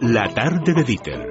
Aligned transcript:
La 0.00 0.32
tarde 0.32 0.72
de 0.72 0.82
Dieter 0.82 1.30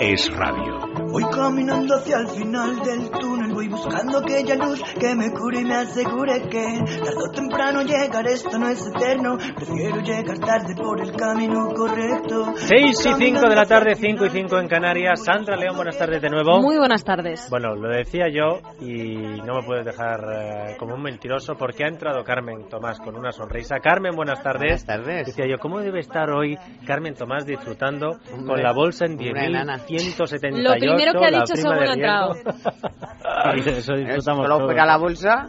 es 0.00 0.28
radio. 0.36 1.06
Voy 1.08 1.22
caminando 1.30 1.94
hacia 1.94 2.18
el 2.18 2.26
final 2.26 2.80
del 2.80 3.10
túnel, 3.10 3.31
voy 3.62 3.68
buscando 3.68 4.18
aquella 4.18 4.56
luz 4.56 4.82
que 4.98 5.14
me 5.14 5.30
cure 5.30 5.60
y 5.60 5.64
me 5.64 5.74
asegure 5.74 6.42
que 6.48 6.78
tarde 6.78 7.16
o 7.16 7.30
temprano 7.30 7.82
llegar, 7.82 8.26
esto 8.26 8.58
no 8.58 8.68
es 8.68 8.86
eterno, 8.86 9.36
prefiero 9.56 10.00
llegar 10.00 10.38
tarde 10.38 10.74
por 10.74 11.00
el 11.00 11.12
camino 11.12 11.68
correcto. 11.74 12.54
6 12.56 13.06
y 13.06 13.24
5 13.24 13.48
de 13.48 13.54
la 13.54 13.64
tarde, 13.64 13.94
5 13.94 14.26
y 14.26 14.30
5 14.30 14.58
en 14.58 14.68
Canarias. 14.68 15.24
Sandra 15.24 15.56
León, 15.56 15.76
buenas 15.76 15.96
tardes 15.96 16.20
de 16.22 16.30
nuevo. 16.30 16.60
Muy 16.60 16.76
buenas 16.76 17.04
tardes. 17.04 17.48
Bueno, 17.50 17.74
lo 17.74 17.88
decía 17.88 18.26
yo 18.28 18.60
y 18.80 19.14
no 19.42 19.60
me 19.60 19.62
puedes 19.64 19.84
dejar 19.84 20.20
eh, 20.20 20.76
como 20.78 20.94
un 20.94 21.02
mentiroso 21.02 21.54
porque 21.54 21.84
ha 21.84 21.88
entrado 21.88 22.24
Carmen 22.24 22.68
Tomás 22.68 22.98
con 22.98 23.16
una 23.16 23.30
sonrisa. 23.32 23.76
Carmen, 23.80 24.16
buenas 24.16 24.42
tardes. 24.42 24.84
Buenas 24.84 24.86
tardes. 24.86 25.26
Decía 25.26 25.46
yo, 25.46 25.58
¿cómo 25.58 25.80
debe 25.80 26.00
estar 26.00 26.30
hoy 26.30 26.56
Carmen 26.86 27.14
Tomás 27.14 27.46
disfrutando 27.46 28.18
con 28.46 28.62
la 28.62 28.72
bolsa 28.72 29.06
en 29.06 29.14
una 29.20 29.44
enana. 29.44 29.78
10.178? 29.78 30.62
Lo 30.62 30.72
primero 30.74 31.12
que 31.12 31.24
ha 31.26 31.30
dicho 31.30 31.54
según 31.54 31.78
ha 31.78 31.92
entrado. 31.92 32.32
Riesgo? 33.52 33.70
Eso 33.78 33.94
disfrutamos 33.94 34.44
Solo 34.44 34.56
todos. 34.56 34.68
fuera 34.68 34.86
la 34.86 34.96
bolsa, 34.96 35.48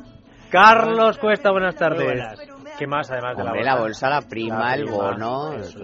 Carlos 0.50 1.18
Cuesta, 1.18 1.52
buenas 1.52 1.76
tardes. 1.76 2.04
Buenas. 2.04 2.40
¿Qué 2.78 2.88
más 2.88 3.10
además 3.12 3.38
de 3.38 3.44
la 3.44 3.52
bolsa? 3.52 3.64
la 3.76 3.80
bolsa, 3.80 4.10
la 4.10 4.22
prima, 4.22 4.60
La 4.60 4.74
el 4.76 4.82
prima, 4.84 4.98
bono, 4.98 5.54
eso, 5.54 5.80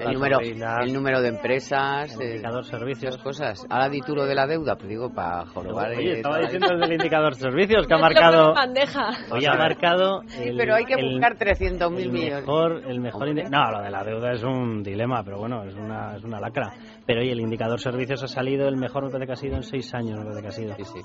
el, 0.00 0.12
número, 0.14 0.38
el 0.40 0.92
número 0.92 1.20
de 1.20 1.28
empresas, 1.28 2.14
El 2.14 2.22
eh, 2.22 2.30
indicador 2.30 2.64
servicios. 2.64 3.18
cosas. 3.18 3.64
Ahora 3.68 3.88
di 3.90 4.00
tú 4.00 4.14
lo 4.14 4.24
de 4.24 4.34
la 4.34 4.46
deuda, 4.46 4.76
pues 4.76 4.88
digo, 4.88 5.12
para 5.12 5.44
jorobar. 5.46 5.90
Oye, 5.90 6.12
eh, 6.12 6.16
estaba 6.16 6.38
diciendo 6.38 6.68
el 6.72 6.80
del 6.80 6.92
indicador 6.92 7.34
servicios 7.34 7.86
que 7.86 7.94
ha 7.94 7.98
marcado. 7.98 8.54
bandeja. 8.54 9.10
Oye, 9.30 9.46
ha 9.48 9.54
marcado. 9.54 10.22
el- 10.38 10.56
pero 10.56 10.74
hay 10.74 10.84
que 10.84 10.96
buscar 10.96 11.36
300.000 11.36 12.06
el 12.06 12.12
millones. 12.12 12.40
Mejor, 12.46 12.82
el 12.86 13.00
mejor 13.00 13.28
indi- 13.28 13.48
No, 13.50 13.70
lo 13.70 13.82
de 13.82 13.90
la 13.90 14.02
deuda 14.04 14.32
es 14.32 14.42
un 14.42 14.82
dilema, 14.82 15.22
pero 15.24 15.38
bueno, 15.38 15.62
es 15.64 15.74
una, 15.74 16.16
es 16.16 16.24
una 16.24 16.40
lacra. 16.40 16.72
Pero 17.06 17.20
oye, 17.20 17.32
el 17.32 17.40
indicador 17.40 17.78
servicios 17.80 18.22
ha 18.22 18.28
salido 18.28 18.66
el 18.68 18.76
mejor, 18.76 19.04
me 19.04 19.10
parece 19.10 19.26
que 19.26 19.32
ha 19.32 19.36
sido 19.36 19.56
en 19.56 19.62
seis 19.62 19.92
años, 19.94 20.18
me 20.18 20.24
parece 20.24 20.42
que 20.42 20.48
ha 20.48 20.52
sido. 20.52 20.74
Sí, 20.76 20.84
sí. 20.84 21.00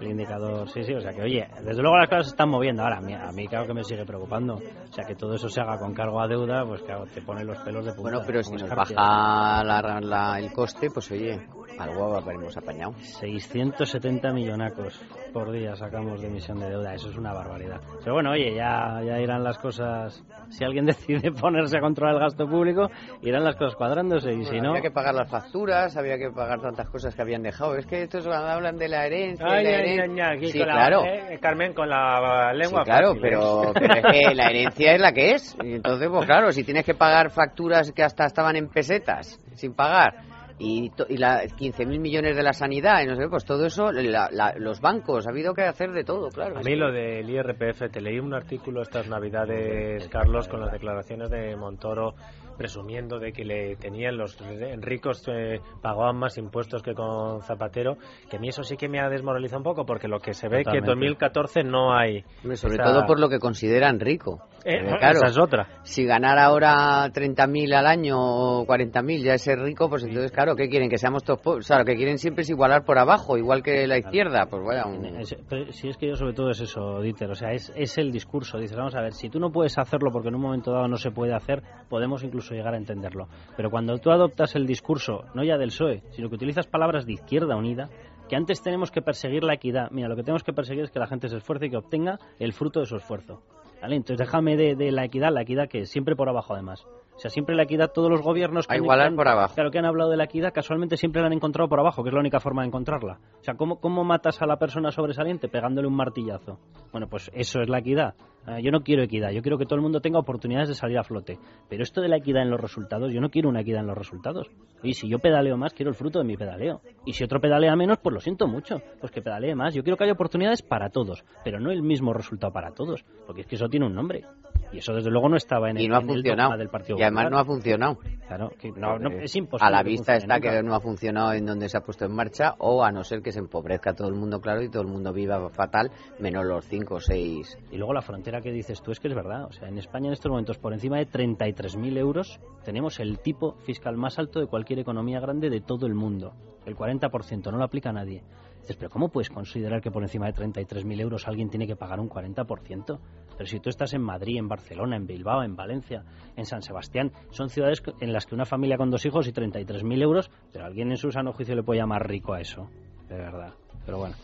El 0.00 0.10
indicador, 0.10 0.68
sí, 0.68 0.82
sí, 0.84 0.92
o 0.94 1.00
sea 1.00 1.12
que 1.12 1.22
oye, 1.22 1.46
desde 1.62 1.80
luego 1.82 1.96
las 1.96 2.08
cosas 2.08 2.26
se 2.26 2.30
están 2.30 2.48
moviendo. 2.50 2.82
Ahora, 2.82 2.98
a 2.98 3.00
mí, 3.00 3.14
a 3.14 3.30
mí 3.32 3.46
claro 3.48 3.66
que 3.66 3.74
me 3.74 3.82
sigue 3.84 4.04
preocupando. 4.04 4.43
O 4.52 4.92
sea, 4.92 5.04
que 5.06 5.14
todo 5.16 5.34
eso 5.34 5.48
se 5.48 5.60
haga 5.60 5.78
con 5.78 5.92
cargo 5.94 6.20
a 6.20 6.28
deuda, 6.28 6.64
pues 6.66 6.82
claro, 6.82 7.06
te 7.06 7.20
pone 7.22 7.44
los 7.44 7.58
pelos 7.58 7.84
de 7.84 7.92
punta. 7.92 8.10
Bueno, 8.10 8.22
pero 8.26 8.42
si 8.42 8.52
nos 8.52 8.70
baja 8.70 9.64
la- 9.64 10.00
la- 10.00 10.38
el 10.38 10.52
coste, 10.52 10.88
pues 10.90 11.10
oye, 11.10 11.40
algo 11.78 12.16
habremos 12.16 12.56
apañado. 12.56 12.92
670 13.00 14.32
millonacos 14.32 15.00
por 15.32 15.50
día 15.50 15.74
sacamos 15.74 16.20
de 16.20 16.28
emisión 16.28 16.60
de 16.60 16.68
deuda, 16.70 16.94
eso 16.94 17.10
es 17.10 17.16
una 17.16 17.32
barbaridad. 17.32 17.80
Pero 18.00 18.14
bueno, 18.14 18.30
oye, 18.30 18.54
ya, 18.54 19.00
ya 19.04 19.18
irán 19.20 19.42
las 19.42 19.58
cosas, 19.58 20.22
si 20.50 20.64
alguien 20.64 20.86
decide 20.86 21.32
ponerse 21.32 21.78
a 21.78 21.80
controlar 21.80 22.14
el 22.14 22.20
gasto 22.20 22.46
público, 22.46 22.88
irán 23.22 23.42
las 23.42 23.56
cosas 23.56 23.74
cuadrándose 23.74 24.32
y 24.32 24.44
si 24.44 24.60
no... 24.60 24.70
Había 24.70 24.82
que 24.82 24.90
pagar 24.92 25.14
las 25.14 25.28
facturas, 25.28 25.96
había 25.96 26.16
que 26.18 26.30
pagar 26.30 26.60
tantas 26.60 26.88
cosas 26.88 27.14
que 27.14 27.22
habían 27.22 27.42
dejado. 27.42 27.74
Es 27.76 27.86
que 27.86 28.02
estos 28.04 28.26
hablan 28.28 28.76
de 28.76 28.88
la 28.88 29.06
herencia. 29.06 29.44
Ay, 29.44 29.64
la 29.64 29.70
ay, 29.70 29.74
herencia. 29.74 30.26
ay, 30.28 30.30
ay, 30.32 30.36
aquí 30.38 30.52
sí, 30.52 30.58
con 30.58 30.68
la- 30.68 30.74
claro. 30.74 31.04
eh, 31.04 31.38
Carmen 31.40 31.74
con 31.74 31.88
la 31.88 32.50
Sí, 32.52 32.58
lengua 32.58 32.84
claro, 32.84 33.08
fácil, 33.14 33.24
¿eh? 33.24 33.28
pero, 33.28 33.72
pero 33.74 33.94
es 33.94 34.06
que 34.28 34.34
la 34.36 34.46
herencia 34.50 34.92
es 34.94 35.00
la 35.00 35.12
que 35.12 35.30
es. 35.32 35.56
Y 35.64 35.74
entonces, 35.74 36.08
pues 36.08 36.26
claro, 36.26 36.52
si 36.52 36.62
tienes 36.62 36.84
que 36.84 36.94
pagar 36.94 37.30
facturas 37.30 37.90
que 37.90 38.04
hasta 38.04 38.24
estaban 38.26 38.54
en 38.56 38.68
pesetas 38.68 39.40
sin 39.54 39.74
pagar 39.74 40.14
y, 40.58 40.90
to- 40.90 41.06
y 41.08 41.16
la 41.16 41.42
15.000 41.44 41.98
millones 41.98 42.36
de 42.36 42.42
la 42.42 42.52
sanidad 42.52 43.02
y 43.02 43.06
no 43.06 43.16
sé, 43.16 43.28
pues 43.28 43.44
todo 43.44 43.66
eso, 43.66 43.90
la- 43.90 44.28
la- 44.30 44.54
los 44.56 44.80
bancos, 44.80 45.26
ha 45.26 45.30
habido 45.30 45.52
que 45.54 45.62
hacer 45.62 45.90
de 45.92 46.04
todo, 46.04 46.28
claro. 46.28 46.56
A 46.56 46.60
mí 46.60 46.64
que- 46.64 46.76
lo 46.76 46.92
del 46.92 47.28
IRPF, 47.28 47.88
te 47.90 48.00
leí 48.00 48.18
un 48.20 48.34
artículo 48.34 48.82
estas 48.82 49.08
navidades, 49.08 50.08
Carlos, 50.08 50.48
con 50.48 50.60
las 50.60 50.72
declaraciones 50.72 51.30
de 51.30 51.56
Montoro 51.56 52.14
presumiendo 52.56 53.18
de 53.18 53.32
que 53.32 53.44
le 53.44 53.74
tenían 53.76 54.16
los 54.16 54.38
ricos 54.80 55.24
eh, 55.26 55.60
pagaban 55.82 56.16
más 56.16 56.38
impuestos 56.38 56.82
que 56.82 56.94
con 56.94 57.42
Zapatero, 57.42 57.96
que 58.30 58.36
a 58.36 58.38
mí 58.38 58.48
eso 58.48 58.62
sí 58.62 58.76
que 58.76 58.88
me 58.88 59.00
ha 59.00 59.08
desmoralizado 59.08 59.58
un 59.58 59.64
poco 59.64 59.84
porque 59.84 60.06
lo 60.06 60.20
que 60.20 60.34
se 60.34 60.48
ve 60.48 60.58
que 60.62 60.78
en 60.78 60.84
Totalmente. 60.84 60.90
2014 60.90 61.64
no 61.64 61.92
hay. 61.96 62.22
Sobre 62.54 62.74
esa- 62.74 62.84
todo 62.84 63.06
por 63.06 63.18
lo 63.18 63.28
que 63.28 63.40
consideran 63.40 63.98
rico. 63.98 64.40
Eh, 64.64 64.78
claro, 64.98 65.16
esa 65.18 65.26
es 65.26 65.38
otra. 65.38 65.68
si 65.82 66.04
ganar 66.04 66.38
ahora 66.38 67.10
30.000 67.12 67.74
al 67.74 67.86
año 67.86 68.16
o 68.18 68.66
40.000 68.66 69.22
ya 69.22 69.34
es 69.34 69.42
ser 69.42 69.58
rico, 69.58 69.88
pues 69.90 70.04
entonces, 70.04 70.32
claro, 70.32 70.56
¿qué 70.56 70.68
quieren? 70.68 70.88
Que 70.88 70.96
seamos 70.98 71.22
todos 71.22 71.40
pobres. 71.40 71.66
O 71.66 71.68
sea, 71.68 71.78
lo 71.78 71.84
que 71.84 71.94
quieren 71.96 72.18
siempre 72.18 72.42
es 72.42 72.50
igualar 72.50 72.84
por 72.84 72.98
abajo, 72.98 73.36
igual 73.36 73.62
que 73.62 73.86
la 73.86 73.98
izquierda. 73.98 74.46
Pues 74.46 74.62
vaya, 74.64 74.86
un- 74.86 75.24
si 75.72 75.88
es 75.88 75.96
que 75.96 76.08
yo 76.08 76.16
sobre 76.16 76.32
todo 76.32 76.50
es 76.50 76.60
eso, 76.60 77.00
Dieter, 77.00 77.30
o 77.30 77.34
sea, 77.34 77.52
es, 77.52 77.72
es 77.76 77.98
el 77.98 78.10
discurso. 78.10 78.58
Dices, 78.58 78.76
vamos 78.76 78.94
a 78.94 79.00
ver, 79.02 79.12
si 79.12 79.28
tú 79.28 79.38
no 79.38 79.50
puedes 79.50 79.76
hacerlo 79.78 80.10
porque 80.12 80.28
en 80.28 80.36
un 80.36 80.40
momento 80.42 80.72
dado 80.72 80.88
no 80.88 80.96
se 80.96 81.10
puede 81.10 81.34
hacer, 81.34 81.62
podemos 81.88 82.22
incluso 82.24 82.54
llegar 82.54 82.74
a 82.74 82.78
entenderlo. 82.78 83.28
Pero 83.56 83.70
cuando 83.70 83.96
tú 83.98 84.10
adoptas 84.10 84.54
el 84.56 84.66
discurso, 84.66 85.24
no 85.34 85.44
ya 85.44 85.58
del 85.58 85.68
PSOE, 85.68 86.02
sino 86.12 86.28
que 86.28 86.36
utilizas 86.36 86.66
palabras 86.66 87.04
de 87.06 87.12
izquierda 87.12 87.56
unida, 87.56 87.88
que 88.28 88.36
antes 88.36 88.62
tenemos 88.62 88.90
que 88.90 89.02
perseguir 89.02 89.44
la 89.44 89.52
equidad. 89.54 89.90
Mira, 89.90 90.08
lo 90.08 90.16
que 90.16 90.22
tenemos 90.22 90.42
que 90.42 90.54
perseguir 90.54 90.84
es 90.84 90.90
que 90.90 90.98
la 90.98 91.06
gente 91.06 91.28
se 91.28 91.36
esfuerce 91.36 91.66
y 91.66 91.70
que 91.70 91.76
obtenga 91.76 92.18
el 92.38 92.54
fruto 92.54 92.80
de 92.80 92.86
su 92.86 92.96
esfuerzo. 92.96 93.42
¿Vale? 93.84 93.96
Entonces 93.96 94.16
déjame 94.16 94.56
de, 94.56 94.76
de 94.76 94.90
la 94.92 95.04
equidad, 95.04 95.30
la 95.30 95.42
equidad 95.42 95.68
que 95.68 95.84
siempre 95.84 96.16
por 96.16 96.30
abajo 96.30 96.54
además. 96.54 96.86
O 97.14 97.18
sea, 97.18 97.30
siempre 97.30 97.54
la 97.54 97.62
equidad, 97.62 97.92
todos 97.92 98.10
los 98.10 98.22
gobiernos 98.22 98.66
que 98.66 98.74
A 98.74 98.76
igualar 98.76 99.06
han- 99.08 99.16
por 99.16 99.28
abajo. 99.28 99.54
Claro, 99.54 99.70
que 99.70 99.78
han 99.78 99.84
hablado 99.86 100.10
de 100.10 100.16
la 100.16 100.24
equidad, 100.24 100.52
casualmente 100.52 100.96
siempre 100.96 101.20
la 101.22 101.28
han 101.28 101.32
encontrado 101.32 101.68
por 101.68 101.78
abajo, 101.78 102.02
que 102.02 102.08
es 102.08 102.12
la 102.14 102.20
única 102.20 102.40
forma 102.40 102.62
de 102.62 102.68
encontrarla. 102.68 103.18
O 103.40 103.44
sea, 103.44 103.54
¿cómo, 103.54 103.78
cómo 103.80 104.02
matas 104.04 104.42
a 104.42 104.46
la 104.46 104.56
persona 104.58 104.90
sobresaliente? 104.90 105.48
Pegándole 105.48 105.86
un 105.86 105.94
martillazo. 105.94 106.58
Bueno, 106.92 107.06
pues 107.08 107.30
eso 107.34 107.60
es 107.60 107.68
la 107.68 107.78
equidad. 107.78 108.14
Eh, 108.48 108.62
yo 108.62 108.70
no 108.72 108.80
quiero 108.82 109.02
equidad, 109.02 109.30
yo 109.30 109.40
quiero 109.42 109.56
que 109.56 109.64
todo 109.64 109.76
el 109.76 109.80
mundo 109.82 110.00
tenga 110.00 110.18
oportunidades 110.18 110.68
de 110.68 110.74
salir 110.74 110.98
a 110.98 111.04
flote. 111.04 111.38
Pero 111.70 111.82
esto 111.82 112.00
de 112.02 112.08
la 112.08 112.16
equidad 112.16 112.42
en 112.42 112.50
los 112.50 112.60
resultados, 112.60 113.12
yo 113.12 113.20
no 113.20 113.30
quiero 113.30 113.48
una 113.48 113.60
equidad 113.60 113.80
en 113.80 113.86
los 113.86 113.96
resultados. 113.96 114.50
Y 114.82 114.94
si 114.94 115.08
yo 115.08 115.18
pedaleo 115.20 115.56
más, 115.56 115.72
quiero 115.72 115.90
el 115.90 115.94
fruto 115.96 116.18
de 116.18 116.24
mi 116.26 116.36
pedaleo. 116.36 116.80
Y 117.06 117.12
si 117.14 117.24
otro 117.24 117.40
pedalea 117.40 117.74
menos, 117.76 117.98
pues 117.98 118.12
lo 118.12 118.20
siento 118.20 118.46
mucho, 118.48 118.82
pues 119.00 119.12
que 119.12 119.22
pedalee 119.22 119.54
más. 119.54 119.72
Yo 119.72 119.82
quiero 119.82 119.96
que 119.96 120.04
haya 120.04 120.12
oportunidades 120.14 120.62
para 120.62 120.90
todos, 120.90 121.24
pero 121.44 121.58
no 121.60 121.70
el 121.70 121.82
mismo 121.82 122.12
resultado 122.12 122.52
para 122.52 122.72
todos, 122.72 123.04
porque 123.26 123.42
es 123.42 123.46
que 123.46 123.54
eso 123.54 123.68
tiene 123.68 123.86
un 123.86 123.94
nombre. 123.94 124.24
Y 124.72 124.78
eso 124.78 124.92
desde 124.92 125.08
luego 125.10 125.28
no 125.28 125.36
estaba 125.36 125.70
en 125.70 125.78
y 125.78 125.84
el, 125.84 125.88
no 125.88 125.96
ha 125.96 126.00
en 126.00 126.08
el 126.10 126.14
funcionado. 126.16 126.48
dogma 126.50 126.58
del 126.58 126.68
Partido 126.68 126.96
además 127.04 127.30
no 127.30 127.38
ha 127.38 127.44
funcionado. 127.44 127.98
Claro, 128.26 128.50
que 128.58 128.70
no, 128.70 128.98
no, 128.98 129.10
Porque 129.10 129.24
es 129.24 129.36
imposible. 129.36 129.68
A 129.68 129.70
la 129.70 129.82
vista 129.82 130.16
está 130.16 130.40
que 130.40 130.62
no 130.62 130.74
ha 130.74 130.80
funcionado 130.80 131.32
en 131.34 131.44
donde 131.44 131.68
se 131.68 131.76
ha 131.76 131.82
puesto 131.82 132.06
en 132.06 132.14
marcha, 132.14 132.54
o 132.58 132.82
a 132.82 132.90
no 132.90 133.04
ser 133.04 133.22
que 133.22 133.32
se 133.32 133.38
empobrezca 133.38 133.94
todo 133.94 134.08
el 134.08 134.14
mundo, 134.14 134.40
claro, 134.40 134.62
y 134.62 134.70
todo 134.70 134.82
el 134.82 134.88
mundo 134.88 135.12
viva 135.12 135.48
fatal, 135.50 135.90
menos 136.18 136.44
los 136.44 136.64
5 136.66 136.94
o 136.94 137.00
6. 137.00 137.58
Y 137.70 137.76
luego 137.76 137.92
la 137.92 138.02
frontera 138.02 138.40
que 138.40 138.50
dices 138.50 138.82
tú 138.82 138.92
es 138.92 139.00
que 139.00 139.08
es 139.08 139.14
verdad. 139.14 139.44
O 139.44 139.52
sea, 139.52 139.68
en 139.68 139.78
España 139.78 140.06
en 140.06 140.14
estos 140.14 140.30
momentos, 140.30 140.58
por 140.58 140.72
encima 140.72 140.98
de 140.98 141.06
33.000 141.06 141.98
euros, 141.98 142.40
tenemos 142.64 142.98
el 142.98 143.18
tipo 143.18 143.56
fiscal 143.64 143.96
más 143.96 144.18
alto 144.18 144.40
de 144.40 144.46
cualquier 144.46 144.78
economía 144.78 145.20
grande 145.20 145.50
de 145.50 145.60
todo 145.60 145.86
el 145.86 145.94
mundo. 145.94 146.32
El 146.64 146.76
40%, 146.76 147.52
no 147.52 147.58
lo 147.58 147.64
aplica 147.64 147.92
nadie. 147.92 148.22
Dices, 148.64 148.76
pero 148.78 148.88
¿cómo 148.88 149.10
puedes 149.10 149.28
considerar 149.28 149.82
que 149.82 149.90
por 149.90 150.02
encima 150.02 150.24
de 150.26 150.32
33.000 150.32 150.98
euros 151.02 151.28
alguien 151.28 151.50
tiene 151.50 151.66
que 151.66 151.76
pagar 151.76 152.00
un 152.00 152.08
40%? 152.08 152.98
Pero 153.36 153.46
si 153.46 153.60
tú 153.60 153.68
estás 153.68 153.92
en 153.92 154.00
Madrid, 154.00 154.38
en 154.38 154.48
Barcelona, 154.48 154.96
en 154.96 155.06
Bilbao, 155.06 155.42
en 155.42 155.54
Valencia, 155.54 156.02
en 156.34 156.46
San 156.46 156.62
Sebastián, 156.62 157.12
son 157.30 157.50
ciudades 157.50 157.82
en 158.00 158.12
las 158.14 158.24
que 158.24 158.34
una 158.34 158.46
familia 158.46 158.78
con 158.78 158.90
dos 158.90 159.04
hijos 159.04 159.28
y 159.28 159.32
33.000 159.32 160.02
euros, 160.02 160.30
pero 160.50 160.64
alguien 160.64 160.90
en 160.90 160.96
su 160.96 161.10
sano 161.10 161.34
juicio 161.34 161.54
le 161.54 161.62
puede 161.62 161.80
llamar 161.80 162.08
rico 162.08 162.32
a 162.32 162.40
eso. 162.40 162.70
De 163.06 163.16
verdad. 163.18 163.52
Pero 163.84 163.98
bueno. 163.98 164.14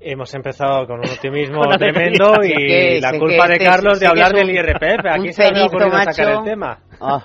Hemos 0.00 0.32
empezado 0.34 0.86
con 0.86 1.00
un 1.00 1.08
optimismo 1.10 1.60
Con 1.64 1.76
tremendo 1.78 2.32
y 2.44 2.54
que- 2.54 2.98
la 3.02 3.18
culpa 3.18 3.46
de 3.46 3.52
este- 3.54 3.64
Carlos 3.66 4.00
de 4.00 4.06
hablar 4.06 4.32
un- 4.32 4.38
del 4.40 4.50
IRPF. 4.56 5.06
Aquí 5.10 5.32
se 5.32 5.52
me 5.52 5.60
ha 5.60 5.66
ocurrido 5.66 5.98
sacar 6.02 6.32
el 6.38 6.44
tema. 6.44 6.78
Ah. 7.00 7.22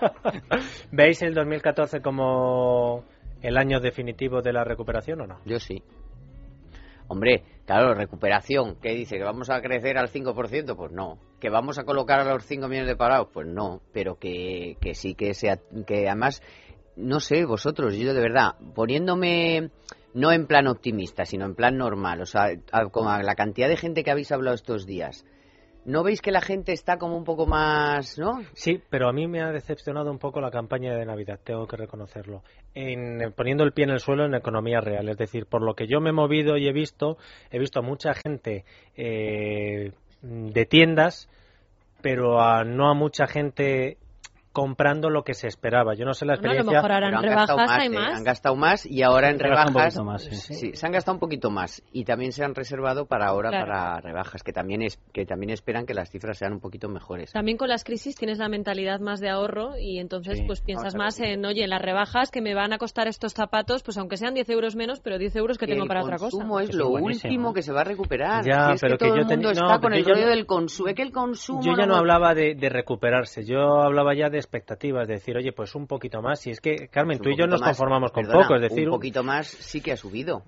¿Veis 0.92 1.22
el 1.22 1.34
2014 1.34 2.02
como 2.02 3.06
el 3.42 3.58
año 3.58 3.80
definitivo 3.80 4.42
de 4.42 4.52
la 4.52 4.66
recuperación 4.66 5.22
o 5.22 5.28
no? 5.28 5.38
Yo 5.46 5.60
sí. 5.60 5.82
Hombre, 7.12 7.44
claro, 7.66 7.94
recuperación. 7.94 8.78
¿Qué 8.82 8.94
dice? 8.94 9.18
¿Que 9.18 9.24
vamos 9.26 9.50
a 9.50 9.62
crecer 9.62 9.98
al 9.98 10.08
5%? 10.08 10.78
Pues 10.78 10.94
no. 10.94 11.20
¿Que 11.42 11.50
vamos 11.50 11.78
a 11.78 11.84
colocar 11.84 12.22
a 12.22 12.24
los 12.24 12.46
5 12.46 12.70
millones 12.70 12.88
de 12.88 12.96
parados? 12.96 13.28
Pues 13.34 13.48
no. 13.48 13.82
Pero 13.92 14.18
que, 14.18 14.78
que 14.80 14.94
sí 14.94 15.14
que 15.14 15.34
sea. 15.34 15.60
Que 15.86 16.08
además, 16.08 16.42
no 16.96 17.20
sé, 17.20 17.44
vosotros, 17.44 17.98
yo 17.98 18.14
de 18.14 18.22
verdad, 18.22 18.56
poniéndome 18.74 19.72
no 20.14 20.32
en 20.32 20.48
plan 20.48 20.68
optimista, 20.68 21.26
sino 21.26 21.44
en 21.44 21.56
plan 21.56 21.78
normal, 21.78 22.22
o 22.22 22.26
sea, 22.26 22.52
a 22.72 23.24
la 23.24 23.36
cantidad 23.36 23.68
de 23.68 23.76
gente 23.76 24.06
que 24.06 24.12
habéis 24.12 24.32
hablado 24.32 24.56
estos 24.56 24.86
días. 24.86 25.26
¿No 25.84 26.04
veis 26.04 26.22
que 26.22 26.32
la 26.32 26.42
gente 26.42 26.74
está 26.74 26.98
como 26.98 27.18
un 27.18 27.24
poco 27.24 27.48
más, 27.48 28.20
no? 28.20 28.42
Sí, 28.54 28.80
pero 28.90 29.10
a 29.10 29.14
mí 29.14 29.28
me 29.28 29.42
ha 29.42 29.52
decepcionado 29.52 30.12
un 30.12 30.20
poco 30.20 30.40
la 30.40 30.52
campaña 30.52 30.96
de 30.96 31.06
Navidad, 31.06 31.40
tengo 31.44 31.66
que 31.68 31.76
reconocerlo. 31.76 32.44
En, 32.76 33.34
poniendo 33.36 33.64
el 33.64 33.72
pie 33.72 33.86
en 33.86 33.90
el 33.92 34.00
suelo 34.00 34.26
en 34.26 34.36
economía 34.36 34.80
real, 34.80 35.10
es 35.10 35.18
decir, 35.18 35.48
por 35.48 35.64
lo 35.64 35.74
que 35.74 35.88
yo 35.88 36.00
me 36.00 36.10
he 36.10 36.14
movido 36.14 36.56
y 36.58 36.68
he 36.68 36.72
visto, 36.72 37.18
he 37.50 37.58
visto 37.58 37.80
a 37.80 37.84
mucha 37.84 38.14
gente 38.14 38.64
eh, 38.96 39.92
de 40.22 40.66
tiendas, 40.66 41.28
pero 42.02 42.40
a, 42.40 42.64
no 42.64 42.90
a 42.90 42.94
mucha 42.94 43.26
gente 43.26 43.98
comprando 44.52 45.10
lo 45.10 45.24
que 45.24 45.34
se 45.34 45.48
esperaba. 45.48 45.94
Yo 45.96 46.06
no 46.06 46.14
sé 46.14 46.26
la 46.26 46.34
Bueno, 46.36 46.52
a 46.52 46.54
lo 46.56 46.60
experiencia. 46.62 46.82
mejor 46.82 47.04
han 47.04 47.24
rebajas, 47.24 47.48
gastado 47.48 47.58
más, 47.58 47.80
hay 47.80 47.88
¿eh? 47.88 47.90
más. 47.90 48.18
Han 48.18 48.24
gastado 48.24 48.56
más 48.56 48.86
y 48.86 49.02
ahora 49.04 49.30
en 49.30 49.40
rebajas. 49.40 49.72
poquito 49.74 50.04
más, 50.04 50.24
sí. 50.24 50.36
sí, 50.56 50.72
se 50.74 50.86
han 50.86 50.92
gastado 50.92 51.16
un 51.16 51.20
poquito 51.20 51.50
más 51.50 51.82
y 51.94 52.04
también 52.04 52.32
se 52.32 52.44
han 52.44 52.54
reservado 52.56 53.06
para 53.06 53.28
ahora 53.28 53.50
Claro. 53.50 53.66
para 53.68 54.02
rebajas, 54.02 54.44
que 54.44 54.52
también 54.54 54.82
es 54.82 55.00
que 55.14 55.26
también 55.26 55.52
esperan 55.52 55.86
que 55.86 55.94
las 55.94 56.10
cifras 56.10 56.38
sean 56.38 56.54
un 56.54 56.60
poquito 56.60 56.90
mejores. 56.90 57.32
También 57.32 57.58
con 57.58 57.70
las 57.70 57.84
crisis 57.84 58.16
tienes 58.16 58.40
la 58.40 58.50
mentalidad 58.50 59.00
más 59.00 59.20
de 59.22 59.30
ahorro 59.30 59.78
y 59.80 60.00
entonces 60.00 60.40
Sí. 60.40 60.44
pues 60.46 60.62
piensas 60.62 60.96
más 60.96 61.20
en, 61.20 61.46
oye, 61.46 61.64
en 61.64 61.70
las 61.70 61.82
rebajas 61.82 62.30
que 62.32 62.42
me 62.42 62.54
van 62.54 62.74
a 62.74 62.78
costar 62.78 63.08
estos 63.08 63.34
zapatos, 63.34 63.84
pues 63.84 63.98
aunque 63.98 64.18
sean 64.18 64.34
10 64.34 64.50
euros 64.50 64.76
menos, 64.76 65.00
pero 65.00 65.18
10 65.18 65.36
euros 65.38 65.58
que 65.58 65.66
tengo 65.68 65.84
el 65.84 65.88
para 65.88 66.04
otra 66.04 66.18
cosa. 66.18 66.32
consumo 66.32 66.60
es 66.60 66.74
lo 66.74 66.90
buenísimo. 66.90 67.30
último 67.32 67.54
que 67.54 67.62
se 67.62 67.72
va 67.72 67.82
a 67.82 67.86
recuperar. 67.86 68.44
Ya, 68.46 68.68
Si 68.68 68.74
es 68.74 68.82
pero 68.82 68.98
que 68.98 69.06
que 69.06 69.10
todo 69.10 69.16
yo 69.18 69.22
el 69.22 69.28
mundo 69.28 69.50
teni- 69.50 69.56
no, 69.56 69.66
está 69.68 69.80
con 69.80 69.94
el 69.94 70.00
yo 70.02 70.08
ya 70.08 70.14
rollo 70.16 70.26
no- 70.26 70.32
del 70.36 70.46
consumo. 70.46 70.90
Es 70.90 70.96
que 70.96 71.02
el 71.04 71.12
consumo. 71.12 71.62
Yo 71.64 71.72
ya 71.78 71.86
no 71.86 71.96
hablaba 71.96 72.34
de, 72.34 72.56
de 72.56 72.70
recuperarse, 72.70 73.46
yo 73.46 73.82
hablaba 73.82 74.14
ya 74.16 74.30
de 74.30 74.41
expectativas, 74.42 75.08
de 75.08 75.16
decir, 75.16 75.38
oye, 75.38 75.52
pues 75.52 75.76
un 75.76 75.88
poquito 75.88 76.22
más. 76.22 76.46
Y 76.48 76.52
es 76.52 76.60
que, 76.60 76.88
Carmen, 76.88 77.18
un 77.18 77.24
tú 77.24 77.30
y 77.30 77.38
yo 77.38 77.48
nos 77.48 77.62
más. 77.62 77.70
conformamos 77.70 78.12
con 78.12 78.26
Perdona, 78.26 78.42
poco, 78.44 78.56
es 78.56 78.62
decir, 78.62 78.88
un 78.90 78.96
poquito 78.96 79.24
más 79.24 79.48
sí 79.48 79.82
que 79.82 79.92
ha 79.92 79.98
subido. 79.98 80.44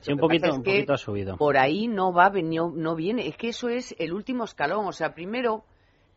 Sí, 0.00 0.12
un 0.12 0.18
poquito, 0.18 0.52
un 0.52 0.62
poquito 0.62 0.94
ha 0.94 0.98
subido. 0.98 1.36
Por 1.36 1.58
ahí 1.58 1.86
no 1.86 2.12
va, 2.12 2.30
no, 2.30 2.70
no 2.70 2.94
viene. 2.94 3.26
Es 3.26 3.36
que 3.36 3.48
eso 3.48 3.68
es 3.68 3.94
el 3.98 4.12
último 4.12 4.44
escalón. 4.44 4.86
O 4.86 4.92
sea, 4.92 5.14
primero 5.14 5.64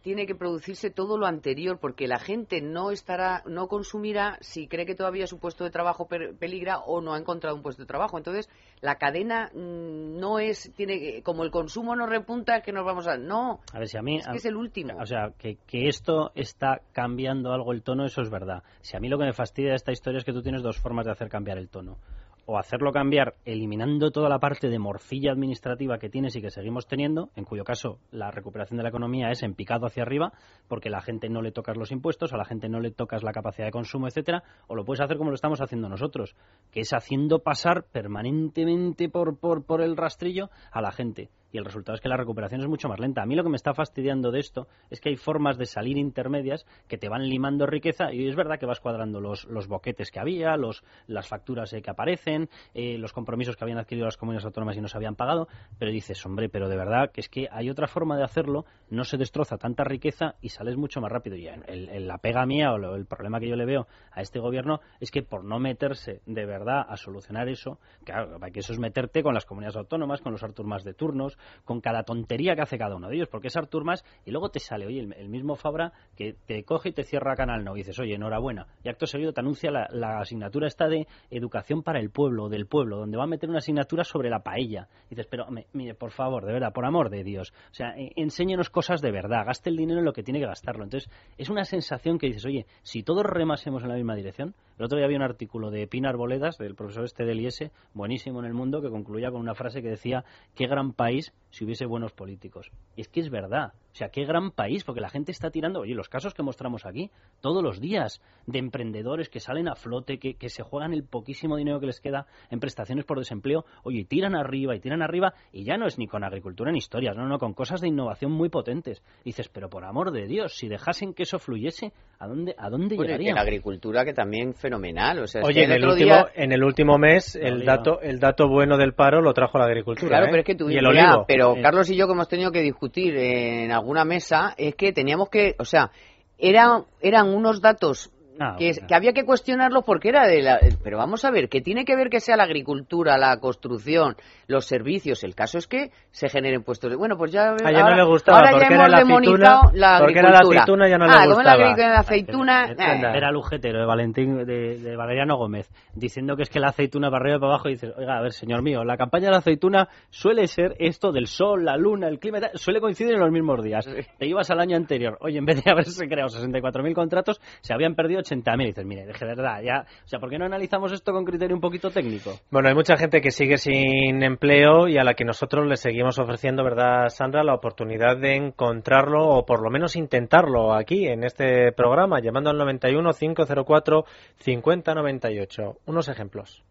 tiene 0.03 0.27
que 0.27 0.35
producirse 0.35 0.91
todo 0.91 1.17
lo 1.17 1.25
anterior, 1.25 1.79
porque 1.79 2.07
la 2.07 2.19
gente 2.19 2.61
no 2.61 2.91
estará, 2.91 3.41
no 3.47 3.67
consumirá 3.67 4.37
si 4.41 4.67
cree 4.67 4.85
que 4.85 4.95
todavía 4.95 5.25
su 5.27 5.39
puesto 5.39 5.63
de 5.63 5.71
trabajo 5.71 6.07
peligra 6.39 6.79
o 6.79 6.99
no 7.01 7.13
ha 7.13 7.17
encontrado 7.17 7.55
un 7.55 7.63
puesto 7.63 7.81
de 7.83 7.87
trabajo. 7.87 8.17
Entonces, 8.17 8.49
la 8.81 8.95
cadena 8.95 9.49
mm, 9.53 10.19
no 10.19 10.39
es, 10.39 10.71
tiene, 10.75 10.99
que- 10.99 11.23
como 11.23 11.43
el 11.43 11.51
consumo 11.51 11.95
no 11.95 12.05
repunta, 12.05 12.61
que 12.61 12.73
nos 12.73 12.85
vamos 12.85 13.07
a, 13.07 13.17
no, 13.17 13.61
A 13.73 13.79
ver, 13.79 13.87
si 13.87 13.97
a 13.97 14.01
mí... 14.01 14.17
es 14.17 14.27
que 14.27 14.37
es 14.37 14.45
el 14.45 14.57
último. 14.57 14.93
O 15.01 15.05
sea, 15.05 15.31
que, 15.37 15.55
que 15.65 15.87
esto 15.87 16.31
está 16.35 16.81
cambiando 16.91 17.53
algo 17.53 17.71
el 17.71 17.81
tono, 17.81 18.05
eso 18.05 18.21
es 18.21 18.29
verdad. 18.29 18.61
Si 18.81 18.97
a 18.97 18.99
mí 18.99 19.07
lo 19.07 19.17
que 19.17 19.23
me 19.25 19.33
fastidia 19.33 19.69
de 19.69 19.77
esta 19.77 19.93
historia 19.93 20.17
es 20.17 20.25
que 20.25 20.33
tú 20.33 20.41
tienes 20.41 20.61
dos 20.63 20.77
formas 20.79 21.05
de 21.05 21.13
hacer 21.13 21.29
cambiar 21.29 21.57
el 21.57 21.69
tono. 21.69 21.97
O 22.45 22.57
hacerlo 22.57 22.91
cambiar 22.91 23.35
eliminando 23.45 24.11
toda 24.11 24.27
la 24.27 24.39
parte 24.39 24.67
de 24.69 24.77
morcilla 24.77 25.31
administrativa 25.31 25.97
que 25.97 26.09
tienes 26.09 26.35
y 26.35 26.41
que 26.41 26.49
seguimos 26.49 26.87
teniendo, 26.87 27.29
en 27.35 27.45
cuyo 27.45 27.63
caso 27.63 27.99
la 28.11 28.31
recuperación 28.31 28.77
de 28.77 28.83
la 28.83 28.89
economía 28.89 29.31
es 29.31 29.43
en 29.43 29.53
picado 29.53 29.85
hacia 29.85 30.03
arriba, 30.03 30.33
porque 30.67 30.89
la 30.89 31.01
gente 31.01 31.29
no 31.29 31.41
le 31.41 31.51
tocas 31.51 31.77
los 31.77 31.91
impuestos, 31.91 32.33
a 32.33 32.37
la 32.37 32.45
gente 32.45 32.67
no 32.67 32.81
le 32.81 32.91
tocas 32.91 33.23
la 33.23 33.31
capacidad 33.31 33.67
de 33.67 33.71
consumo, 33.71 34.07
etcétera, 34.07 34.43
o 34.67 34.75
lo 34.75 34.83
puedes 34.83 35.01
hacer 35.01 35.17
como 35.17 35.29
lo 35.29 35.35
estamos 35.35 35.61
haciendo 35.61 35.87
nosotros, 35.87 36.35
que 36.71 36.81
es 36.81 36.91
haciendo 36.93 37.39
pasar 37.39 37.85
permanentemente 37.91 39.07
por, 39.07 39.37
por, 39.37 39.65
por 39.65 39.81
el 39.81 39.95
rastrillo 39.95 40.49
a 40.71 40.81
la 40.81 40.91
gente. 40.91 41.29
Y 41.53 41.57
el 41.59 41.65
resultado 41.65 41.95
es 41.95 42.01
que 42.01 42.09
la 42.09 42.17
recuperación 42.17 42.59
es 42.61 42.67
mucho 42.67 42.89
más 42.89 42.99
lenta. 42.99 43.21
A 43.21 43.25
mí 43.27 43.35
lo 43.35 43.43
que 43.43 43.49
me 43.49 43.55
está 43.55 43.73
fastidiando 43.75 44.31
de 44.31 44.39
esto 44.39 44.67
es 44.89 44.99
que 44.99 45.09
hay 45.09 45.15
formas 45.15 45.57
de 45.57 45.67
salir 45.67 45.97
intermedias 45.97 46.65
que 46.87 46.97
te 46.97 47.07
van 47.07 47.29
limando 47.29 47.67
riqueza 47.67 48.11
y 48.11 48.27
es 48.27 48.35
verdad 48.35 48.57
que 48.59 48.65
vas 48.65 48.79
cuadrando 48.79 49.21
los, 49.21 49.45
los 49.45 49.67
boquetes 49.67 50.09
que 50.09 50.19
había, 50.19 50.57
los, 50.57 50.83
las 51.07 51.27
facturas 51.27 51.71
eh, 51.73 51.81
que 51.83 51.91
aparecen, 51.91 52.49
eh, 52.73 52.97
los 52.97 53.13
compromisos 53.13 53.55
que 53.55 53.63
habían 53.63 53.77
adquirido 53.77 54.05
las 54.05 54.17
comunidades 54.17 54.45
autónomas 54.45 54.75
y 54.77 54.81
no 54.81 54.87
se 54.87 54.97
habían 54.97 55.15
pagado, 55.15 55.47
pero 55.77 55.91
dices, 55.91 56.25
hombre, 56.25 56.49
pero 56.49 56.67
de 56.67 56.75
verdad 56.75 57.11
que 57.11 57.21
es 57.21 57.29
que 57.29 57.47
hay 57.51 57.69
otra 57.69 57.87
forma 57.87 58.17
de 58.17 58.23
hacerlo, 58.23 58.65
no 58.89 59.03
se 59.03 59.17
destroza 59.17 59.57
tanta 59.57 59.83
riqueza 59.83 60.33
y 60.41 60.49
sales 60.49 60.75
mucho 60.75 61.01
más 61.01 61.11
rápido. 61.11 61.35
Y 61.35 61.47
el- 61.47 62.07
la 62.07 62.17
pega 62.17 62.47
mía 62.47 62.73
o 62.73 62.79
lo- 62.79 62.95
el 62.95 63.05
problema 63.05 63.39
que 63.39 63.47
yo 63.47 63.55
le 63.55 63.65
veo 63.65 63.85
a 64.11 64.21
este 64.21 64.39
gobierno 64.39 64.79
es 64.99 65.11
que 65.11 65.21
por 65.21 65.43
no 65.45 65.59
meterse 65.59 66.21
de 66.25 66.45
verdad 66.47 66.83
a 66.87 66.97
solucionar 66.97 67.47
eso, 67.47 67.79
claro, 68.03 68.39
que 68.51 68.59
eso 68.59 68.73
es 68.73 68.79
meterte 68.79 69.21
con 69.21 69.35
las 69.35 69.45
comunidades 69.45 69.77
autónomas, 69.77 70.21
con 70.21 70.31
los 70.31 70.41
Artur 70.41 70.65
Mas 70.65 70.83
de 70.83 70.95
turnos, 70.95 71.37
con 71.65 71.81
cada 71.81 72.03
tontería 72.03 72.55
que 72.55 72.61
hace 72.61 72.77
cada 72.77 72.95
uno 72.95 73.09
de 73.09 73.15
ellos, 73.15 73.27
porque 73.29 73.47
es 73.47 73.57
Artur 73.57 73.83
Mas 73.83 74.03
y 74.25 74.31
luego 74.31 74.49
te 74.49 74.59
sale, 74.59 74.85
oye, 74.85 74.99
el, 74.99 75.29
mismo 75.29 75.55
Fabra 75.55 75.93
que 76.15 76.35
te 76.45 76.63
coge 76.63 76.89
y 76.89 76.91
te 76.93 77.03
cierra 77.03 77.35
Canal 77.35 77.63
No 77.63 77.73
dices, 77.73 77.97
oye, 77.99 78.15
enhorabuena, 78.15 78.67
y 78.83 78.89
acto 78.89 79.05
seguido 79.05 79.33
te 79.33 79.41
anuncia 79.41 79.71
la, 79.71 80.19
asignatura 80.19 80.67
esta 80.67 80.87
de 80.87 81.07
educación 81.31 81.83
para 81.83 81.99
el 81.99 82.09
pueblo, 82.09 82.49
del 82.49 82.67
pueblo, 82.67 82.97
donde 82.97 83.17
va 83.17 83.23
a 83.23 83.27
meter 83.27 83.49
una 83.49 83.59
asignatura 83.59 84.03
sobre 84.03 84.29
la 84.29 84.39
paella. 84.39 84.87
Y 85.07 85.15
dices, 85.15 85.27
pero 85.29 85.49
me- 85.49 85.67
mire, 85.73 85.95
por 85.95 86.11
favor, 86.11 86.45
de 86.45 86.53
verdad, 86.53 86.73
por 86.73 86.85
amor 86.85 87.09
de 87.09 87.23
Dios, 87.23 87.53
o 87.71 87.73
sea, 87.73 87.97
eh, 87.97 88.11
enséñenos 88.15 88.69
cosas 88.69 89.01
de 89.01 89.11
verdad, 89.11 89.45
gaste 89.45 89.69
el 89.69 89.77
dinero 89.77 89.99
en 89.99 90.05
lo 90.05 90.13
que 90.13 90.23
tiene 90.23 90.39
que 90.39 90.45
gastarlo. 90.45 90.83
Entonces, 90.83 91.09
es 91.37 91.49
una 91.49 91.65
sensación 91.65 92.17
que 92.17 92.27
dices, 92.27 92.45
oye, 92.45 92.65
si 92.83 93.03
todos 93.03 93.23
remásemos 93.25 93.83
en 93.83 93.89
la 93.89 93.95
misma 93.95 94.15
dirección, 94.15 94.55
el 94.77 94.85
otro 94.85 94.97
día 94.97 95.05
había 95.05 95.17
un 95.17 95.23
artículo 95.23 95.71
de 95.71 95.87
Pinar 95.87 96.15
Boledas, 96.15 96.57
del 96.57 96.75
profesor 96.75 97.05
este 97.05 97.25
del 97.25 97.39
IES, 97.41 97.71
buenísimo 97.93 98.39
en 98.39 98.45
el 98.45 98.53
mundo, 98.53 98.81
que 98.81 98.89
concluía 98.89 99.31
con 99.31 99.41
una 99.41 99.55
frase 99.55 99.81
que 99.81 99.89
decía, 99.89 100.23
qué 100.55 100.67
gran 100.67 100.93
país 100.93 101.32
si 101.51 101.65
hubiese 101.65 101.85
buenos 101.85 102.11
políticos. 102.11 102.71
Y 102.95 103.01
es 103.01 103.07
que 103.07 103.19
es 103.19 103.29
verdad. 103.29 103.73
O 103.93 103.95
sea, 103.95 104.09
qué 104.09 104.25
gran 104.25 104.49
país, 104.49 104.83
porque 104.83 105.01
la 105.01 105.09
gente 105.09 105.31
está 105.31 105.51
tirando, 105.51 105.81
oye, 105.81 105.93
los 105.93 106.09
casos 106.09 106.33
que 106.33 106.41
mostramos 106.41 106.83
aquí, 106.85 107.11
todos 107.41 107.61
los 107.61 107.79
días, 107.79 108.21
de 108.47 108.57
emprendedores 108.57 109.29
que 109.29 109.39
salen 109.39 109.67
a 109.69 109.75
flote, 109.75 110.17
que, 110.17 110.33
que 110.33 110.49
se 110.49 110.63
juegan 110.63 110.93
el 110.93 111.03
poquísimo 111.03 111.57
dinero 111.57 111.79
que 111.79 111.85
les 111.85 111.99
queda 112.01 112.25
en 112.49 112.59
prestaciones 112.59 113.05
por 113.05 113.19
desempleo, 113.19 113.65
oye, 113.83 113.99
y 113.99 114.05
tiran 114.05 114.35
arriba 114.35 114.75
y 114.75 114.79
tiran 114.79 115.03
arriba, 115.03 115.33
y 115.51 115.63
ya 115.63 115.77
no 115.77 115.85
es 115.85 115.99
ni 115.99 116.07
con 116.07 116.23
agricultura 116.23 116.71
ni 116.71 116.79
historias, 116.79 117.15
no, 117.15 117.27
no, 117.27 117.37
con 117.37 117.53
cosas 117.53 117.81
de 117.81 117.87
innovación 117.89 118.31
muy 118.31 118.49
potentes. 118.49 119.03
Y 119.23 119.29
dices, 119.29 119.47
pero 119.49 119.69
por 119.69 119.85
amor 119.85 120.11
de 120.11 120.25
Dios, 120.25 120.53
si 120.57 120.67
dejasen 120.67 121.13
que 121.13 121.21
eso 121.23 121.37
fluyese, 121.37 121.93
¿a 122.17 122.27
dónde, 122.27 122.55
a 122.57 122.69
dónde 122.71 122.95
Bueno, 122.95 123.01
que 123.03 123.07
llegaríamos? 123.19 123.35
la 123.35 123.41
agricultura 123.41 124.03
que 124.05 124.13
también 124.13 124.55
fenomenal. 124.55 125.19
O 125.19 125.27
sea, 125.27 125.41
es 125.41 125.47
Oye, 125.47 125.59
que 125.59 125.63
en 125.65 125.71
el, 125.71 125.85
último, 125.87 126.05
día- 126.15 126.27
en 126.33 126.51
el 126.51 126.63
último 126.63 126.97
mes 126.97 127.37
No 127.39 127.47
el 127.47 127.63
dato, 127.63 128.01
el 128.01 128.19
dato 128.19 128.47
bueno 128.49 128.75
del 128.77 128.93
paro 128.95 129.21
lo 129.21 129.33
trajo 129.35 129.59
la 129.59 129.65
agricultura. 129.65 130.07
Claro, 130.09 130.25
¿eh? 130.25 130.29
pero 130.31 130.39
es 130.39 130.45
que 130.47 130.55
tú 130.55 130.69
y 130.71 130.77
el 130.77 130.83
ya, 130.83 130.89
olivo. 130.89 131.25
pero 131.27 131.55
Eh. 131.57 131.61
Carlos 131.61 131.89
y 131.91 131.95
yo 131.95 132.07
que 132.07 132.13
hemos 132.13 132.27
tenido 132.27 132.51
que 132.51 132.61
discutir 132.61 133.15
en 133.15 133.71
alguna 133.83 134.05
mesa 134.05 134.55
es 134.57 134.75
que 134.75 134.93
teníamos 134.93 135.29
que, 135.29 135.55
o 135.59 135.65
sea, 135.65 135.91
eran 136.37 136.85
eran 137.01 137.27
unos 137.33 137.59
datos 137.59 138.12
Ah, 138.39 138.55
que, 138.57 138.71
que 138.87 138.95
había 138.95 139.13
que 139.13 139.25
cuestionarlos 139.25 139.83
porque 139.85 140.09
era 140.09 140.25
de 140.27 140.41
la, 140.41 140.59
pero 140.83 140.97
vamos 140.97 141.23
a 141.23 141.29
ver, 141.31 141.49
que 141.49 141.61
tiene 141.61 141.85
que 141.85 141.95
ver 141.95 142.09
que 142.09 142.19
sea 142.19 142.35
la 142.35 142.43
agricultura, 142.45 143.17
la 143.17 143.37
construcción, 143.39 144.15
los 144.47 144.65
servicios, 144.65 145.23
el 145.23 145.35
caso 145.35 145.59
es 145.59 145.67
que 145.67 145.91
se 146.11 146.29
generen 146.29 146.63
puestos 146.63 146.89
de, 146.89 146.95
bueno, 146.97 147.15
pues 147.15 147.31
ya 147.31 147.51
A 147.51 147.55
ella 147.69 147.71
no 147.79 147.79
ahora, 147.85 147.95
le 147.97 148.03
gustaba, 148.05 148.37
ahora 148.39 148.51
porque 148.51 148.65
ya 148.69 148.75
era 148.75 148.85
hemos 148.85 148.89
la 148.89 148.97
aceituna- 148.97 149.71
la 149.73 149.99
porque 149.99 150.19
era 150.19 150.31
la 150.31 150.39
aceituna, 150.39 150.89
ya 150.89 150.97
no 150.97 151.05
le 151.05 151.11
ah, 151.11 151.15
como 151.27 151.41
la, 151.43 151.55
gustaba. 151.55 151.77
la 151.77 151.99
aceituna, 151.99 152.65
Eh, 152.65 152.75
eh. 152.79 153.01
Era 153.17 153.31
Lujetero 153.31 153.79
de 153.79 153.85
Valentín 153.85 154.45
de, 154.45 154.79
de 154.79 154.95
Valeriano 154.95 155.37
Gómez 155.37 155.69
diciendo 155.93 156.35
que 156.35 156.41
es 156.43 156.49
que 156.49 156.59
la 156.59 156.69
aceituna 156.69 157.11
para 157.11 157.21
arriba 157.21 157.37
y 157.37 157.39
para 157.39 157.53
abajo 157.53 157.69
y 157.69 157.73
dices, 157.73 157.93
oiga, 157.95 158.17
a 158.17 158.21
ver, 158.21 158.33
señor 158.33 158.63
mío, 158.63 158.83
la 158.83 158.97
campaña 158.97 159.25
de 159.25 159.31
la 159.31 159.37
aceituna 159.37 159.89
suele 160.09 160.47
ser 160.47 160.75
esto 160.79 161.11
del 161.11 161.27
sol, 161.27 161.65
la 161.65 161.77
luna, 161.77 162.07
el 162.07 162.17
clima, 162.19 162.39
suele 162.55 162.81
coincidir 162.81 163.13
en 163.13 163.19
los 163.19 163.31
mismos 163.31 163.63
días. 163.63 163.87
Te 164.17 164.25
ibas 164.25 164.49
al 164.49 164.59
año 164.59 164.75
anterior, 164.75 165.17
oye, 165.21 165.37
en 165.37 165.45
vez 165.45 165.63
de 165.63 165.69
haberse 165.71 166.07
creado 166.07 166.29
64.000 166.29 166.93
contratos, 166.95 167.39
se 167.61 167.73
habían 167.73 167.93
perdido 167.95 168.22
80.000. 168.23 168.63
Y 168.63 168.65
dices, 168.67 168.85
mire, 168.85 169.05
de 169.05 169.13
verdad, 169.25 169.61
ya, 169.61 169.85
o 170.03 170.07
sea, 170.07 170.19
¿por 170.19 170.29
qué 170.29 170.37
no 170.37 170.45
analizamos 170.45 170.91
esto 170.91 171.11
con 171.11 171.25
criterio 171.25 171.55
un 171.55 171.61
poquito 171.61 171.89
técnico? 171.91 172.39
Bueno, 172.49 172.69
hay 172.69 172.75
mucha 172.75 172.97
gente 172.97 173.21
que 173.21 173.31
sigue 173.31 173.57
sin 173.57 174.23
empleo 174.23 174.87
y 174.87 174.97
a 174.97 175.03
la 175.03 175.13
que 175.13 175.25
nosotros 175.25 175.67
le 175.67 175.77
seguimos 175.77 176.19
ofreciendo, 176.19 176.63
¿verdad, 176.63 177.09
Sandra? 177.09 177.43
La 177.43 177.53
oportunidad 177.53 178.17
de 178.17 178.35
encontrarlo 178.35 179.27
o 179.27 179.45
por 179.45 179.61
lo 179.61 179.69
menos 179.69 179.95
intentarlo 179.95 180.73
aquí 180.73 181.07
en 181.07 181.23
este 181.23 181.71
programa, 181.71 182.19
llamando 182.21 182.49
al 182.49 182.57
91 182.57 183.11
504 183.11 184.05
5098. 184.37 185.77
Unos 185.85 186.09
ejemplos. 186.09 186.63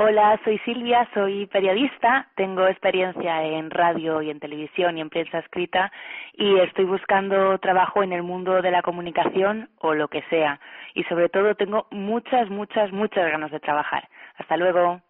Hola, 0.00 0.40
soy 0.44 0.58
Silvia, 0.58 1.08
soy 1.12 1.46
periodista, 1.46 2.28
tengo 2.36 2.68
experiencia 2.68 3.42
en 3.42 3.68
radio 3.68 4.22
y 4.22 4.30
en 4.30 4.38
televisión 4.38 4.96
y 4.96 5.00
en 5.00 5.10
prensa 5.10 5.40
escrita 5.40 5.90
y 6.34 6.56
estoy 6.60 6.84
buscando 6.84 7.58
trabajo 7.58 8.04
en 8.04 8.12
el 8.12 8.22
mundo 8.22 8.62
de 8.62 8.70
la 8.70 8.80
comunicación 8.82 9.68
o 9.80 9.94
lo 9.94 10.06
que 10.06 10.22
sea. 10.30 10.60
Y 10.94 11.02
sobre 11.02 11.28
todo 11.28 11.56
tengo 11.56 11.88
muchas, 11.90 12.48
muchas, 12.48 12.92
muchas 12.92 13.28
ganas 13.28 13.50
de 13.50 13.58
trabajar. 13.58 14.08
Hasta 14.36 14.56
luego. 14.56 15.00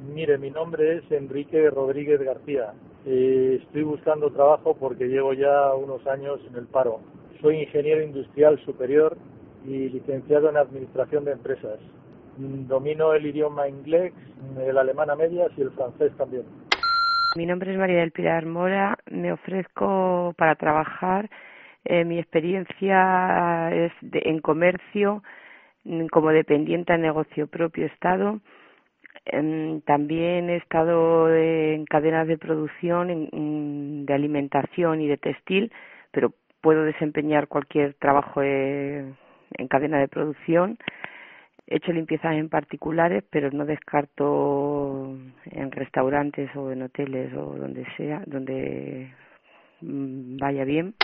Mire, 0.00 0.38
mi 0.38 0.50
nombre 0.50 0.96
es 0.96 1.12
Enrique 1.12 1.70
Rodríguez 1.70 2.20
García. 2.20 2.72
Eh, 3.06 3.60
estoy 3.62 3.84
buscando 3.84 4.32
trabajo 4.32 4.76
porque 4.76 5.06
llevo 5.06 5.34
ya 5.34 5.72
unos 5.74 6.04
años 6.08 6.40
en 6.48 6.56
el 6.56 6.66
paro. 6.66 6.98
Soy 7.40 7.60
ingeniero 7.60 8.02
industrial 8.02 8.58
superior 8.64 9.16
y 9.64 9.88
licenciado 9.88 10.50
en 10.50 10.56
Administración 10.56 11.24
de 11.24 11.30
Empresas. 11.30 11.78
Mm, 12.40 12.66
Domino 12.68 13.12
el 13.12 13.26
idioma 13.26 13.68
inglés, 13.68 14.12
el 14.58 14.78
alemán 14.78 15.10
a 15.10 15.16
medias 15.16 15.50
y 15.56 15.62
el 15.62 15.70
francés 15.72 16.10
también. 16.16 16.44
Mi 17.36 17.46
nombre 17.46 17.70
es 17.72 17.78
María 17.78 18.00
del 18.00 18.12
Pilar 18.12 18.46
Mora. 18.46 18.96
Me 19.10 19.32
ofrezco 19.32 20.34
para 20.36 20.54
trabajar. 20.54 21.28
Eh, 21.84 22.04
mi 22.04 22.18
experiencia 22.18 23.70
es 23.72 23.92
de- 24.00 24.22
en 24.24 24.40
comercio, 24.40 25.22
mm, 25.84 26.06
como 26.06 26.30
dependiente 26.30 26.94
en 26.94 27.02
negocio 27.02 27.46
propio 27.46 27.86
Estado. 27.86 28.40
Em, 29.26 29.80
También 29.82 30.48
he 30.50 30.56
estado 30.56 31.32
en 31.34 31.84
cadenas 31.84 32.26
de 32.26 32.38
producción 32.38 33.10
en- 33.10 34.06
de 34.06 34.14
alimentación 34.14 35.00
y 35.00 35.08
de 35.08 35.18
textil, 35.18 35.70
pero 36.10 36.32
puedo 36.62 36.84
desempeñar 36.84 37.48
cualquier 37.48 37.94
trabajo 37.94 38.40
eh, 38.42 39.04
en 39.58 39.68
cadena 39.68 39.98
de 39.98 40.08
producción. 40.08 40.78
He 41.70 41.76
hecho 41.76 41.92
limpiezas 41.92 42.34
en 42.34 42.48
particulares, 42.48 43.22
pero 43.30 43.48
no 43.52 43.64
descarto 43.64 45.16
en 45.52 45.70
restaurantes 45.70 46.50
o 46.56 46.72
en 46.72 46.82
hoteles 46.82 47.32
o 47.34 47.54
donde 47.56 47.86
sea, 47.96 48.24
donde 48.26 49.14
mm, 49.80 50.36
vaya 50.38 50.64
bien. 50.64 50.94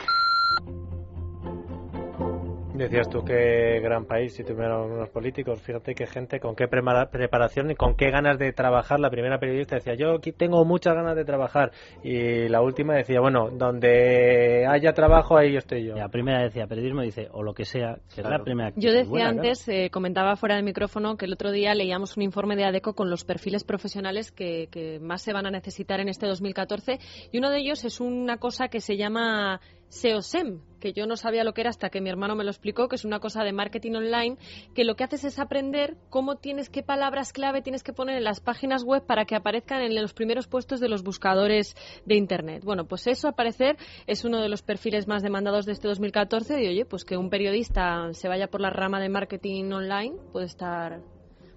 Decías 2.76 3.09
tú 3.09 3.25
qué 3.25 3.80
gran 3.80 4.04
país 4.04 4.35
si 4.35 4.45
tuvieran 4.45 4.80
unos 4.80 5.09
políticos. 5.09 5.62
Fíjate 5.62 5.95
qué 5.95 6.06
gente, 6.06 6.40
con 6.40 6.54
qué 6.54 6.68
preparación 6.68 7.71
y 7.71 7.75
con 7.75 7.97
qué 7.97 8.11
ganas 8.11 8.38
de 8.38 8.52
trabajar. 8.52 9.00
La 9.00 9.09
primera 9.09 9.38
periodista 9.38 9.76
decía, 9.76 9.95
yo 9.95 10.16
aquí 10.16 10.33
tengo 10.33 10.62
muchas 10.64 10.95
ganas 10.95 11.16
de 11.16 11.25
trabajar. 11.25 11.73
Y 12.02 12.49
la 12.49 12.61
última 12.61 12.95
decía, 12.95 13.21
bueno, 13.21 13.50
donde 13.50 14.66
haya 14.68 14.92
trabajo, 14.92 15.38
ahí 15.38 15.56
estoy 15.56 15.87
yo. 15.87 15.95
La 15.95 16.09
primera 16.09 16.42
decía, 16.42 16.66
periodismo 16.66 17.00
dice, 17.00 17.28
o 17.33 17.42
lo 17.42 17.54
que 17.54 17.64
sea, 17.64 17.99
que 18.14 18.23
la 18.23 18.42
primera. 18.42 18.73
Yo 18.76 18.92
decía 18.92 19.28
antes, 19.28 19.66
eh, 19.68 19.88
comentaba 19.90 20.37
fuera 20.37 20.56
del 20.56 20.64
micrófono, 20.64 21.16
que 21.16 21.25
el 21.25 21.33
otro 21.33 21.52
día 21.52 21.75
leíamos 21.75 22.16
un 22.16 22.25
informe 22.25 22.56
de 22.56 22.64
ADECO 22.64 22.95
con 22.95 23.09
los 23.09 23.25
perfiles 23.25 23.64
profesionales 23.64 24.33
que, 24.33 24.68
que 24.71 25.00
más 25.00 25.23
se 25.23 25.33
van 25.33 25.47
a 25.47 25.50
necesitar 25.50 26.00
en 26.00 26.09
este 26.09 26.26
2014. 26.26 26.99
Y 27.33 27.38
uno 27.38 27.50
de 27.50 27.59
ellos 27.59 27.85
es 27.85 28.00
una 28.00 28.37
cosa 28.37 28.68
que 28.68 28.80
se 28.80 28.97
llama 28.97 29.61
SEOSEM, 29.88 30.61
que 30.87 30.93
yo 30.93 31.09
no 31.09 31.16
sabía 31.16 31.43
lo 31.43 31.52
que 31.52 31.62
era 31.62 31.71
hasta 31.71 31.90
que 31.90 32.00
mi 32.00 32.11
hermano 32.11 32.37
me 32.37 32.45
lo 32.45 32.50
explicó, 32.50 32.87
que 32.87 32.95
es 32.95 33.05
una 33.05 33.19
cosa 33.19 33.43
de 33.43 33.52
marketing 33.52 33.97
online, 33.97 34.37
que 34.73 34.85
lo 34.85 34.95
que 34.95 35.02
haces 35.02 35.25
es 35.25 35.40
aprender 35.40 35.97
cómo 36.11 36.37
tienes, 36.37 36.71
qué 36.71 36.85
palabras 36.85 37.33
clave 37.33 37.61
tienes 37.61 37.83
que 37.83 37.93
poner 37.93 38.16
en 38.16 38.23
las 38.23 38.40
páginas 38.40 38.85
web 38.85 39.05
para 39.05 39.25
que 39.25 39.35
aparezcan 39.35 39.83
en 39.83 39.97
los 39.97 40.14
primeros 40.14 40.47
puestos 40.47 40.78
de 40.78 40.88
los 40.88 41.02
buscadores 41.02 41.75
de 42.05 42.14
Internet. 42.14 42.62
Bueno, 42.64 42.85
pues 42.85 43.09
eso, 43.09 43.26
al 43.26 43.35
parecer, 43.35 43.76
es 44.07 44.25
uno 44.25 44.40
de 44.40 44.49
los 44.49 44.62
perfiles 44.62 45.09
más 45.09 45.25
demandados 45.25 45.66
de 45.66 45.73
este 45.73 45.88
2014 45.88 46.62
y, 46.62 46.69
oye, 46.69 46.85
pues 46.85 47.05
que 47.05 47.16
un 47.16 47.31
periodista 47.31 48.12
se 48.12 48.28
vaya 48.28 48.47
por 48.47 48.61
la 48.61 48.71
rama 48.71 49.00
de 49.00 49.09
marketing 49.09 49.73
online 49.73 50.14
puede 50.31 50.47
estar 50.47 51.00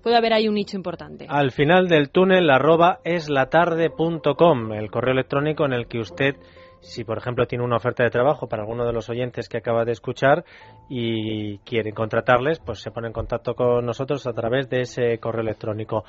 puede 0.02 0.16
haber 0.16 0.34
ahí 0.34 0.48
un 0.48 0.56
nicho 0.56 0.76
importante. 0.76 1.28
Al 1.30 1.52
final 1.52 1.88
del 1.88 2.10
túnel, 2.10 2.50
arroba 2.50 3.00
eslatarde.com, 3.04 4.72
el 4.74 4.90
correo 4.90 5.14
electrónico 5.14 5.66
en 5.66 5.74
el 5.74 5.88
que 5.88 6.00
usted 6.00 6.36
si 6.82 7.04
por 7.04 7.18
ejemplo 7.18 7.46
tiene 7.48 7.64
una 7.64 7.78
oferta 7.78 8.04
de 8.04 8.10
trabajo 8.10 8.48
para 8.48 8.64
alguno 8.64 8.86
de 8.86 8.94
los 8.94 9.10
oyentes 9.10 9.50
que 9.50 9.58
acaba 9.58 9.86
de 9.86 9.92
escuchar 9.92 10.46
y 10.90 11.60
quiere 11.60 11.94
contratarles, 11.94 12.60
pues 12.60 12.82
se 12.82 12.92
pone 12.92 13.08
en 13.08 13.14
contacto 13.14 13.56
con 13.56 13.86
nosotros 13.86 14.26
a 14.28 14.34
través 14.34 14.70
de 14.70 14.82
ese 14.82 15.18
correo 15.20 15.42
electrónico. 15.42 16.04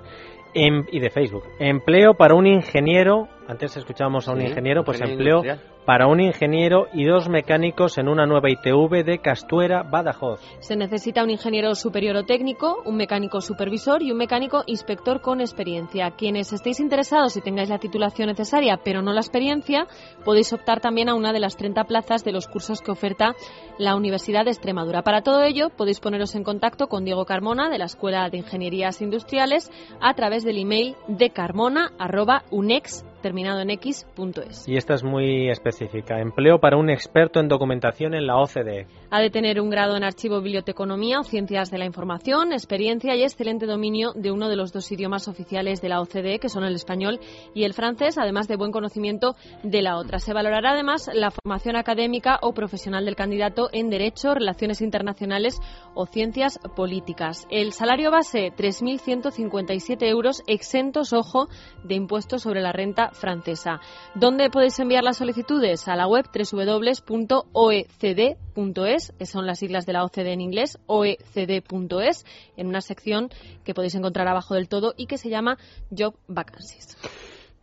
em, 0.53 0.85
y 0.93 1.01
de 1.01 1.09
Facebook. 1.09 1.45
Empleo 1.59 2.13
para 2.13 2.35
un 2.35 2.47
ingeniero 2.47 3.27
antes 3.51 3.77
escuchábamos 3.77 4.29
a 4.29 4.33
un 4.33 4.43
ingeniero, 4.43 4.85
pues 4.85 5.01
empleo 5.01 5.43
para 5.85 6.07
un 6.07 6.21
ingeniero 6.21 6.89
y 6.93 7.05
dos 7.05 7.29
mecánicos 7.29 7.99
en 7.99 8.09
una 8.09 8.27
nueva 8.27 8.51
ITV 8.51 9.05
de 9.05 9.19
Castuera, 9.19 9.83
Badajoz. 9.83 10.41
Se 10.61 10.77
necesita 10.77 11.23
un 11.23 11.31
ingeniero 11.31 11.75
superior 11.75 12.17
o 12.17 12.25
técnico, 12.25 12.83
un 12.85 12.97
mecánico 12.97 13.41
supervisor 13.41 14.03
y 14.03 14.13
un 14.13 14.19
mecánico 14.19 14.63
inspector 14.67 15.21
con 15.21 15.41
experiencia. 15.41 16.13
Quienes 16.13 16.53
estéis 16.53 16.81
interesados 16.81 17.37
y 17.37 17.41
tengáis 17.41 17.69
la 17.69 17.79
titulación 17.79 18.29
necesaria, 18.29 18.81
pero 18.85 19.03
no 19.03 19.13
la 19.13 19.21
experiencia, 19.21 19.87
podéis 20.25 20.53
optar 20.53 20.81
también 20.81 21.09
a 21.09 21.15
una 21.15 21.33
de 21.33 21.41
las 21.41 21.57
30 21.57 21.85
plazas 21.85 22.25
de 22.25 22.33
los 22.33 22.47
cursos 22.47 22.81
que 22.83 22.91
oferta 22.91 23.35
la 23.79 23.97
Universidad 23.97 24.45
de 24.45 24.51
Extremadura. 24.51 25.03
Para 25.03 25.23
todo 25.23 25.43
ello, 25.43 25.71
podéis 25.71 26.01
poneros 26.01 26.35
en 26.35 26.45
contacto 26.45 26.89
con 26.89 27.05
Diego 27.05 27.25
Carmona 27.25 27.69
de 27.69 27.79
la 27.79 27.87
Escuela 27.87 28.29
de 28.29 28.39
Ingenierías 28.39 29.01
Industriales 29.01 29.71
a 30.01 30.15
través 30.15 30.45
del 30.45 30.59
email 30.59 30.97
de 31.09 31.31
carmona.unex.com 31.31 33.10
terminado 33.21 33.61
en 33.61 33.71
x.es. 33.71 34.69
Y 34.69 34.77
esta 34.77 34.95
es 34.95 35.05
muy 35.05 35.51
específica. 35.51 36.21
Empleo 36.21 36.59
para 36.59 36.77
un 36.77 36.91
experto 36.91 37.41
en 37.41 37.49
documentación 37.49 38.15
en 38.15 38.27
la 38.27 38.37
OCDE. 38.37 38.87
Ha 39.11 39.21
de 39.21 39.31
tener 39.31 39.61
un 39.61 39.71
grado 39.71 39.97
en 39.97 40.05
archivo 40.05 40.41
biblioteconomía 40.41 41.21
o 41.21 41.25
ciencias 41.25 41.71
de 41.71 41.79
la 41.79 41.85
información, 41.85 42.53
experiencia 42.53 43.15
y 43.17 43.23
excelente 43.23 43.67
dominio 43.67 44.13
de 44.15 44.31
uno 44.31 44.49
de 44.49 44.57
los 44.57 44.73
dos 44.73 44.91
idiomas 44.93 45.29
oficiales 45.29 45.81
de 45.81 45.89
la 45.89 46.01
OCDE, 46.01 46.39
que 46.39 46.49
son 46.49 46.65
el 46.65 46.75
español 46.75 47.21
y 47.55 47.65
el 47.65 47.75
francés, 47.75 48.19
además 48.19 48.49
de 48.49 48.57
buen 48.57 48.73
conocimiento 48.73 49.37
de 49.63 49.83
la 49.83 49.97
otra. 49.97 50.19
Se 50.19 50.33
valorará 50.33 50.73
además 50.73 51.11
la 51.13 51.31
formación 51.31 51.77
académica 51.77 52.39
o 52.43 52.53
profesional 52.53 53.05
del 53.05 53.17
candidato 53.17 53.69
en 53.73 53.91
Derecho, 53.91 54.35
Relaciones 54.35 54.81
Internacionales 54.81 55.61
o 55.95 56.07
Ciencias 56.07 56.59
Políticas. 56.77 57.47
El 57.51 57.73
salario 57.73 58.11
base, 58.11 58.53
3.157 58.57 60.03
euros, 60.09 60.43
exentos, 60.47 61.13
ojo, 61.13 61.49
de 61.85 61.95
impuestos 61.95 62.43
sobre 62.43 62.61
la 62.61 62.73
renta 62.73 63.10
francesa. 63.13 63.81
¿Dónde 64.15 64.51
podéis 64.51 64.79
enviar 64.79 65.05
las 65.05 65.19
solicitudes? 65.19 65.89
A 65.89 65.97
la 65.97 66.07
web 66.07 66.27
www.oecd.es, 66.33 67.13
son 69.25 69.47
las 69.47 69.59
siglas 69.59 69.87
de 69.87 69.93
la 69.93 70.05
OCDE 70.05 70.33
en 70.33 70.41
inglés, 70.41 70.79
oecd.es, 70.87 72.25
en 72.57 72.67
una 72.67 72.81
sección 72.81 73.31
que 73.65 73.75
podéis 73.75 73.95
encontrar 73.95 74.29
abajo 74.29 74.55
del 74.55 74.69
todo 74.69 74.95
y 74.97 75.07
que 75.07 75.19
se 75.19 75.31
llama 75.31 75.59
Job 75.97 76.15
Vacancies. 76.29 76.97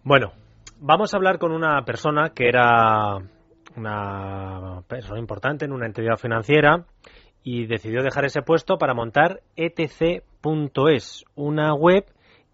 Bueno, 0.04 0.32
vamos 0.80 1.14
a 1.14 1.18
hablar 1.18 1.38
con 1.40 1.52
una 1.52 1.84
persona 1.84 2.30
que 2.30 2.48
era 2.48 3.18
una 3.76 4.82
persona 4.88 5.20
importante 5.20 5.66
en 5.66 5.72
una 5.72 5.86
entidad 5.86 6.18
financiera 6.18 6.86
y 7.44 7.66
decidió 7.68 8.04
dejar 8.04 8.26
ese 8.26 8.42
puesto 8.42 8.78
para 8.78 8.94
montar 8.94 9.42
etc.es, 9.56 11.24
una 11.36 11.74
web 11.74 12.06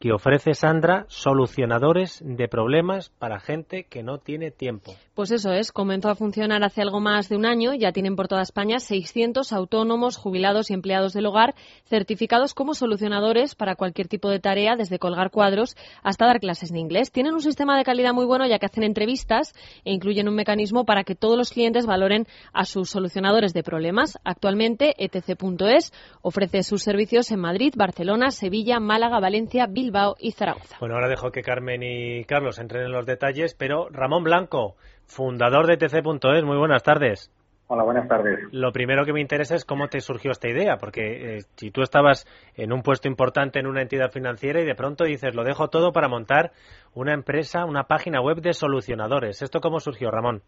que 0.03 0.11
ofrece 0.11 0.53
Sandra 0.53 1.05
solucionadores 1.07 2.21
de 2.25 2.49
problemas 2.49 3.09
para 3.19 3.39
gente 3.39 3.85
que 3.85 4.03
no 4.03 4.17
tiene 4.17 4.51
tiempo. 4.51 4.93
Pues 5.13 5.31
eso 5.31 5.53
es, 5.53 5.71
comenzó 5.71 6.09
a 6.09 6.15
funcionar 6.15 6.61
hace 6.65 6.81
algo 6.81 6.99
más 6.99 7.29
de 7.29 7.37
un 7.37 7.45
año, 7.45 7.73
ya 7.73 7.93
tienen 7.93 8.17
por 8.17 8.27
toda 8.27 8.41
España 8.41 8.79
600 8.79 9.53
autónomos, 9.53 10.17
jubilados 10.17 10.69
y 10.69 10.73
empleados 10.73 11.13
del 11.13 11.27
hogar 11.27 11.55
certificados 11.85 12.53
como 12.53 12.73
solucionadores 12.73 13.55
para 13.55 13.75
cualquier 13.75 14.09
tipo 14.09 14.29
de 14.29 14.41
tarea, 14.41 14.75
desde 14.75 14.99
colgar 14.99 15.31
cuadros 15.31 15.77
hasta 16.01 16.25
dar 16.25 16.41
clases 16.41 16.73
de 16.73 16.79
inglés. 16.79 17.09
Tienen 17.09 17.33
un 17.33 17.41
sistema 17.41 17.77
de 17.77 17.85
calidad 17.85 18.13
muy 18.13 18.25
bueno 18.25 18.45
ya 18.45 18.59
que 18.59 18.65
hacen 18.65 18.83
entrevistas 18.83 19.53
e 19.85 19.93
incluyen 19.93 20.27
un 20.27 20.35
mecanismo 20.35 20.83
para 20.83 21.05
que 21.05 21.15
todos 21.15 21.37
los 21.37 21.51
clientes 21.51 21.85
valoren 21.85 22.27
a 22.51 22.65
sus 22.65 22.89
solucionadores 22.89 23.53
de 23.53 23.63
problemas. 23.63 24.19
Actualmente, 24.25 24.95
etc.es 24.97 25.93
ofrece 26.21 26.63
sus 26.63 26.83
servicios 26.83 27.31
en 27.31 27.39
Madrid, 27.39 27.73
Barcelona, 27.77 28.31
Sevilla, 28.31 28.81
Málaga, 28.81 29.21
Valencia, 29.21 29.65
Bilbao, 29.67 29.92
y 30.19 30.31
Zaragoza. 30.31 30.77
Bueno, 30.79 30.95
ahora 30.95 31.07
dejo 31.07 31.31
que 31.31 31.43
Carmen 31.43 31.81
y 31.83 32.25
Carlos 32.25 32.59
entren 32.59 32.85
en 32.85 32.91
los 32.91 33.05
detalles, 33.05 33.53
pero 33.53 33.89
Ramón 33.89 34.23
Blanco, 34.23 34.75
fundador 35.05 35.67
de 35.67 35.77
TC.es, 35.77 36.43
muy 36.43 36.57
buenas 36.57 36.83
tardes. 36.83 37.31
Hola, 37.67 37.83
buenas 37.83 38.07
tardes. 38.07 38.39
Lo 38.51 38.71
primero 38.71 39.05
que 39.05 39.13
me 39.13 39.21
interesa 39.21 39.55
es 39.55 39.65
cómo 39.65 39.87
te 39.87 40.01
surgió 40.01 40.31
esta 40.31 40.49
idea, 40.49 40.77
porque 40.77 41.37
eh, 41.37 41.41
si 41.55 41.71
tú 41.71 41.81
estabas 41.81 42.25
en 42.55 42.73
un 42.73 42.81
puesto 42.81 43.07
importante 43.07 43.59
en 43.59 43.67
una 43.67 43.81
entidad 43.81 44.11
financiera 44.11 44.61
y 44.61 44.65
de 44.65 44.75
pronto 44.75 45.05
dices, 45.05 45.33
lo 45.33 45.43
dejo 45.43 45.69
todo 45.69 45.91
para 45.91 46.07
montar 46.07 46.51
una 46.93 47.13
empresa, 47.13 47.65
una 47.65 47.83
página 47.83 48.21
web 48.21 48.41
de 48.41 48.53
solucionadores. 48.53 49.41
¿Esto 49.41 49.61
cómo 49.61 49.79
surgió, 49.79 50.11
Ramón? 50.11 50.41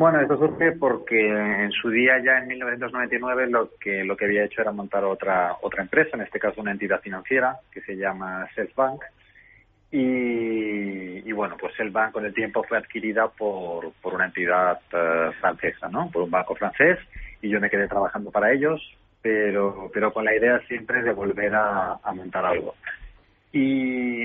Bueno, 0.00 0.18
esto 0.22 0.38
surge 0.38 0.72
porque 0.72 1.28
en 1.28 1.70
su 1.72 1.90
día, 1.90 2.18
ya 2.24 2.38
en 2.38 2.48
1999, 2.48 3.50
lo 3.50 3.68
que, 3.78 4.02
lo 4.02 4.16
que 4.16 4.24
había 4.24 4.44
hecho 4.44 4.62
era 4.62 4.72
montar 4.72 5.04
otra, 5.04 5.56
otra 5.60 5.82
empresa, 5.82 6.16
en 6.16 6.22
este 6.22 6.38
caso 6.38 6.62
una 6.62 6.70
entidad 6.70 7.02
financiera 7.02 7.58
que 7.70 7.82
se 7.82 7.98
llama 7.98 8.48
Selfbank. 8.54 9.02
Y, 9.92 11.28
y 11.28 11.32
bueno, 11.32 11.58
pues 11.60 11.78
el 11.80 11.90
banco 11.90 12.14
con 12.14 12.24
el 12.24 12.32
tiempo 12.32 12.64
fue 12.64 12.78
adquirida 12.78 13.28
por, 13.28 13.92
por 14.00 14.14
una 14.14 14.24
entidad 14.24 14.80
eh, 14.90 15.32
francesa, 15.38 15.90
¿no? 15.90 16.10
Por 16.10 16.22
un 16.22 16.30
banco 16.30 16.54
francés 16.54 16.98
y 17.42 17.50
yo 17.50 17.60
me 17.60 17.68
quedé 17.68 17.86
trabajando 17.86 18.30
para 18.30 18.52
ellos, 18.52 18.80
pero, 19.20 19.90
pero 19.92 20.14
con 20.14 20.24
la 20.24 20.34
idea 20.34 20.60
siempre 20.60 21.02
de 21.02 21.12
volver 21.12 21.54
a 21.54 21.98
montar 22.14 22.46
algo. 22.46 22.74
Y, 23.52 24.22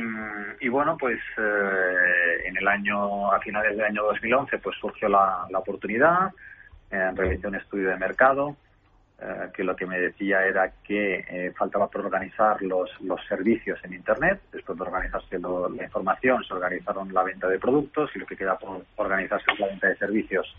y, 0.59 0.67
bueno, 0.69 0.97
pues 0.99 1.19
eh, 1.37 2.47
en 2.47 2.57
el 2.57 2.67
año, 2.67 3.31
a 3.31 3.39
finales 3.39 3.75
del 3.75 3.85
año 3.85 4.03
2011, 4.03 4.59
pues 4.59 4.75
surgió 4.79 5.09
la, 5.09 5.47
la 5.49 5.59
oportunidad, 5.59 6.31
eh, 6.91 7.11
realicé 7.15 7.47
un 7.47 7.55
estudio 7.55 7.89
de 7.89 7.97
mercado, 7.97 8.55
eh, 9.17 9.49
que 9.53 9.63
lo 9.63 9.77
que 9.77 9.85
me 9.85 9.97
decía 9.97 10.45
era 10.45 10.73
que 10.83 11.23
eh, 11.29 11.53
faltaba 11.57 11.87
por 11.87 12.05
organizar 12.05 12.61
los, 12.61 12.89
los 13.01 13.25
servicios 13.27 13.79
en 13.85 13.93
Internet, 13.93 14.41
después 14.51 14.77
de 14.77 14.83
organizarse 14.83 15.39
la 15.39 15.83
información, 15.83 16.43
se 16.43 16.53
organizaron 16.53 17.13
la 17.13 17.23
venta 17.23 17.47
de 17.47 17.57
productos 17.57 18.11
y 18.13 18.19
lo 18.19 18.25
que 18.25 18.35
queda 18.35 18.57
por 18.59 18.85
organizarse 18.97 19.45
es 19.53 19.59
la 19.59 19.67
venta 19.67 19.87
de 19.87 19.95
servicios. 19.95 20.53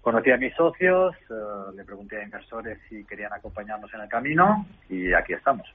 Conocí 0.00 0.30
a 0.30 0.38
mis 0.38 0.54
socios, 0.54 1.14
eh, 1.28 1.72
le 1.76 1.84
pregunté 1.84 2.20
a 2.20 2.24
inversores 2.24 2.78
si 2.88 3.04
querían 3.04 3.34
acompañarnos 3.34 3.92
en 3.92 4.00
el 4.00 4.08
camino 4.08 4.66
y 4.88 5.12
aquí 5.12 5.34
estamos. 5.34 5.66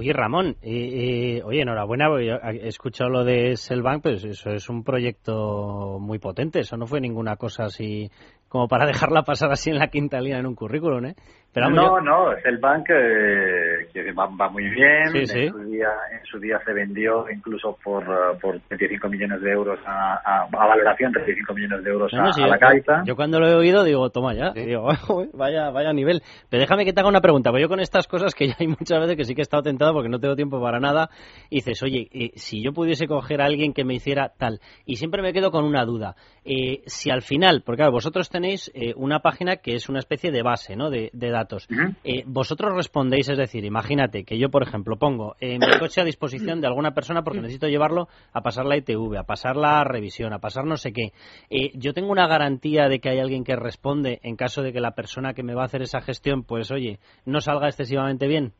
Oye, 0.00 0.14
Ramón, 0.14 0.56
eh, 0.62 1.36
eh, 1.36 1.42
oye, 1.44 1.60
enhorabuena, 1.60 2.06
he 2.18 2.68
escuchado 2.68 3.10
lo 3.10 3.22
de 3.22 3.54
Selbank, 3.58 4.02
pues 4.02 4.24
eso 4.24 4.48
es 4.48 4.70
un 4.70 4.82
proyecto 4.82 5.98
muy 6.00 6.18
potente, 6.18 6.60
eso 6.60 6.78
no 6.78 6.86
fue 6.86 7.02
ninguna 7.02 7.36
cosa 7.36 7.64
así 7.64 8.10
como 8.48 8.66
para 8.66 8.86
dejarla 8.86 9.24
pasar 9.24 9.52
así 9.52 9.68
en 9.68 9.78
la 9.78 9.88
quinta 9.88 10.18
línea 10.22 10.38
en 10.38 10.46
un 10.46 10.54
currículum, 10.54 11.04
¿eh? 11.04 11.16
No, 11.54 12.00
no, 12.00 12.32
es 12.32 12.44
el 12.44 12.58
bank 12.58 12.90
eh, 12.90 13.88
que 13.92 14.12
va, 14.12 14.28
muy 14.50 14.68
bien. 14.70 15.14
en, 15.14 15.26
Su 15.26 15.58
día, 15.64 15.88
en 16.12 16.24
su 16.24 16.38
día 16.38 16.60
se 16.64 16.72
vendió 16.72 17.28
incluso 17.28 17.76
por, 17.82 18.08
uh, 18.08 18.38
por 18.40 18.60
25 18.68 19.08
millones 19.08 19.40
de 19.42 19.50
euros 19.50 19.80
a, 19.84 20.20
a, 20.24 20.46
valoración, 20.46 21.12
35 21.12 21.52
millones 21.54 21.84
de 21.84 21.90
euros 21.90 22.12
a, 22.14 22.46
la 22.46 22.58
Caixa. 22.58 23.02
Yo, 23.04 23.16
cuando 23.16 23.40
lo 23.40 23.48
he 23.48 23.54
oído 23.54 23.82
digo, 23.82 24.10
toma 24.10 24.32
ya, 24.34 24.52
digo, 24.52 24.88
vaya, 25.34 25.70
vaya 25.70 25.92
nivel. 25.92 26.22
Pero 26.48 26.60
déjame 26.60 26.84
que 26.84 26.92
te 26.92 27.00
haga 27.00 27.08
una 27.08 27.20
pregunta, 27.20 27.50
porque 27.50 27.62
yo 27.62 27.68
con 27.68 27.80
estas 27.80 28.06
cosas 28.06 28.34
que 28.34 28.48
ya 28.48 28.56
hay 28.60 28.68
muchas 28.68 29.00
veces 29.00 29.16
que 29.16 29.24
sí 29.24 29.34
que 29.34 29.40
he 29.40 29.42
estado 29.42 29.64
tentado 29.64 29.92
porque 29.92 30.08
no 30.08 30.20
tengo 30.20 30.36
tiempo 30.36 30.60
para 30.60 30.78
nada, 30.78 31.10
y 31.48 31.56
dices, 31.56 31.82
oye, 31.82 32.08
eh, 32.12 32.30
si 32.36 32.62
yo 32.62 32.72
pudiese 32.72 33.08
coger 33.08 33.42
a 33.42 33.46
alguien 33.46 33.72
que 33.72 33.84
me 33.84 33.94
hiciera 33.94 34.32
tal, 34.38 34.60
y 34.86 34.96
siempre 34.96 35.20
me 35.20 35.32
quedo 35.32 35.50
con 35.50 35.64
una 35.64 35.84
duda, 35.84 36.14
eh, 36.44 36.82
si 36.86 37.10
al 37.10 37.22
final, 37.22 37.62
porque 37.66 37.78
claro, 37.80 37.92
vosotros 37.92 38.28
tenéis 38.30 38.70
eh, 38.74 38.92
una 38.96 39.18
página 39.18 39.56
que 39.56 39.74
es 39.74 39.88
una 39.88 39.98
especie 39.98 40.30
de 40.30 40.42
base, 40.42 40.76
¿no?, 40.76 40.90
de, 40.90 41.10
de 41.12 41.39
datos. 41.40 41.66
Eh, 42.04 42.22
vosotros 42.26 42.74
respondéis, 42.74 43.28
es 43.28 43.38
decir, 43.38 43.64
imagínate 43.64 44.24
que 44.24 44.38
yo, 44.38 44.50
por 44.50 44.62
ejemplo, 44.62 44.96
pongo 44.96 45.36
mi 45.40 45.78
coche 45.78 46.00
a 46.00 46.04
disposición 46.04 46.60
de 46.60 46.66
alguna 46.66 46.92
persona 46.92 47.22
porque 47.22 47.40
necesito 47.40 47.68
llevarlo 47.68 48.08
a 48.32 48.42
pasar 48.42 48.66
la 48.66 48.76
ITV, 48.76 49.16
a 49.18 49.24
pasar 49.24 49.56
la 49.56 49.84
revisión, 49.84 50.32
a 50.32 50.38
pasar 50.38 50.64
no 50.64 50.76
sé 50.76 50.92
qué. 50.92 51.12
Eh, 51.50 51.72
yo 51.74 51.92
tengo 51.92 52.10
una 52.10 52.26
garantía 52.26 52.88
de 52.88 53.00
que 53.00 53.10
hay 53.10 53.18
alguien 53.18 53.44
que 53.44 53.56
responde 53.56 54.20
en 54.22 54.36
caso 54.36 54.62
de 54.62 54.72
que 54.72 54.80
la 54.80 54.92
persona 54.92 55.34
que 55.34 55.42
me 55.42 55.54
va 55.54 55.62
a 55.62 55.66
hacer 55.66 55.82
esa 55.82 56.00
gestión, 56.00 56.44
pues 56.44 56.70
oye, 56.70 56.98
no 57.24 57.40
salga 57.40 57.68
excesivamente 57.68 58.26
bien. 58.26 58.52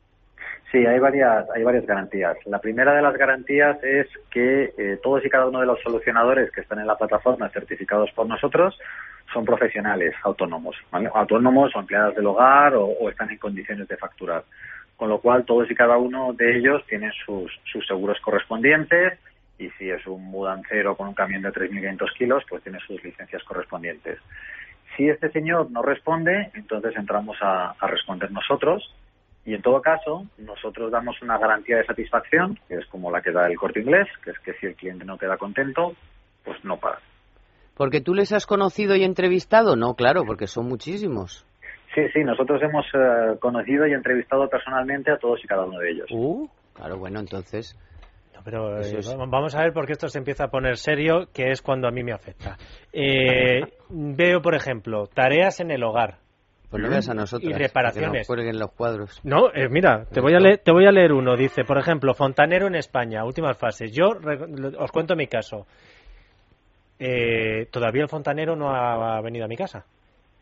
Sí, 0.71 0.85
hay 0.85 0.99
varias, 0.99 1.49
hay 1.53 1.63
varias 1.63 1.85
garantías. 1.85 2.37
La 2.45 2.59
primera 2.59 2.93
de 2.93 3.01
las 3.01 3.17
garantías 3.17 3.77
es 3.83 4.07
que 4.29 4.73
eh, 4.77 4.99
todos 5.03 5.25
y 5.25 5.29
cada 5.29 5.47
uno 5.47 5.59
de 5.59 5.65
los 5.65 5.81
solucionadores 5.81 6.49
que 6.51 6.61
están 6.61 6.79
en 6.79 6.87
la 6.87 6.97
plataforma 6.97 7.49
certificados 7.49 8.09
por 8.11 8.25
nosotros 8.25 8.79
son 9.33 9.43
profesionales 9.43 10.15
autónomos, 10.23 10.77
autónomos 11.13 11.75
o 11.75 11.79
empleados 11.79 12.15
del 12.15 12.25
hogar 12.25 12.73
o, 12.75 13.09
están 13.09 13.29
en 13.31 13.37
condiciones 13.37 13.87
de 13.89 13.97
facturar. 13.97 14.45
Con 14.95 15.09
lo 15.09 15.19
cual, 15.19 15.43
todos 15.43 15.69
y 15.69 15.75
cada 15.75 15.97
uno 15.97 16.31
de 16.31 16.57
ellos 16.57 16.85
tienen 16.87 17.11
sus, 17.25 17.51
sus 17.65 17.85
seguros 17.85 18.17
correspondientes 18.21 19.19
y 19.57 19.69
si 19.71 19.89
es 19.89 20.07
un 20.07 20.23
mudancero 20.23 20.95
con 20.95 21.09
un 21.09 21.13
camión 21.13 21.41
de 21.41 21.51
3.500 21.51 22.13
kilos, 22.13 22.43
pues 22.47 22.63
tiene 22.63 22.79
sus 22.79 23.03
licencias 23.03 23.43
correspondientes. 23.43 24.19
Si 24.95 25.09
este 25.09 25.29
señor 25.31 25.69
no 25.69 25.81
responde, 25.81 26.49
entonces 26.53 26.95
entramos 26.95 27.37
a 27.41 27.75
responder 27.81 28.31
nosotros 28.31 28.93
y 29.45 29.55
en 29.55 29.61
todo 29.61 29.81
caso, 29.81 30.25
nosotros 30.37 30.91
damos 30.91 31.19
una 31.21 31.37
garantía 31.37 31.77
de 31.77 31.85
satisfacción, 31.85 32.59
que 32.67 32.75
es 32.75 32.85
como 32.87 33.09
la 33.09 33.21
que 33.21 33.31
da 33.31 33.47
el 33.47 33.57
corte 33.57 33.79
inglés, 33.79 34.07
que 34.23 34.31
es 34.31 34.39
que 34.39 34.53
si 34.53 34.67
el 34.67 34.75
cliente 34.75 35.03
no 35.03 35.17
queda 35.17 35.37
contento, 35.37 35.93
pues 36.43 36.63
no 36.63 36.77
paga. 36.77 36.99
¿Porque 37.75 38.01
tú 38.01 38.13
les 38.13 38.31
has 38.33 38.45
conocido 38.45 38.95
y 38.95 39.03
entrevistado? 39.03 39.75
No, 39.75 39.95
claro, 39.95 40.23
porque 40.25 40.45
son 40.45 40.67
muchísimos. 40.67 41.45
Sí, 41.95 42.01
sí, 42.13 42.23
nosotros 42.23 42.61
hemos 42.61 42.85
eh, 42.93 43.37
conocido 43.39 43.87
y 43.87 43.93
entrevistado 43.93 44.47
personalmente 44.47 45.11
a 45.11 45.17
todos 45.17 45.43
y 45.43 45.47
cada 45.47 45.65
uno 45.65 45.79
de 45.79 45.91
ellos. 45.91 46.07
Uh, 46.11 46.47
claro, 46.73 46.99
bueno, 46.99 47.19
entonces. 47.19 47.75
pero 48.45 48.79
eh, 48.79 48.99
vamos 49.27 49.55
a 49.55 49.63
ver 49.63 49.73
por 49.73 49.87
qué 49.87 49.93
esto 49.93 50.07
se 50.07 50.19
empieza 50.19 50.45
a 50.45 50.51
poner 50.51 50.77
serio, 50.77 51.27
que 51.33 51.49
es 51.51 51.61
cuando 51.61 51.87
a 51.87 51.91
mí 51.91 52.03
me 52.03 52.13
afecta. 52.13 52.57
Eh, 52.93 53.61
veo, 53.89 54.41
por 54.41 54.55
ejemplo, 54.55 55.07
tareas 55.07 55.59
en 55.59 55.71
el 55.71 55.83
hogar. 55.83 56.19
Pues 56.71 56.81
no 56.81 56.89
veas 56.89 57.09
a 57.09 57.13
nosotros. 57.13 57.51
Y 57.51 57.53
reparaciones. 57.53 58.25
Que 58.25 58.35
nos 58.43 58.55
los 58.55 58.71
cuadros. 58.71 59.19
No, 59.23 59.51
eh, 59.53 59.67
mira, 59.69 60.05
te 60.05 60.21
voy, 60.21 60.33
a 60.33 60.39
leer, 60.39 60.59
te 60.59 60.71
voy 60.71 60.85
a 60.85 60.91
leer 60.91 61.11
uno. 61.11 61.35
Dice, 61.35 61.65
por 61.65 61.77
ejemplo, 61.77 62.13
fontanero 62.13 62.67
en 62.67 62.75
España, 62.75 63.25
últimas 63.25 63.57
fases. 63.57 63.91
Yo 63.91 64.11
os 64.79 64.91
cuento 64.91 65.15
mi 65.17 65.27
caso. 65.27 65.67
Eh, 66.97 67.67
todavía 67.71 68.03
el 68.03 68.09
fontanero 68.09 68.55
no 68.55 68.73
ha 68.73 69.19
venido 69.21 69.43
a 69.43 69.47
mi 69.49 69.57
casa. 69.57 69.85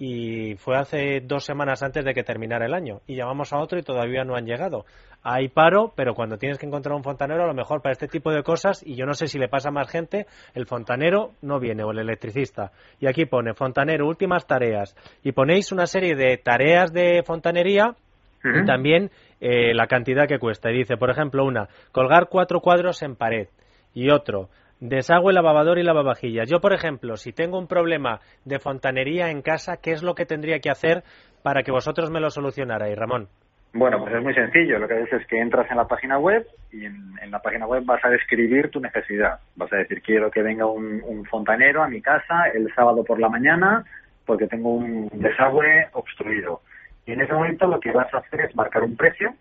Y 0.02 0.56
fue 0.56 0.78
hace 0.78 1.20
dos 1.20 1.44
semanas 1.44 1.84
antes 1.84 2.06
de 2.06 2.14
que 2.14 2.24
terminara 2.24 2.66
el 2.66 2.74
año. 2.74 3.02
Y 3.06 3.16
llamamos 3.16 3.52
a 3.52 3.58
otro 3.58 3.78
y 3.78 3.84
todavía 3.84 4.24
no 4.24 4.36
han 4.36 4.46
llegado. 4.46 4.86
Hay 5.24 5.50
paro, 5.50 5.92
pero 5.94 6.16
cuando 6.16 6.38
tienes 6.38 6.58
que 6.58 6.66
encontrar 6.66 6.96
un 6.96 7.04
fontanero, 7.04 7.44
a 7.44 7.48
lo 7.48 7.54
mejor 7.54 7.82
para 7.82 7.92
este 7.92 8.08
tipo 8.08 8.32
de 8.32 8.42
cosas, 8.42 8.82
y 8.82 8.96
yo 8.96 9.06
no 9.06 9.14
sé 9.14 9.28
si 9.28 9.38
le 9.38 9.50
pasa 9.50 9.68
a 9.68 9.74
más 9.74 9.90
gente, 9.90 10.26
el 10.56 10.66
fontanero 10.66 11.32
no 11.42 11.60
viene 11.60 11.84
o 11.84 11.92
el 11.92 12.00
electricista. 12.00 12.72
Y 13.02 13.08
aquí 13.08 13.26
pone 13.26 13.54
fontanero, 13.54 14.08
últimas 14.08 14.48
tareas. 14.48 14.96
Y 15.22 15.34
ponéis 15.34 15.74
una 15.74 15.86
serie 15.86 16.16
de 16.16 16.38
tareas 16.38 16.94
de 16.94 17.22
fontanería 17.26 17.94
y 18.42 18.66
también 18.66 19.12
eh, 19.42 19.74
la 19.74 19.88
cantidad 19.88 20.30
que 20.30 20.40
cuesta. 20.40 20.72
Y 20.72 20.78
dice, 20.78 20.96
por 20.96 21.10
ejemplo, 21.10 21.44
una, 21.44 21.68
colgar 21.92 22.30
cuatro 22.30 22.62
cuadros 22.62 23.02
en 23.02 23.18
pared. 23.18 23.50
Y 23.94 24.12
otro, 24.12 24.48
Desagüe, 24.80 25.34
lavabador 25.34 25.78
y 25.78 25.84
lavavajillas. 25.84 26.50
Yo, 26.50 26.62
por 26.62 26.72
ejemplo, 26.72 27.18
si 27.18 27.34
tengo 27.34 27.60
un 27.60 27.68
problema 27.68 28.22
de 28.46 28.60
fontanería 28.60 29.30
en 29.30 29.42
casa, 29.42 29.78
¿qué 29.82 29.92
es 29.92 30.04
lo 30.04 30.16
que 30.16 30.26
tendría 30.26 30.60
que 30.60 30.70
hacer 30.70 31.04
para 31.44 31.64
que 31.64 31.72
vosotros 31.72 32.10
me 32.10 32.22
lo 32.22 32.30
solucionarais, 32.30 32.98
Ramón? 32.98 33.28
Bueno, 33.74 34.00
pues 34.00 34.16
es 34.16 34.24
muy 34.24 34.34
sencillo. 34.34 34.80
Lo 34.80 34.88
que 34.88 34.94
haces 34.94 35.22
es 35.22 35.28
que 35.28 35.42
entras 35.42 35.70
en 35.70 35.76
la 35.76 35.86
página 35.86 36.18
web 36.18 36.48
y 36.72 36.86
en, 36.86 37.14
la 37.30 37.40
página 37.40 37.68
web 37.68 37.84
vas 37.84 38.04
a 38.06 38.10
describir 38.10 38.72
tu 38.72 38.80
necesidad. 38.80 39.40
Vas 39.58 39.72
a 39.74 39.78
decir, 39.78 40.02
quiero 40.02 40.32
que 40.32 40.42
venga 40.42 40.66
un, 40.66 41.26
fontanero 41.30 41.84
a 41.84 41.90
mi 41.90 42.02
casa 42.02 42.46
el 42.54 42.74
sábado 42.74 43.04
por 43.04 43.20
la 43.20 43.28
mañana 43.28 43.84
porque 44.26 44.48
tengo 44.48 44.76
un 44.76 45.10
desagüe 45.12 45.90
obstruido. 45.92 46.62
Y 47.06 47.12
en 47.12 47.22
ese 47.22 47.34
momento 47.34 47.68
lo 47.68 47.82
que 47.82 47.92
vas 47.92 48.12
a 48.14 48.20
hacer 48.20 48.42
es 48.42 48.56
marcar 48.56 48.84
un 48.84 48.96
precio. 48.96 49.36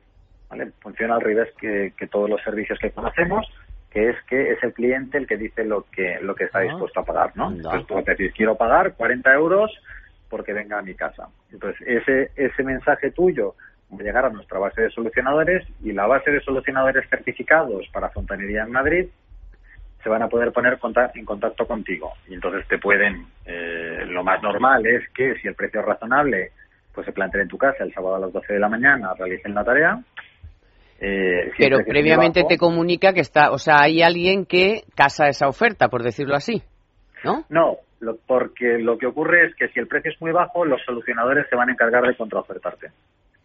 ¿vale? 0.50 0.72
Funciona 0.80 1.14
al 1.14 1.20
revés 1.20 1.48
que 1.60 2.06
todos 2.10 2.28
los 2.28 2.42
servicios 2.42 2.78
que 2.80 2.90
conocemos 2.90 3.46
que 3.90 4.10
es 4.10 4.16
que 4.24 4.52
es 4.52 4.62
el 4.62 4.72
cliente 4.72 5.18
el 5.18 5.26
que 5.26 5.36
dice 5.36 5.64
lo 5.64 5.86
que 5.90 6.18
lo 6.20 6.34
que 6.34 6.44
está 6.44 6.58
ah. 6.58 6.62
dispuesto 6.62 7.00
a 7.00 7.04
pagar, 7.04 7.32
¿no? 7.34 7.50
Entonces 7.50 7.86
tú 7.86 8.02
decir, 8.04 8.32
quiero 8.32 8.56
pagar 8.56 8.94
40 8.94 9.32
euros 9.34 9.70
porque 10.28 10.52
venga 10.52 10.78
a 10.78 10.82
mi 10.82 10.94
casa. 10.94 11.28
Entonces 11.50 11.80
ese 11.86 12.30
ese 12.36 12.62
mensaje 12.62 13.10
tuyo 13.10 13.54
va 13.92 13.98
a 14.00 14.02
llegar 14.02 14.24
a 14.26 14.30
nuestra 14.30 14.58
base 14.58 14.82
de 14.82 14.90
solucionadores 14.90 15.66
y 15.82 15.92
la 15.92 16.06
base 16.06 16.30
de 16.30 16.40
solucionadores 16.40 17.08
certificados 17.08 17.88
para 17.92 18.10
fontanería 18.10 18.62
en 18.62 18.72
Madrid 18.72 19.06
se 20.02 20.08
van 20.08 20.22
a 20.22 20.28
poder 20.28 20.52
poner 20.52 20.78
en 21.14 21.24
contacto 21.24 21.66
contigo 21.66 22.12
y 22.28 22.34
entonces 22.34 22.66
te 22.68 22.78
pueden 22.78 23.26
eh, 23.46 24.04
lo 24.06 24.22
más 24.22 24.42
normal 24.42 24.86
es 24.86 25.08
que 25.10 25.34
si 25.36 25.48
el 25.48 25.54
precio 25.54 25.80
es 25.80 25.86
razonable 25.86 26.52
pues 26.94 27.06
se 27.06 27.12
planteen 27.12 27.42
en 27.42 27.48
tu 27.48 27.58
casa 27.58 27.82
el 27.82 27.92
sábado 27.92 28.16
a 28.16 28.20
las 28.20 28.32
12 28.32 28.52
de 28.52 28.58
la 28.60 28.68
mañana 28.68 29.14
realicen 29.14 29.54
la 29.54 29.64
tarea 29.64 30.00
eh, 31.00 31.52
Pero 31.56 31.78
previamente 31.86 32.44
te 32.48 32.58
comunica 32.58 33.12
que 33.12 33.20
está, 33.20 33.52
o 33.52 33.58
sea, 33.58 33.82
hay 33.82 34.02
alguien 34.02 34.46
que 34.46 34.82
casa 34.96 35.28
esa 35.28 35.48
oferta, 35.48 35.88
por 35.88 36.02
decirlo 36.02 36.34
así, 36.34 36.62
¿no? 37.24 37.44
No, 37.48 37.76
porque 38.26 38.78
lo 38.78 38.98
que 38.98 39.06
ocurre 39.06 39.46
es 39.46 39.54
que 39.54 39.68
si 39.68 39.78
el 39.80 39.86
precio 39.86 40.10
es 40.10 40.20
muy 40.20 40.32
bajo, 40.32 40.64
los 40.64 40.82
solucionadores 40.84 41.46
se 41.48 41.56
van 41.56 41.68
a 41.68 41.72
encargar 41.72 42.04
de 42.04 42.16
contraofertarte. 42.16 42.90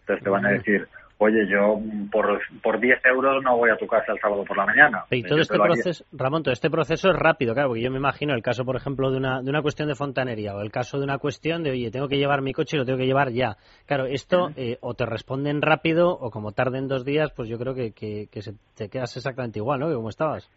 Entonces 0.02 0.24
te 0.24 0.30
van 0.30 0.46
a 0.46 0.52
decir, 0.52 0.88
oye, 1.24 1.48
yo 1.48 1.80
por, 2.12 2.40
por 2.62 2.80
10 2.80 3.06
euros 3.06 3.44
no 3.44 3.58
voy 3.58 3.70
a 3.70 3.78
tu 3.78 3.88
casa 3.88 4.12
el 4.12 4.20
sábado 4.20 4.44
por 4.44 4.58
la 4.58 4.66
mañana. 4.66 5.06
Y 5.10 5.24
todo 5.24 5.40
este 5.40 5.58
proceso, 5.58 6.06
Ramón, 6.12 6.44
todo 6.44 6.54
este 6.54 6.70
proceso 6.70 7.10
es 7.10 7.16
rápido, 7.16 7.54
claro, 7.54 7.70
porque 7.70 7.84
yo 7.84 7.92
me 7.92 7.98
imagino 7.98 8.34
el 8.34 8.42
caso, 8.42 8.66
por 8.66 8.76
ejemplo, 8.76 9.12
de 9.12 9.18
una, 9.18 9.42
de 9.42 9.50
una 9.50 9.62
cuestión 9.62 9.88
de 9.88 9.96
fontanería 9.96 10.56
o 10.56 10.62
el 10.62 10.72
caso 10.72 10.98
de 10.98 11.04
una 11.04 11.18
cuestión 11.18 11.64
de, 11.64 11.72
oye, 11.72 11.92
tengo 11.92 12.08
que 12.08 12.18
llevar 12.18 12.42
mi 12.42 12.54
coche 12.54 12.78
y 12.78 12.80
lo 12.80 12.86
tengo 12.86 13.00
que 13.00 13.06
llevar 13.06 13.32
ya. 13.32 13.58
Claro, 13.86 14.06
esto 14.06 14.52
eh, 14.56 14.78
o 14.82 14.94
te 14.94 15.06
responden 15.06 15.62
rápido 15.62 16.10
o 16.10 16.30
como 16.30 16.52
tarden 16.52 16.88
dos 16.88 17.06
días, 17.06 17.32
pues 17.36 17.50
yo 17.50 17.58
creo 17.58 17.74
que, 17.74 17.94
que, 17.94 18.42
se, 18.42 18.54
te 18.76 18.90
quedas 18.90 19.16
exactamente 19.16 19.60
igual, 19.60 19.80
¿no? 19.80 19.88
Que 19.88 19.96
como 19.96 20.10
estabas. 20.10 20.50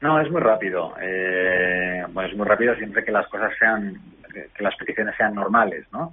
No, 0.00 0.20
es 0.20 0.30
muy 0.30 0.40
rápido. 0.40 0.94
Eh, 1.00 2.04
bueno, 2.10 2.28
es 2.28 2.36
muy 2.36 2.46
rápido 2.46 2.74
siempre 2.74 3.04
que 3.04 3.12
las 3.12 3.26
cosas 3.28 3.52
sean, 3.58 3.94
que 4.32 4.62
las 4.62 4.76
peticiones 4.76 5.14
sean 5.16 5.34
normales, 5.34 5.86
¿no? 5.92 6.12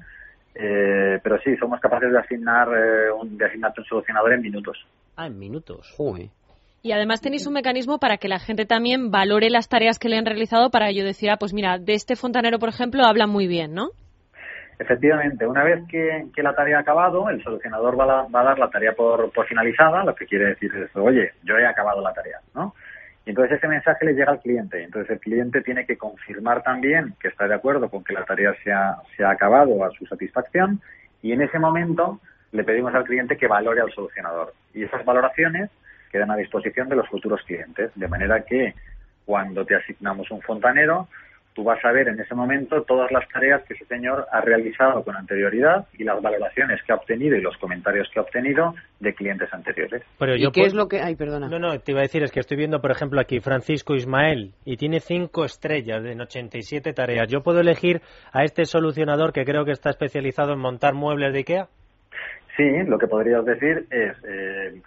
Eh, 0.55 1.19
pero 1.23 1.39
sí, 1.39 1.55
somos 1.57 1.79
capaces 1.79 2.11
de 2.11 2.19
asignar 2.19 2.67
eh, 2.69 3.11
un, 3.11 3.37
de 3.37 3.45
asignarte 3.45 3.81
un 3.81 3.87
solucionador 3.87 4.33
en 4.33 4.41
minutos. 4.41 4.85
Ah, 5.15 5.27
en 5.27 5.39
minutos. 5.39 5.95
Y 6.83 6.91
además 6.91 7.21
tenéis 7.21 7.47
un 7.47 7.53
mecanismo 7.53 7.97
para 7.97 8.17
que 8.17 8.27
la 8.27 8.39
gente 8.39 8.65
también 8.65 9.09
valore 9.09 9.49
las 9.49 9.69
tareas 9.69 9.99
que 9.99 10.09
le 10.09 10.17
han 10.17 10.25
realizado 10.25 10.69
para 10.69 10.91
yo 10.91 11.05
decir, 11.05 11.29
ah, 11.29 11.37
pues 11.37 11.53
mira, 11.53 11.79
de 11.79 11.93
este 11.93 12.15
fontanero, 12.15 12.59
por 12.59 12.69
ejemplo, 12.69 13.03
habla 13.05 13.25
muy 13.25 13.47
bien, 13.47 13.73
¿no? 13.73 13.91
Efectivamente, 14.79 15.47
una 15.47 15.63
vez 15.63 15.83
que, 15.87 16.41
la 16.41 16.53
tarea 16.53 16.77
ha 16.77 16.81
acabado, 16.81 17.29
el 17.29 17.41
solucionador 17.43 17.97
va 17.97 18.03
a, 18.03 18.27
va 18.27 18.41
a 18.41 18.43
dar 18.43 18.59
la 18.59 18.69
tarea 18.69 18.91
por, 18.93 19.31
por, 19.31 19.47
finalizada, 19.47 20.03
lo 20.03 20.13
que 20.13 20.25
quiere 20.25 20.47
decir 20.47 20.71
es, 20.75 20.93
oye, 20.95 21.31
yo 21.43 21.57
he 21.57 21.65
acabado 21.65 22.01
la 22.01 22.13
tarea, 22.13 22.39
¿no? 22.53 22.73
Y 23.25 23.29
entonces 23.29 23.57
ese 23.57 23.67
mensaje 23.67 24.05
le 24.05 24.13
llega 24.13 24.31
al 24.31 24.41
cliente. 24.41 24.83
Entonces 24.83 25.11
el 25.11 25.19
cliente 25.19 25.61
tiene 25.61 25.85
que 25.85 25.97
confirmar 25.97 26.61
también 26.63 27.13
que 27.19 27.29
está 27.29 27.47
de 27.47 27.55
acuerdo 27.55 27.89
con 27.89 28.03
que 28.03 28.13
la 28.13 28.25
tarea 28.25 28.53
se 28.63 28.71
ha, 28.71 28.97
se 29.15 29.23
ha 29.23 29.31
acabado 29.31 29.83
a 29.85 29.91
su 29.91 30.05
satisfacción 30.05 30.81
y 31.21 31.31
en 31.31 31.41
ese 31.41 31.57
momento 31.59 32.19
le 32.51 32.63
pedimos 32.63 32.93
al 32.93 33.05
cliente 33.05 33.37
que 33.37 33.47
valore 33.47 33.81
al 33.81 33.91
solucionador. 33.91 34.53
Y 34.73 34.83
esas 34.83 35.03
valoraciones 35.05 35.69
quedan 36.11 36.31
a 36.31 36.35
disposición 36.35 36.89
de 36.89 36.95
los 36.95 37.07
futuros 37.07 37.41
clientes, 37.43 37.91
de 37.95 38.07
manera 38.07 38.43
que 38.43 38.75
cuando 39.25 39.65
te 39.65 39.75
asignamos 39.75 40.29
un 40.29 40.41
fontanero, 40.41 41.07
tú 41.53 41.63
vas 41.63 41.83
a 41.83 41.91
ver 41.91 42.07
en 42.07 42.19
ese 42.19 42.35
momento 42.35 42.81
todas 42.83 43.11
las 43.11 43.27
tareas 43.29 43.63
que 43.63 43.73
ese 43.73 43.85
señor 43.85 44.25
ha 44.31 44.41
realizado 44.41 45.03
con 45.03 45.15
anterioridad 45.15 45.87
y 45.97 46.03
las 46.03 46.21
valoraciones 46.21 46.81
que 46.83 46.93
ha 46.93 46.95
obtenido 46.95 47.35
y 47.37 47.41
los 47.41 47.55
comentarios 47.57 48.09
que 48.11 48.19
ha 48.19 48.23
obtenido 48.23 48.73
de 48.99 49.13
clientes 49.13 49.53
anteriores. 49.53 50.03
Pero 50.17 50.35
¿Y 50.35 50.51
qué 50.51 50.61
es 50.61 50.73
lo 50.73 50.87
que...? 50.87 51.01
Ay, 51.01 51.15
perdona. 51.15 51.47
No, 51.47 51.59
no, 51.59 51.79
te 51.79 51.91
iba 51.91 52.01
a 52.01 52.03
decir, 52.03 52.23
es 52.23 52.31
que 52.31 52.39
estoy 52.39 52.57
viendo, 52.57 52.81
por 52.81 52.91
ejemplo, 52.91 53.19
aquí 53.19 53.39
Francisco 53.39 53.95
Ismael 53.95 54.53
y 54.65 54.77
tiene 54.77 54.99
cinco 54.99 55.45
estrellas 55.45 56.03
en 56.05 56.21
87 56.21 56.93
tareas. 56.93 57.27
¿Yo 57.27 57.41
puedo 57.41 57.59
elegir 57.59 58.01
a 58.31 58.43
este 58.43 58.65
solucionador 58.65 59.33
que 59.33 59.45
creo 59.45 59.65
que 59.65 59.71
está 59.71 59.89
especializado 59.89 60.53
en 60.53 60.59
montar 60.59 60.93
muebles 60.93 61.33
de 61.33 61.39
IKEA? 61.39 61.67
Sí, 62.57 62.83
lo 62.87 62.97
que 62.97 63.07
podrías 63.07 63.45
decir 63.45 63.85
es... 63.89 64.17
Eh, 64.23 64.81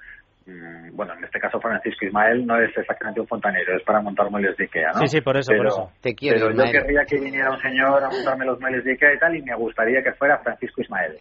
bueno, 0.92 1.14
en 1.14 1.24
este 1.24 1.40
caso 1.40 1.61
Francisco 1.61 2.06
Ismael 2.06 2.46
no 2.46 2.61
es 2.61 2.76
exactamente 2.76 3.20
un 3.20 3.26
fontanero, 3.26 3.76
es 3.76 3.82
para 3.82 4.00
montar 4.00 4.30
muebles 4.30 4.56
de 4.56 4.64
Ikea, 4.64 4.92
¿no? 4.94 5.00
Sí, 5.00 5.09
sí, 5.09 5.20
por 5.20 5.37
eso, 5.37 5.50
pero, 5.50 5.62
por 5.62 5.68
eso. 5.68 5.92
Te 6.00 6.14
quiero, 6.14 6.50
yo 6.50 6.72
querría 6.72 7.04
que 7.04 7.18
viniera 7.18 7.50
un 7.50 7.61
señor 7.61 8.02
a 8.02 8.09
montarme 8.09 8.46
los 8.46 8.61
muebles 8.61 8.85
de 8.85 8.92
Ikea 8.92 9.14
y 9.14 9.18
tal, 9.18 9.37
y 9.37 9.42
me 9.42 9.56
gustaría 9.56 10.02
que 10.02 10.12
fuera 10.12 10.38
Francisco 10.38 10.82
Ismael. 10.82 11.18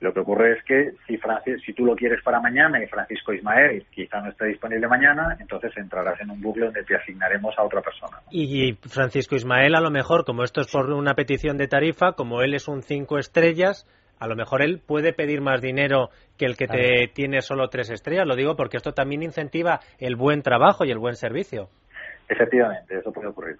Lo 0.00 0.12
que 0.12 0.20
ocurre 0.20 0.58
es 0.58 0.64
que 0.64 0.92
si, 1.06 1.16
Francis, 1.16 1.62
si 1.64 1.72
tú 1.72 1.86
lo 1.86 1.94
quieres 1.94 2.22
para 2.22 2.40
mañana 2.40 2.82
y 2.82 2.86
Francisco 2.86 3.32
Ismael 3.32 3.86
quizá 3.90 4.20
no 4.20 4.30
esté 4.30 4.46
disponible 4.46 4.86
mañana, 4.88 5.36
entonces 5.40 5.72
entrarás 5.76 6.20
en 6.20 6.30
un 6.30 6.42
bucle 6.42 6.66
donde 6.66 6.84
te 6.84 6.96
asignaremos 6.96 7.54
a 7.56 7.62
otra 7.62 7.80
persona. 7.80 8.18
Y, 8.30 8.74
Francisco 8.86 9.36
Ismael, 9.36 9.74
a 9.74 9.80
lo 9.80 9.90
mejor, 9.90 10.24
como 10.24 10.42
esto 10.42 10.60
es 10.60 10.70
por 10.70 10.90
una 10.90 11.14
petición 11.14 11.56
de 11.56 11.68
tarifa, 11.68 12.12
como 12.12 12.42
él 12.42 12.54
es 12.54 12.68
un 12.68 12.82
cinco 12.82 13.18
estrellas, 13.18 13.86
a 14.18 14.26
lo 14.26 14.36
mejor 14.36 14.62
él 14.62 14.80
puede 14.84 15.12
pedir 15.12 15.40
más 15.40 15.60
dinero 15.60 16.10
que 16.38 16.46
el 16.46 16.56
que 16.56 16.66
te 16.66 17.08
tiene 17.12 17.40
solo 17.42 17.68
tres 17.68 17.90
estrellas. 17.90 18.26
Lo 18.26 18.36
digo 18.36 18.56
porque 18.56 18.76
esto 18.76 18.92
también 18.92 19.22
incentiva 19.22 19.80
el 19.98 20.16
buen 20.16 20.42
trabajo 20.42 20.84
y 20.84 20.90
el 20.90 20.98
buen 20.98 21.16
servicio. 21.16 21.68
Efectivamente, 22.28 22.98
eso 22.98 23.12
puede 23.12 23.28
ocurrir. 23.28 23.56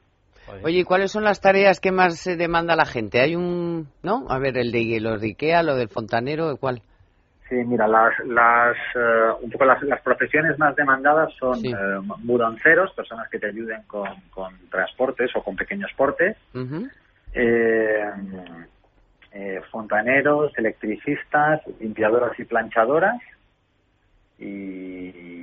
Oye, 0.62 0.80
¿y 0.80 0.84
cuáles 0.84 1.10
son 1.10 1.24
las 1.24 1.40
tareas 1.40 1.80
que 1.80 1.90
más 1.90 2.18
se 2.18 2.36
demanda 2.36 2.76
la 2.76 2.84
gente? 2.84 3.20
Hay 3.20 3.34
un, 3.34 3.88
¿no? 4.02 4.26
A 4.28 4.38
ver, 4.38 4.58
el 4.58 4.72
de 4.72 5.00
los 5.00 5.20
de 5.20 5.28
Ikea, 5.28 5.62
lo 5.62 5.74
del 5.74 5.88
fontanero, 5.88 6.56
¿cuál? 6.58 6.82
Sí, 7.48 7.56
mira, 7.56 7.86
las, 7.86 8.12
las 8.26 8.76
eh, 8.94 9.32
un 9.42 9.50
poco 9.50 9.64
las, 9.66 10.02
profesiones 10.02 10.58
más 10.58 10.74
demandadas 10.76 11.32
son 11.38 11.64
eh, 11.64 11.72
mudanceros, 12.22 12.92
personas 12.94 13.28
que 13.30 13.38
te 13.38 13.48
ayuden 13.48 13.82
con, 13.86 14.08
transportes 14.70 15.30
o 15.34 15.42
con 15.42 15.54
pequeños 15.54 15.90
portes, 15.96 16.36
eh, 17.34 18.04
eh, 19.35 19.61
fontaneros, 19.70 20.53
electricistas, 20.57 21.61
limpiadoras 21.81 22.38
y 22.38 22.44
planchadoras. 22.44 23.20
Y, 24.38 25.42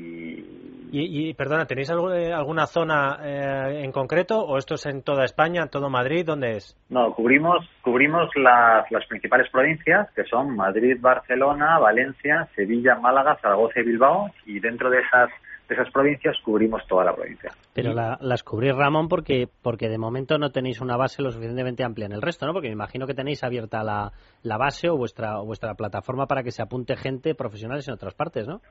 y, 0.94 1.34
perdona, 1.34 1.66
¿tenéis 1.66 1.90
alguna 1.90 2.68
zona 2.68 3.20
eh, 3.24 3.84
en 3.84 3.92
concreto 3.92 4.40
o 4.40 4.58
esto 4.58 4.76
es 4.76 4.86
en 4.86 5.04
toda 5.04 5.26
España, 5.26 5.64
en 5.64 5.70
todo 5.70 5.90
Madrid? 5.90 6.26
¿Dónde 6.26 6.58
es? 6.58 6.78
No, 6.90 7.14
cubrimos, 7.14 7.70
cubrimos 7.82 8.30
las, 8.36 8.90
las 8.92 9.06
principales 9.08 9.50
provincias 9.52 10.10
que 10.16 10.24
son 10.24 10.56
Madrid, 10.56 10.98
Barcelona, 11.00 11.78
Valencia, 11.80 12.48
Sevilla, 12.56 12.96
Málaga, 12.96 13.38
Zaragoza 13.42 13.82
y 13.82 13.84
Bilbao 13.84 14.32
y 14.46 14.60
dentro 14.60 14.90
de 14.90 15.00
esas 15.00 15.30
esas 15.74 15.92
provincias 15.92 16.38
cubrimos 16.44 16.86
toda 16.88 17.06
la 17.06 17.16
provincia. 17.16 17.52
Pero 17.74 17.94
las 17.94 18.44
cubrís, 18.44 18.76
Ramón, 18.76 19.08
porque, 19.08 19.48
porque 19.62 19.90
de 19.90 19.98
momento 19.98 20.38
no 20.38 20.52
tenéis 20.52 20.82
una 20.82 20.98
base 20.98 21.22
lo 21.22 21.32
suficientemente 21.32 21.84
amplia 21.84 22.06
en 22.06 22.12
el 22.12 22.22
resto, 22.22 22.46
¿no? 22.46 22.54
Porque 22.54 22.68
me 22.68 22.74
imagino 22.74 23.08
que 23.08 23.14
tenéis 23.14 23.44
abierta 23.44 23.84
la, 23.84 24.12
la 24.44 24.58
base 24.58 24.90
o 24.90 24.98
vuestra, 24.98 25.40
vuestra 25.40 25.74
plataforma 25.76 26.28
para 26.28 26.44
que 26.44 26.52
se 26.52 26.62
apunte 26.62 26.96
gente 26.96 27.36
profesionales 27.36 27.88
en 27.88 27.94
otras 27.94 28.14
partes, 28.14 28.48
¿no? 28.48 28.62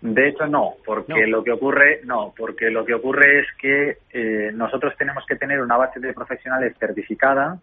De 0.00 0.28
hecho, 0.28 0.46
no, 0.46 0.74
porque 0.84 1.26
lo 1.26 1.44
que 1.44 1.52
ocurre, 1.52 2.00
no, 2.04 2.32
porque 2.36 2.70
lo 2.70 2.84
que 2.84 2.94
ocurre 2.94 3.40
es 3.40 3.46
que 3.58 3.98
eh, 4.12 4.50
nosotros 4.52 4.94
tenemos 4.96 5.24
que 5.26 5.36
tener 5.36 5.60
una 5.60 5.76
base 5.76 6.00
de 6.00 6.14
profesionales 6.14 6.74
certificada, 6.78 7.58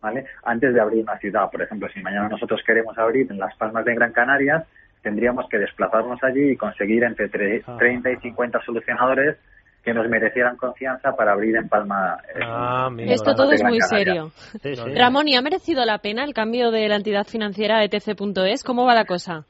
¿vale? 0.00 0.26
Antes 0.44 0.72
de 0.72 0.80
abrir 0.80 1.02
una 1.02 1.18
ciudad. 1.18 1.50
Por 1.50 1.62
ejemplo, 1.62 1.88
si 1.92 2.00
mañana 2.00 2.28
nosotros 2.28 2.62
queremos 2.66 2.96
abrir 2.98 3.30
en 3.30 3.38
Las 3.38 3.54
Palmas 3.56 3.84
de 3.84 3.94
Gran 3.94 4.12
Canaria, 4.12 4.64
tendríamos 5.02 5.48
que 5.48 5.58
desplazarnos 5.58 6.18
allí 6.22 6.50
y 6.52 6.56
conseguir 6.56 7.04
entre 7.04 7.28
30 7.28 8.10
y 8.10 8.16
50 8.16 8.60
solucionadores 8.64 9.36
que 9.82 9.94
nos 9.94 10.06
merecieran 10.08 10.56
confianza 10.56 11.12
para 11.16 11.32
abrir 11.32 11.56
en 11.56 11.68
Palma. 11.68 12.18
eh, 12.34 12.40
Ah. 12.44 12.90
Esto 12.98 13.24
Palma 13.24 13.36
todo 13.36 13.52
es 13.52 13.62
muy 13.64 13.78
Canaria. 13.78 14.24
serio. 14.62 14.94
Ramón, 14.96 15.26
¿y 15.28 15.36
ha 15.36 15.42
merecido 15.42 15.84
la 15.86 15.98
pena 15.98 16.24
el 16.24 16.34
cambio 16.34 16.70
de 16.70 16.86
la 16.88 16.96
entidad 16.96 17.26
financiera 17.26 17.82
ETC.es? 17.82 18.62
¿Cómo 18.62 18.84
va 18.84 18.94
la 18.94 19.06
cosa? 19.06 19.44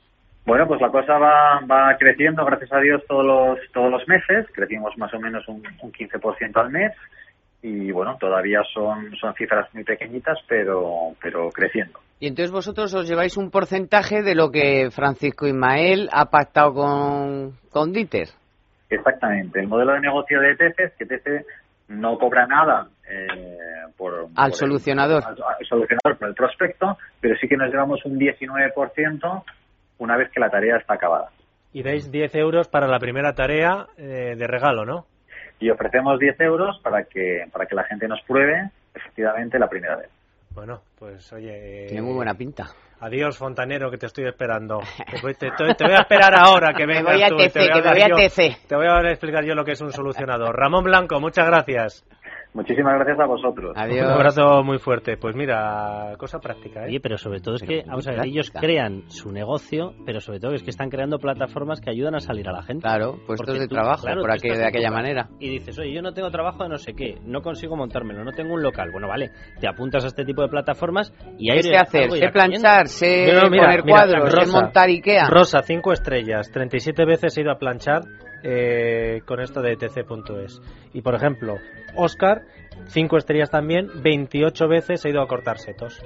Bueno, 0.46 0.66
pues 0.66 0.80
la 0.80 0.88
cosa 0.90 1.18
va, 1.18 1.60
va 1.70 1.96
creciendo, 1.98 2.44
gracias 2.44 2.72
a 2.72 2.78
Dios, 2.80 3.02
todos 3.06 3.24
los, 3.24 3.58
todos 3.72 3.90
los 3.90 4.06
meses. 4.08 4.46
Crecimos 4.54 4.96
más 4.98 5.12
o 5.14 5.18
menos 5.20 5.46
un, 5.48 5.62
un 5.82 5.92
15% 5.92 6.56
al 6.56 6.70
mes. 6.70 6.92
Y 7.62 7.92
bueno, 7.92 8.16
todavía 8.18 8.60
son, 8.72 9.14
son 9.20 9.34
cifras 9.34 9.72
muy 9.74 9.84
pequeñitas, 9.84 10.38
pero, 10.48 11.14
pero 11.20 11.50
creciendo. 11.50 11.98
Y 12.18 12.26
entonces 12.26 12.50
vosotros 12.50 12.94
os 12.94 13.08
lleváis 13.08 13.36
un 13.36 13.50
porcentaje 13.50 14.22
de 14.22 14.34
lo 14.34 14.50
que 14.50 14.90
Francisco 14.90 15.46
Ismael 15.46 16.08
ha 16.12 16.26
pactado 16.26 16.72
con, 16.72 17.52
con 17.70 17.92
Dieter. 17.92 18.28
Exactamente. 18.88 19.60
El 19.60 19.68
modelo 19.68 19.92
de 19.92 20.00
negocio 20.00 20.40
de 20.40 20.52
ETC 20.52 20.80
es 20.80 20.92
que 20.98 21.04
ETC 21.04 21.46
no 21.88 22.18
cobra 22.18 22.46
nada 22.46 22.88
eh, 23.08 23.26
por, 23.96 24.26
Al 24.36 24.50
por 24.50 24.52
solucionador. 24.54 25.22
El, 25.22 25.42
al, 25.42 25.56
al 25.58 25.66
solucionador 25.66 26.18
por 26.18 26.28
el 26.28 26.34
prospecto, 26.34 26.98
pero 27.20 27.36
sí 27.40 27.48
que 27.48 27.56
nos 27.56 27.70
llevamos 27.70 28.04
un 28.04 28.18
19% 28.18 29.42
una 29.98 30.16
vez 30.16 30.30
que 30.32 30.40
la 30.40 30.50
tarea 30.50 30.76
está 30.76 30.94
acabada. 30.94 31.30
Y 31.72 31.82
dais 31.82 32.10
10 32.10 32.34
euros 32.34 32.68
para 32.68 32.88
la 32.88 32.98
primera 32.98 33.32
tarea 33.34 33.86
eh, 33.96 34.34
de 34.36 34.46
regalo, 34.46 34.84
¿no? 34.84 35.06
Y 35.60 35.70
ofrecemos 35.70 36.18
10 36.18 36.40
euros 36.40 36.80
para 36.82 37.04
que, 37.04 37.44
para 37.52 37.66
que 37.66 37.74
la 37.74 37.84
gente 37.84 38.08
nos 38.08 38.20
pruebe 38.22 38.70
efectivamente 38.94 39.58
la 39.58 39.68
primera 39.68 39.96
vez. 39.96 40.08
Bueno, 40.54 40.80
pues 40.98 41.32
oye... 41.32 41.84
eh, 41.84 41.86
Tiene 41.88 42.02
muy 42.02 42.14
buena 42.14 42.34
pinta. 42.34 42.64
Adiós, 43.00 43.38
fontanero, 43.38 43.90
que 43.90 43.96
te 43.98 44.06
estoy 44.06 44.26
esperando. 44.26 44.80
Te 45.10 45.20
voy, 45.22 45.34
te- 45.34 45.50
voy 45.84 45.94
a 45.94 46.00
esperar 46.00 46.32
ahora 46.36 46.72
que 46.74 46.86
Me 46.86 46.94
vengas 46.94 47.14
voy 47.14 47.22
a 47.22 47.28
tú 47.28 47.36
y 47.40 47.46
TC, 47.48 47.52
te 47.52 47.60
voy 47.60 47.68
a 47.70 47.74
que 47.74 47.82
me 47.82 47.90
voy 47.92 48.02
a 48.02 48.08
yo- 48.08 48.16
TC. 48.16 48.66
Te 48.68 48.76
voy 48.76 48.86
a 48.86 49.10
explicar 49.10 49.44
yo 49.44 49.54
lo 49.54 49.64
que 49.64 49.72
es 49.72 49.80
un 49.80 49.92
solucionador. 49.92 50.54
Ramón 50.58 50.84
Blanco, 50.84 51.20
muchas 51.20 51.46
gracias. 51.46 52.04
Muchísimas 52.52 52.94
gracias 52.94 53.20
a 53.20 53.26
vosotros. 53.26 53.72
Adiós. 53.76 54.06
Un 54.06 54.12
abrazo 54.12 54.62
muy 54.64 54.78
fuerte. 54.78 55.16
Pues 55.16 55.36
mira, 55.36 56.14
cosa 56.18 56.40
práctica, 56.40 56.82
¿eh? 56.82 56.88
Oye, 56.88 57.00
pero 57.00 57.16
sobre 57.16 57.40
todo 57.40 57.54
es 57.54 57.62
que, 57.62 57.84
vamos 57.86 58.08
a 58.08 58.12
ver, 58.12 58.26
ellos 58.26 58.50
crean 58.50 59.04
su 59.08 59.30
negocio, 59.30 59.94
pero 60.04 60.20
sobre 60.20 60.40
todo 60.40 60.54
es 60.54 60.62
que 60.64 60.70
están 60.70 60.90
creando 60.90 61.18
plataformas 61.18 61.80
que 61.80 61.90
ayudan 61.90 62.16
a 62.16 62.20
salir 62.20 62.48
a 62.48 62.52
la 62.52 62.62
gente. 62.62 62.82
Claro, 62.82 63.12
puestos 63.26 63.46
Porque 63.46 63.60
de 63.60 63.68
tú, 63.68 63.74
trabajo, 63.76 64.02
claro, 64.02 64.20
por 64.22 64.32
aquel- 64.32 64.56
de 64.58 64.66
aquella 64.66 64.90
manera. 64.90 65.28
Y 65.38 65.48
dices, 65.48 65.78
oye, 65.78 65.92
yo 65.94 66.02
no 66.02 66.12
tengo 66.12 66.30
trabajo 66.30 66.64
de 66.64 66.70
no 66.70 66.76
sé 66.78 66.94
qué, 66.94 67.18
no 67.24 67.40
consigo 67.40 67.76
montármelo, 67.76 68.24
no 68.24 68.32
tengo 68.32 68.54
un 68.54 68.62
local. 68.62 68.90
Bueno, 68.90 69.06
vale, 69.06 69.30
te 69.60 69.68
apuntas 69.68 70.02
a 70.04 70.08
este 70.08 70.24
tipo 70.24 70.42
de 70.42 70.48
plataformas 70.48 71.12
y 71.38 71.50
hay 71.50 71.58
¿Qué 71.58 71.62
sé 71.68 71.76
hacer? 71.76 72.10
Sé 72.10 72.28
planchar, 72.30 72.88
sé 72.88 73.28
poner 73.48 73.82
cuadros, 73.84 74.30
sé 74.32 74.50
montar 74.52 74.88
Ikea. 74.88 75.28
Rosa, 75.30 75.62
cinco 75.62 75.92
estrellas. 75.92 76.50
37 76.50 77.04
veces 77.04 77.38
he 77.38 77.42
ido 77.42 77.52
a 77.52 77.58
planchar 77.58 78.00
eh, 78.42 79.22
con 79.26 79.40
esto 79.40 79.60
de 79.62 79.72
etc.es. 79.72 80.60
Y 80.92 81.02
por 81.02 81.14
ejemplo, 81.14 81.56
Oscar, 81.96 82.42
cinco 82.86 83.16
estrellas 83.16 83.50
también. 83.50 83.88
28 84.02 84.68
veces 84.68 85.04
he 85.04 85.10
ido 85.10 85.22
a 85.22 85.26
cortar 85.26 85.58
setos. 85.58 86.02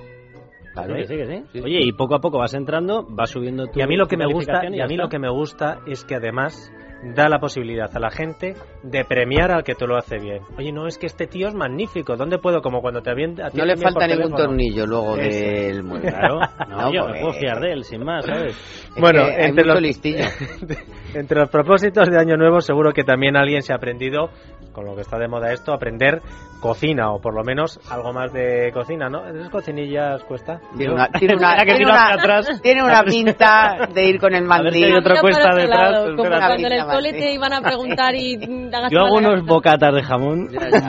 Claro. 0.72 0.94
Sí, 0.96 1.02
que 1.02 1.06
sí, 1.06 1.16
que 1.16 1.26
sí. 1.26 1.60
Oye, 1.60 1.80
y 1.82 1.92
poco 1.92 2.16
a 2.16 2.20
poco 2.20 2.38
vas 2.38 2.54
entrando, 2.54 3.06
vas 3.08 3.30
subiendo 3.30 3.66
tu 3.68 3.78
Y 3.78 3.82
a 3.82 3.86
mí 3.86 3.96
lo 3.96 4.06
que 4.06 4.16
me 4.16 4.26
gusta, 4.26 4.64
y 4.64 4.80
a 4.80 4.86
mí 4.86 4.94
está. 4.94 5.04
lo 5.04 5.08
que 5.08 5.18
me 5.20 5.30
gusta 5.30 5.80
es 5.86 6.04
que 6.04 6.16
además 6.16 6.72
da 7.14 7.28
la 7.28 7.38
posibilidad 7.38 7.90
a 7.94 8.00
la 8.00 8.10
gente 8.10 8.54
de 8.82 9.04
premiar 9.04 9.50
al 9.50 9.62
que 9.64 9.74
te 9.74 9.86
lo 9.86 9.96
hace 9.96 10.18
bien. 10.18 10.40
Oye, 10.58 10.72
no, 10.72 10.86
es 10.86 10.96
que 10.98 11.06
este 11.06 11.26
tío 11.26 11.48
es 11.48 11.54
magnífico. 11.54 12.16
¿Dónde 12.16 12.38
puedo? 12.38 12.62
Como 12.62 12.80
cuando 12.80 13.02
te 13.02 13.10
habien- 13.10 13.34
No 13.52 13.64
le 13.64 13.76
falta 13.76 14.06
ningún 14.06 14.22
teléfono. 14.30 14.36
tornillo 14.36 14.86
luego 14.86 15.16
del 15.16 15.82
mueble. 15.84 16.10
Claro, 16.10 16.40
no, 16.68 16.76
No, 16.82 16.92
yo 16.92 17.06
me 17.08 17.20
puedo 17.20 17.32
fiar 17.34 17.60
de 17.60 17.72
él, 17.72 17.84
sin 17.84 18.04
más, 18.04 18.24
¿sabes? 18.26 18.56
Es 18.56 19.00
Bueno, 19.00 19.26
entre 19.28 19.64
los, 19.64 19.80
entre 21.14 21.38
los 21.40 21.48
propósitos 21.50 22.08
de 22.08 22.18
Año 22.18 22.36
Nuevo, 22.36 22.60
seguro 22.60 22.92
que 22.92 23.04
también 23.04 23.36
alguien 23.36 23.62
se 23.62 23.72
ha 23.72 23.76
aprendido, 23.76 24.30
con 24.74 24.84
lo 24.84 24.94
que 24.94 25.00
está 25.00 25.18
de 25.18 25.28
moda 25.28 25.52
esto, 25.52 25.72
aprender 25.72 26.20
cocina, 26.60 27.12
o 27.12 27.20
por 27.20 27.34
lo 27.34 27.42
menos 27.44 27.78
algo 27.90 28.12
más 28.12 28.32
de 28.32 28.70
cocina, 28.72 29.08
¿no? 29.08 29.26
¿Esas 29.26 29.48
cocinillas 29.50 30.22
cuesta? 30.24 30.60
Tiene 30.76 30.92
una, 30.94 31.08
tiene 31.18 31.36
una, 31.36 31.56
que 31.58 31.64
tiene 31.74 31.84
una- 31.86 32.12
atrás. 32.14 32.60
tiene 32.62 32.82
una 32.82 33.02
pinta 33.04 33.88
de 33.94 34.04
ir 34.06 34.18
con 34.20 34.34
el 34.34 34.42
hay 34.42 34.48
mandil. 34.48 34.96
otra 34.96 35.10
Mira 35.12 35.20
cuesta 35.20 35.48
otro 35.50 35.60
detrás, 35.62 35.90
lado, 35.92 36.16
como 36.16 36.28
cuando 36.28 36.66
en 36.66 36.72
el 36.72 36.84
cole 36.86 37.12
te 37.12 37.32
iban 37.32 37.52
a 37.52 37.60
preguntar 37.60 38.14
y 38.14 38.36
Yo 38.90 39.00
hago 39.00 39.20
la 39.20 39.28
unos 39.28 39.46
bocatas 39.46 39.94
de 39.94 40.02
jamón. 40.02 40.48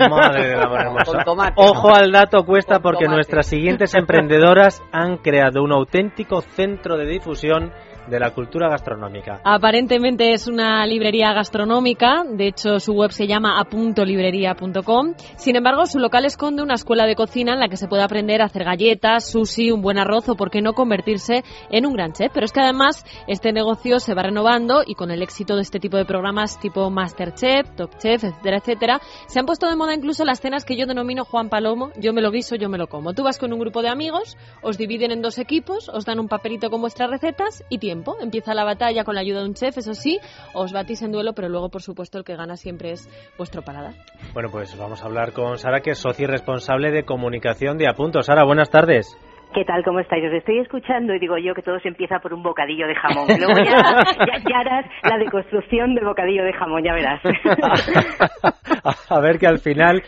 Madre 0.10 0.52
hermoso. 0.52 1.12
Con 1.14 1.24
tomate, 1.24 1.54
Ojo 1.58 1.90
¿no? 1.90 1.96
al 1.96 2.12
dato 2.12 2.44
cuesta 2.46 2.76
Con 2.76 2.84
porque 2.84 3.06
tomate. 3.06 3.16
nuestras 3.18 3.46
siguientes 3.48 3.94
emprendedoras 3.96 4.82
han 4.92 5.18
creado 5.18 5.62
un 5.64 5.72
auténtico 5.74 6.42
centro 6.42 6.98
de 6.98 7.06
difusión 7.06 7.72
de 8.08 8.20
la 8.20 8.32
cultura 8.32 8.70
gastronómica. 8.70 9.42
Aparentemente 9.44 10.32
es 10.32 10.48
una 10.48 10.86
librería 10.86 11.34
gastronómica, 11.34 12.24
de 12.30 12.48
hecho 12.48 12.80
su 12.80 12.94
web 12.94 13.12
se 13.12 13.28
llama 13.28 13.60
apuntolibrería.com. 13.60 15.14
Sin 15.38 15.56
embargo, 15.56 15.86
su 15.86 16.00
local 16.00 16.26
esconde 16.26 16.64
una 16.64 16.76
escuela 16.76 17.06
de 17.06 17.16
cocina 17.16 17.54
en 17.54 17.60
la 17.60 17.68
que 17.68 17.78
se 17.78 17.88
puede 17.88 18.04
aprender 18.04 18.42
a 18.42 18.46
hacer 18.46 18.64
galletas, 18.64 19.30
sushi, 19.32 19.72
un 19.72 19.82
buen 19.82 19.98
arroz 19.98 20.30
o 20.30 20.36
por 20.36 20.52
qué 20.52 20.62
no 20.62 20.74
convertirse 20.74 21.44
en 21.70 21.86
un 21.86 21.94
gran 21.94 22.14
chef. 22.14 22.32
Pero 22.34 22.46
es 22.46 22.52
que 22.52 22.62
además 22.62 23.06
este 23.28 23.52
negocio 23.52 24.00
se 24.00 24.14
va 24.14 24.24
renovando 24.24 24.84
y 24.86 24.96
con 24.96 25.12
el 25.12 25.22
éxito 25.22 25.56
de 25.56 25.62
este 25.62 25.80
tipo 25.80 25.98
de 25.98 26.06
programas 26.06 26.60
tipo 26.60 26.90
Masterchef, 26.90 27.76
Top 27.76 27.98
Chef, 27.98 28.24
etcétera, 28.24 28.58
etcétera, 28.58 29.02
se 29.28 29.40
han 29.40 29.46
puesto 29.46 29.68
de 29.68 29.76
moda 29.76 29.94
incluso 29.94 30.26
las 30.26 30.40
cenas 30.40 30.66
que 30.66 30.78
yo 30.78 30.86
denomino 30.86 31.26
Juan 31.26 31.50
Palomo, 31.50 31.92
yo 32.00 32.14
me 32.14 32.22
lo 32.22 32.32
guiso, 32.32 32.56
yo 32.56 32.70
me 32.70 32.78
lo 32.78 32.88
como. 32.88 33.14
Tú 33.14 33.24
vas 33.24 33.38
con 33.38 33.54
un 33.54 33.60
grupo 33.60 33.82
de 33.82 33.90
amigos, 33.90 34.38
os 34.62 34.78
dividen 34.78 35.12
en 35.12 35.22
dos 35.22 35.38
equipos, 35.38 35.90
os 35.90 36.06
dan 36.06 36.20
un 36.20 36.28
papelito 36.28 36.70
con 36.70 36.82
vuestras 36.82 37.10
recetas 37.10 37.64
y 37.70 37.78
tiempo. 37.80 37.95
Empieza 38.20 38.54
la 38.54 38.64
batalla 38.64 39.04
con 39.04 39.16
la 39.16 39.22
ayuda 39.22 39.40
de 39.40 39.46
un 39.46 39.54
chef, 39.54 39.78
eso 39.78 39.94
sí, 39.94 40.20
os 40.54 40.74
batís 40.74 41.02
en 41.02 41.12
duelo, 41.12 41.34
pero 41.34 41.50
luego, 41.50 41.70
por 41.70 41.82
supuesto, 41.82 42.18
el 42.18 42.24
que 42.24 42.36
gana 42.36 42.58
siempre 42.58 42.92
es 42.92 43.10
vuestro 43.38 43.62
paladar. 43.62 43.94
Bueno, 44.34 44.50
pues 44.52 44.78
vamos 44.78 45.02
a 45.02 45.06
hablar 45.06 45.34
con 45.34 45.58
Sara, 45.58 45.82
que 45.82 45.92
es 45.92 46.00
socia 46.00 46.24
y 46.24 46.28
responsable 46.28 46.92
de 46.92 47.04
comunicación 47.04 47.78
de 47.78 47.88
Apunto. 47.88 48.22
Sara, 48.22 48.44
buenas 48.44 48.70
tardes. 48.70 49.18
¿Qué 49.54 49.64
tal? 49.64 49.84
¿Cómo 49.84 50.00
estáis? 50.00 50.26
Os 50.26 50.34
estoy 50.34 50.60
escuchando 50.60 51.14
y 51.14 51.20
digo 51.20 51.38
yo 51.38 51.54
que 51.54 51.62
todo 51.62 51.80
se 51.80 51.88
empieza 51.88 52.20
por 52.20 52.34
un 52.34 52.44
bocadillo 52.44 52.88
de 52.88 52.96
jamón. 52.96 53.28
Luego 53.40 53.54
ya, 53.64 54.04
ya, 54.20 54.38
ya 54.50 54.60
harás 54.60 54.86
la 55.04 55.18
deconstrucción 55.18 55.96
del 55.96 56.06
bocadillo 56.06 56.44
de 56.44 56.54
jamón, 56.54 56.84
ya 56.84 56.94
verás. 56.94 57.22
a 59.10 59.20
ver 59.20 59.38
que 59.38 59.48
al 59.48 59.60
final 59.60 60.04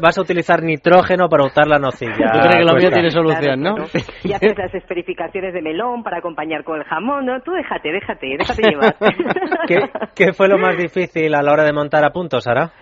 vas 0.00 0.18
a 0.18 0.20
utilizar 0.20 0.62
nitrógeno 0.62 1.28
para 1.28 1.44
untar 1.44 1.66
la 1.66 1.78
nocilla. 1.78 2.12
Yo 2.12 2.40
creo 2.40 2.58
que 2.58 2.64
lo 2.64 2.74
mío 2.74 2.90
tiene 2.90 3.10
solución, 3.10 3.62
¿no? 3.62 3.74
Claro, 3.74 3.90
Y 4.22 4.32
haces 4.32 4.56
las 4.56 4.74
especificaciones 4.74 5.54
de 5.54 5.62
melón 5.62 6.02
para 6.02 6.18
acompañar 6.18 6.64
con 6.64 6.78
el 6.78 6.84
jamón, 6.84 7.26
¿no? 7.26 7.40
Tú 7.40 7.52
déjate, 7.52 7.92
déjate, 7.92 8.36
déjate 8.38 8.62
llevar. 8.62 8.96
¿Qué, 9.66 9.78
qué 10.14 10.32
fue 10.32 10.48
lo 10.48 10.58
más 10.58 10.76
difícil 10.76 11.34
a 11.34 11.42
la 11.42 11.52
hora 11.52 11.64
de 11.64 11.72
montar 11.72 12.04
Apunto, 12.04 12.40
Sara? 12.40 12.72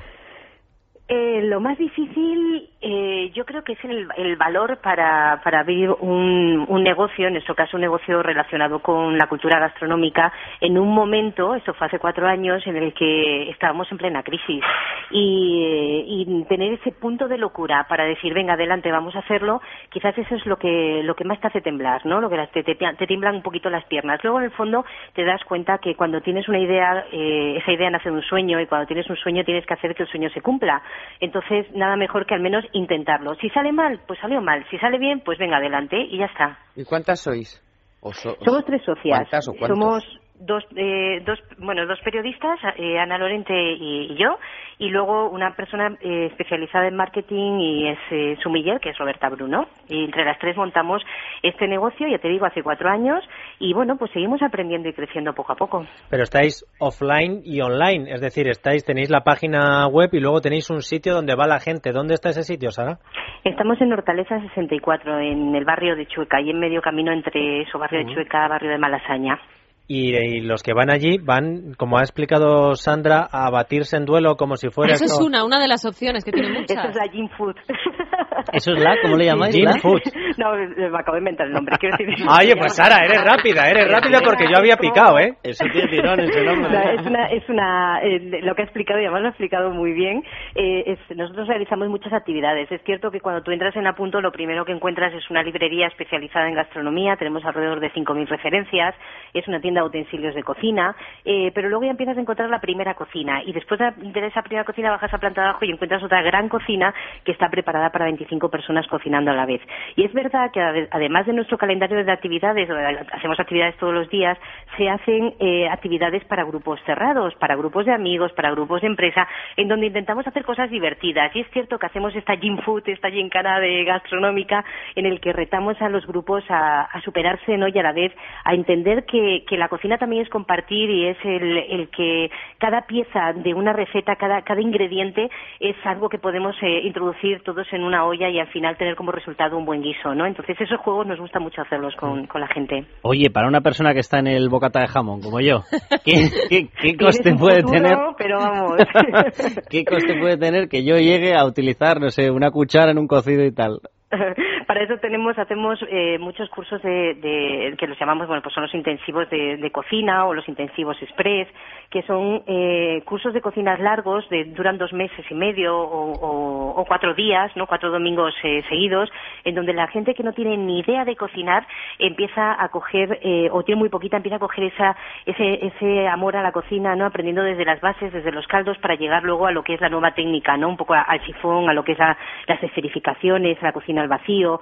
Eh, 1.09 1.43
lo 1.43 1.61
más 1.61 1.77
difícil, 1.77 2.71
eh, 2.83 3.31
yo 3.33 3.45
creo 3.45 3.63
que 3.63 3.73
es 3.75 3.85
el, 3.85 4.09
el 4.17 4.37
valor 4.37 4.79
para, 4.79 5.41
para 5.45 5.61
abrir 5.61 5.91
un, 5.91 6.67
negocio, 6.83 7.29
en 7.29 7.35
nuestro 7.35 7.55
caso 7.55 7.77
un 7.77 7.83
negocio 7.83 8.23
relacionado 8.23 8.81
con 8.81 9.17
la 9.17 9.29
cultura 9.29 9.61
gastronómica, 9.61 10.33
en 10.61 10.77
un 10.77 10.93
momento, 10.93 11.55
esto 11.55 11.75
fue 11.75 11.87
hace 11.87 12.01
cuatro 12.01 12.27
años, 12.27 12.67
en 12.67 12.77
el 12.77 12.93
que 12.93 13.51
estábamos 13.51 13.91
en 13.93 13.99
plena 13.99 14.23
crisis. 14.23 14.65
Y, 15.11 16.27
y 16.27 16.45
tener 16.45 16.73
ese 16.73 16.91
punto 16.93 17.29
de 17.29 17.39
locura 17.39 17.87
para 17.89 18.05
decir, 18.05 18.35
venga, 18.35 18.55
adelante, 18.55 18.91
vamos 18.91 19.15
a 19.15 19.21
hacerlo, 19.21 19.63
quizás 19.91 20.19
eso 20.19 20.35
es 20.35 20.45
lo 20.47 20.57
que, 20.57 21.03
lo 21.05 21.15
que 21.15 21.25
más 21.25 21.41
te 21.41 21.47
hace 21.47 21.61
temblar, 21.61 22.05
¿no? 22.05 22.21
Lo 22.21 22.29
que 22.29 22.37
te, 22.53 22.65
te, 22.65 22.75
te 22.75 23.07
tiemblan 23.07 23.37
un 23.37 23.43
poquito 23.43 23.71
las 23.71 23.85
piernas. 23.85 24.19
Luego, 24.25 24.39
en 24.39 24.47
el 24.47 24.51
fondo, 24.51 24.85
te 25.15 25.25
das 25.25 25.43
cuenta 25.45 25.79
que 25.79 25.95
cuando 25.95 26.21
tienes 26.21 26.49
una 26.49 26.59
idea, 26.59 27.07
eh, 27.13 27.59
esa 27.59 27.73
idea 27.73 27.91
nace 27.91 28.11
de 28.11 28.17
un 28.17 28.23
sueño, 28.23 28.61
y 28.61 28.67
cuando 28.67 28.87
tienes 28.87 29.09
un 29.09 29.17
sueño 29.17 29.45
tienes 29.45 29.65
que 29.67 29.75
hacer 29.75 29.95
que 29.95 30.03
el 30.03 30.09
sueño 30.09 30.31
se 30.31 30.41
cumpla. 30.41 30.83
Entonces, 31.21 31.71
nada 31.75 31.97
mejor 31.97 32.27
que 32.27 32.35
al 32.35 32.41
menos 32.41 32.65
intentarlo. 32.73 33.35
Si 33.37 33.49
sale 33.51 33.73
mal, 33.73 34.01
pues 34.07 34.19
salió 34.21 34.41
mal. 34.41 34.65
Si 34.71 34.79
sale 34.79 34.99
bien, 34.99 35.21
pues 35.25 35.39
venga 35.39 35.57
adelante 35.59 35.97
y 35.99 36.19
ya 36.19 36.27
está. 36.27 36.59
¿Y 36.77 36.85
cuántas 36.85 37.21
sois? 37.21 37.61
O 38.01 38.13
so- 38.13 38.37
Somos 38.45 38.65
tres 38.65 38.83
socias. 38.85 39.19
¿Cuántas 39.21 39.49
o 39.49 39.53
cuántos? 39.55 39.79
Somos 39.79 40.21
dos, 40.47 40.65
eh, 40.77 41.23
dos, 41.25 41.39
bueno, 41.59 41.87
dos 41.87 42.01
periodistas, 42.01 42.59
eh, 42.77 42.99
Ana 42.99 43.19
Lorente 43.19 43.55
y, 43.55 44.13
y 44.13 44.17
yo, 44.17 44.39
y 44.79 44.89
luego 44.89 45.29
una 45.31 45.55
persona 45.55 45.97
eh, 46.01 46.27
especializada 46.27 46.89
en 46.89 46.97
marketing 46.97 47.61
y 47.61 47.89
es 47.89 47.99
eh, 48.11 48.37
Sumiller, 48.43 48.81
que 48.81 48.91
es 48.91 48.99
Roberta 48.99 49.29
Bruno. 49.29 49.67
Y 49.89 50.05
entre 50.05 50.25
las 50.25 50.39
tres 50.39 50.57
montamos 50.57 51.03
este 51.43 51.69
negocio, 51.69 52.09
ya 52.09 52.19
te 52.19 52.29
digo, 52.29 52.47
hace 52.47 52.63
cuatro 52.63 52.89
años, 52.89 53.23
y 53.59 53.73
bueno, 53.75 53.97
pues 53.97 54.11
seguimos 54.13 54.43
aprendiendo 54.43 54.89
y 54.89 54.93
creciendo 54.93 55.35
poco 55.35 55.53
a 55.53 55.57
poco. 55.57 55.87
Pero 56.11 56.23
estáis 56.23 56.65
offline 56.79 57.43
y 57.45 57.61
online, 57.61 58.13
es 58.13 58.21
decir, 58.21 58.49
estáis 58.49 58.85
tenéis 58.85 59.11
la 59.11 59.21
página 59.21 59.87
web 59.87 60.11
y 60.13 60.21
luego 60.21 60.41
tenéis 60.41 60.69
un 60.71 60.81
sitio 60.81 61.15
donde 61.15 61.35
va 61.35 61.47
la 61.47 61.61
gente. 61.61 61.93
¿Dónde 61.93 62.15
está 62.15 62.31
ese 62.31 62.43
sitio, 62.43 62.71
Sara? 62.71 62.99
Estamos 63.45 63.81
en 63.81 63.93
Hortaleza 63.93 64.41
64, 64.41 65.21
en 65.21 65.55
el 65.55 65.65
barrio 65.65 65.97
de 65.97 66.07
Chueca, 66.07 66.41
y 66.41 66.51
en 66.51 66.59
medio 66.59 66.81
camino 66.81 67.13
entre 67.13 67.63
eso, 67.63 67.79
barrio 67.79 68.01
de 68.01 68.07
Ujú. 68.07 68.15
Chueca, 68.15 68.49
barrio 68.49 68.71
de 68.71 68.79
Malasaña. 68.79 69.39
Y, 69.89 70.15
y 70.17 70.41
los 70.41 70.63
que 70.63 70.73
van 70.73 70.91
allí 70.91 71.19
van, 71.19 71.75
como 71.77 71.99
ha 71.99 72.03
explicado 72.03 72.75
Sandra, 72.77 73.29
a 73.31 73.51
batirse 73.51 73.97
en 73.97 74.05
duelo 74.07 74.37
como 74.37 74.57
si 74.57 74.71
fuera 74.71 74.95
Eso 74.95 75.05
es 75.05 75.21
una, 75.21 75.45
una 75.45 75.61
de 75.61 75.69
las 75.69 75.85
opciones 75.85 76.25
que 76.25 76.31
tiene 76.33 76.49
Eso 76.53 76.61
muchas. 76.61 76.91
es 76.91 76.97
la 76.97 77.07
Gym 77.13 77.29
Food. 77.37 77.57
¿Eso 78.53 78.73
es 78.73 78.79
la? 78.83 78.97
¿Cómo 79.03 79.17
le 79.17 79.27
llamáis? 79.27 79.55
¿La? 79.61 79.75
Food. 79.81 80.01
No, 80.39 80.55
me 80.57 80.87
acabo 80.99 81.13
de 81.17 81.19
inventar 81.19 81.47
el 81.47 81.53
nombre. 81.53 81.77
Quiero 81.79 81.95
decir, 81.99 82.27
Oye, 82.27 82.57
pues 82.57 82.75
Sara, 82.75 83.05
eres 83.05 83.23
rápida, 83.23 83.69
eres 83.69 83.87
rápida 83.87 84.21
porque 84.25 84.47
yo 84.51 84.57
había 84.57 84.79
picado, 84.79 85.19
¿eh? 85.19 85.37
Eso 85.43 85.63
tiene 85.71 85.89
tirón 85.89 86.19
ese 86.21 86.43
No, 86.43 86.55
nombre. 86.55 86.95
es 86.95 87.07
una, 87.07 87.27
es 87.27 87.49
una 87.51 88.01
eh, 88.03 88.41
lo 88.43 88.55
que 88.55 88.63
ha 88.63 88.65
explicado 88.65 88.99
y 88.99 89.03
además 89.05 89.21
lo 89.21 89.27
ha 89.27 89.31
explicado 89.31 89.71
muy 89.73 89.93
bien. 89.93 90.23
eh, 90.55 90.85
es- 90.87 91.17
nosotros 91.17 91.47
realizamos 91.49 91.89
muchas 91.89 92.15
actividades. 92.15 92.71
Es 92.73 92.81
cierto 92.85 93.11
que 93.11 93.21
cuando 93.21 93.43
tú 93.43 93.51
entras 93.51 93.77
en 93.77 93.87
Apunto, 93.87 94.21
lo 94.23 94.33
primero 94.33 94.65
que 94.65 94.73
encuentras 94.73 95.13
es 95.13 95.29
una 95.31 95.43
librería 95.43 95.87
especializada 95.89 96.49
en 96.49 96.55
gastronomía. 96.55 97.17
Tenemos 97.17 97.45
alrededor 97.45 97.81
de 97.81 97.91
5.000 97.93 98.27
referencias. 98.29 98.95
Es 99.35 99.47
una 99.49 99.61
tienda 99.61 99.72
de 99.81 99.87
utensilios 99.87 100.35
de 100.35 100.43
cocina. 100.43 100.95
eh, 101.25 101.51
pero 101.55 101.69
luego 101.69 101.85
ya 101.85 101.91
empiezas 101.91 102.17
a 102.17 102.21
encontrar 102.21 102.49
la 102.51 102.61
primera 102.61 102.95
cocina. 102.95 103.43
Y 103.45 103.53
después 103.53 103.79
de, 103.81 104.27
esa 104.27 104.43
primera 104.43 104.65
cocina 104.65 104.91
bajas 104.91 105.13
a 105.15 105.19
planta 105.19 105.41
de 105.43 105.49
abajo 105.49 105.65
y 105.65 105.71
encuentras 105.71 106.03
otra 106.03 106.23
gran 106.23 106.49
cocina 106.49 106.93
que 107.25 107.33
está 107.33 107.49
preparada 107.49 107.91
para 107.91 108.05
25 108.07 108.49
personas 108.51 108.87
cocinando 108.89 109.31
a 109.31 109.35
la 109.35 109.47
vez. 109.47 109.61
Y 109.97 110.05
es 110.05 110.13
verdad 110.13 110.51
que 110.53 110.61
ade- 110.61 110.89
además 110.91 111.27
de 111.27 111.33
nuestro 111.33 111.59
calendario 111.59 112.03
de 112.05 112.13
actividades, 112.13 112.69
hacemos 113.13 113.39
actividades 113.41 113.77
todos 113.77 113.95
los 113.95 114.09
días, 114.11 114.39
se 114.77 114.89
hacen 114.89 115.35
eh, 115.39 115.69
actividades 115.69 116.25
para 116.25 116.45
grupos 116.45 116.81
cerrados, 116.87 117.35
para 117.37 117.57
grupos 117.57 117.87
de 117.87 117.93
amigos, 117.93 118.33
para 118.33 118.51
grupos 118.51 118.81
de 118.81 118.89
empresa, 118.89 119.27
en 119.57 119.69
donde 119.69 119.87
intentamos 119.87 120.27
hacer 120.27 120.45
cosas 120.45 120.71
divertidas. 120.71 121.35
Y 121.37 121.41
es 121.41 121.51
cierto 121.51 121.79
que 121.79 121.87
hacemos 121.87 122.15
esta 122.17 122.35
gym 122.37 122.59
food, 122.59 122.83
esta 122.87 123.11
gincana 123.11 123.61
de 123.61 123.85
gastronómica, 123.85 124.65
en 124.97 125.07
el 125.07 125.21
que 125.21 125.33
retamos 125.33 125.81
a 125.81 125.89
los 125.89 126.07
grupos 126.07 126.45
a, 126.51 126.83
a 126.83 127.01
superarse 127.03 127.57
¿no? 127.57 127.69
y 127.69 127.79
a 127.79 127.83
la 127.83 127.93
vez 127.93 128.13
a 128.45 128.55
entender 128.55 129.05
que, 129.05 129.45
que 129.47 129.57
la 129.63 129.69
cocina 129.69 129.97
también 129.97 130.23
es 130.23 130.29
compartir 130.29 130.91
y 130.91 131.07
es 131.07 131.17
el, 131.23 131.57
el 131.57 131.89
que 131.91 132.29
cada 132.59 132.83
pieza 132.83 133.33
de 133.33 133.55
una 133.55 133.73
receta, 133.73 134.17
cada, 134.17 134.43
cada 134.43 134.61
ingrediente 134.61 135.31
es 135.61 135.77
algo 135.85 136.09
que 136.09 136.19
podemos 136.19 136.57
eh, 136.63 136.81
introducir 136.83 137.45
todos 137.45 137.65
en 137.73 137.85
una 137.85 138.05
olla 138.05 138.29
y 138.29 138.41
al 138.41 138.49
final 138.49 138.77
tener 138.77 138.97
como 138.97 139.13
resultado 139.13 139.57
un 139.57 139.65
buen 139.65 139.81
guiso, 139.81 140.17
¿no? 140.17 140.27
Entonces 140.27 140.61
esos 140.61 140.81
juegos 140.81 141.07
nos 141.07 141.21
gusta 141.21 141.39
mucho 141.39 141.63
hacerlos 141.63 141.95
con, 141.95 142.27
con 142.27 142.41
la 142.41 142.49
gente. 142.49 142.87
Oye, 143.03 143.31
para 143.31 143.47
una 143.47 143.61
persona 143.61 143.95
que 143.95 144.01
está 144.01 144.19
en 144.19 144.27
el 144.27 144.49
bocata 144.49 144.81
de 144.81 144.89
jamón, 144.89 145.21
como 145.21 145.39
yo, 145.39 145.61
¿qué, 146.05 146.29
qué, 146.49 146.69
qué 146.81 146.97
coste 146.99 147.33
puede 147.37 147.61
futuro, 147.61 147.83
tener? 147.83 147.99
Pero 148.19 148.39
vamos. 148.39 148.79
¿Qué 149.71 149.85
coste 149.85 150.19
puede 150.19 150.39
tener 150.39 150.69
que 150.69 150.85
yo 150.85 150.97
llegue 150.97 151.37
a 151.37 151.45
utilizar, 151.45 152.01
no 152.01 152.11
sé, 152.11 152.33
una 152.33 152.51
cuchara 152.51 152.91
en 152.91 152.99
un 152.99 153.07
cocido 153.07 153.45
y 153.45 153.53
tal? 153.53 153.79
Para 154.73 154.85
eso 154.85 154.97
tenemos, 154.97 155.39
hacemos 155.39 155.79
eh, 155.91 156.17
muchos 156.19 156.49
cursos 156.49 156.81
de, 156.81 157.13
de- 157.17 157.75
que 157.77 157.87
los 157.87 157.99
llamamos, 158.01 158.27
bueno, 158.27 158.41
pues 158.43 158.55
son 158.55 158.63
los 158.63 158.73
intensivos 158.75 159.29
de, 159.29 159.59
de 159.59 159.71
cocina 159.71 160.25
o 160.25 160.33
los 160.33 160.49
intensivos 160.49 160.97
express, 161.03 161.47
que 161.91 162.01
son 162.05 162.43
eh, 162.47 163.03
cursos 163.05 163.35
de 163.35 163.43
cocinas 163.43 163.79
largos, 163.81 164.27
de, 164.31 164.45
duran 164.45 164.79
dos 164.79 164.95
meses 164.95 165.27
y 165.31 165.35
medio 165.35 165.77
o, 165.79 166.81
o- 166.81 166.85
cuatro 166.87 167.13
días, 167.13 167.55
no, 167.55 167.67
cuatro 167.67 167.91
domingos 167.91 168.35
eh, 168.45 168.63
seguidos, 168.71 169.11
en 169.45 169.55
donde 169.55 169.75
la 169.75 169.89
gente 169.89 170.15
que 170.15 170.23
no 170.23 170.33
tiene 170.33 170.57
ni 170.57 170.79
idea 170.81 171.05
de 171.05 171.17
cocinar 171.17 171.67
empieza 171.99 172.57
a 172.59 172.71
coger 172.71 173.19
eh, 173.23 173.51
o 173.53 173.63
tiene 173.65 173.79
muy 173.79 173.91
poquita 173.91 174.17
empieza 174.17 174.37
a 174.37 174.39
coger 174.41 174.65
esa, 174.65 174.97
ese, 175.27 175.67
ese 175.67 176.09
amor 176.09 176.35
a 176.35 176.43
la 176.43 176.53
cocina, 176.53 176.97
no, 176.97 177.05
aprendiendo 177.05 177.43
desde 177.43 177.67
las 177.67 177.83
bases, 177.83 178.11
desde 178.11 178.33
los 178.33 178.47
caldos 178.47 178.79
para 178.79 178.95
llegar 178.95 179.23
luego 179.23 179.47
a 179.47 179.53
lo 179.53 179.63
que 179.65 179.75
es 179.75 179.83
la 179.83 179.91
nueva 179.91 180.13
técnica, 180.15 180.57
no, 180.57 180.71
un 180.71 180.79
poco 180.79 180.95
al 180.95 181.21
sifón, 181.27 181.69
a 181.69 181.75
lo 181.75 181.85
que 181.85 181.93
es 181.93 181.99
la- 181.99 182.17
las 182.47 182.63
esferificaciones, 182.63 183.63
a 183.63 183.67
la 183.67 183.73
cocina 183.73 184.01
al 184.01 184.09
vacío, 184.09 184.62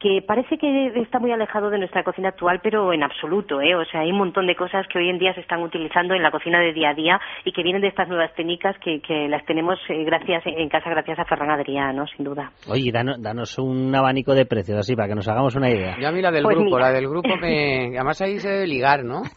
que 0.00 0.20
parece 0.26 0.58
que 0.58 0.88
está 1.00 1.18
muy 1.18 1.30
alejado 1.32 1.70
de 1.70 1.78
nuestra 1.78 2.02
cocina 2.02 2.30
actual, 2.30 2.60
pero 2.62 2.92
en 2.92 3.02
absoluto, 3.02 3.60
¿eh? 3.60 3.74
O 3.76 3.84
sea, 3.84 4.00
hay 4.00 4.10
un 4.10 4.18
montón 4.18 4.46
de 4.46 4.56
cosas 4.56 4.86
que 4.88 4.98
hoy 4.98 5.08
en 5.08 5.18
día 5.18 5.32
se 5.34 5.40
están 5.40 5.62
utilizando 5.62 6.14
en 6.14 6.22
la 6.22 6.30
cocina 6.30 6.58
de 6.60 6.72
día 6.72 6.90
a 6.90 6.94
día 6.94 7.20
y 7.44 7.52
que 7.52 7.62
vienen 7.62 7.82
de 7.82 7.88
estas 7.88 8.08
nuevas 8.08 8.34
técnicas 8.34 8.76
que, 8.82 9.00
que 9.00 9.28
las 9.28 9.44
tenemos 9.46 9.78
eh, 9.88 10.02
gracias 10.04 10.42
en 10.46 10.68
casa 10.68 10.90
gracias 10.90 11.18
a 11.18 11.24
Ferran 11.24 11.50
Adrià, 11.50 11.92
¿no? 11.92 12.06
Sin 12.08 12.24
duda. 12.24 12.50
Oye, 12.68 12.90
danos, 12.92 13.22
danos 13.22 13.58
un 13.58 13.94
abanico 13.94 14.34
de 14.34 14.46
precios, 14.46 14.78
así, 14.78 14.96
para 14.96 15.08
que 15.08 15.14
nos 15.14 15.28
hagamos 15.28 15.54
una 15.56 15.70
idea. 15.70 15.96
Yo 16.00 16.08
a 16.08 16.12
mí 16.12 16.20
la 16.20 16.30
del 16.30 16.42
Pues 16.42 16.56
grupo, 16.56 16.76
mira. 16.76 16.88
la 16.88 16.92
del 16.94 17.08
grupo 17.08 17.36
me... 17.40 17.86
Además 17.96 18.20
ahí 18.22 18.38
se 18.38 18.48
debe 18.48 18.66
ligar, 18.66 19.04
¿no? 19.04 19.22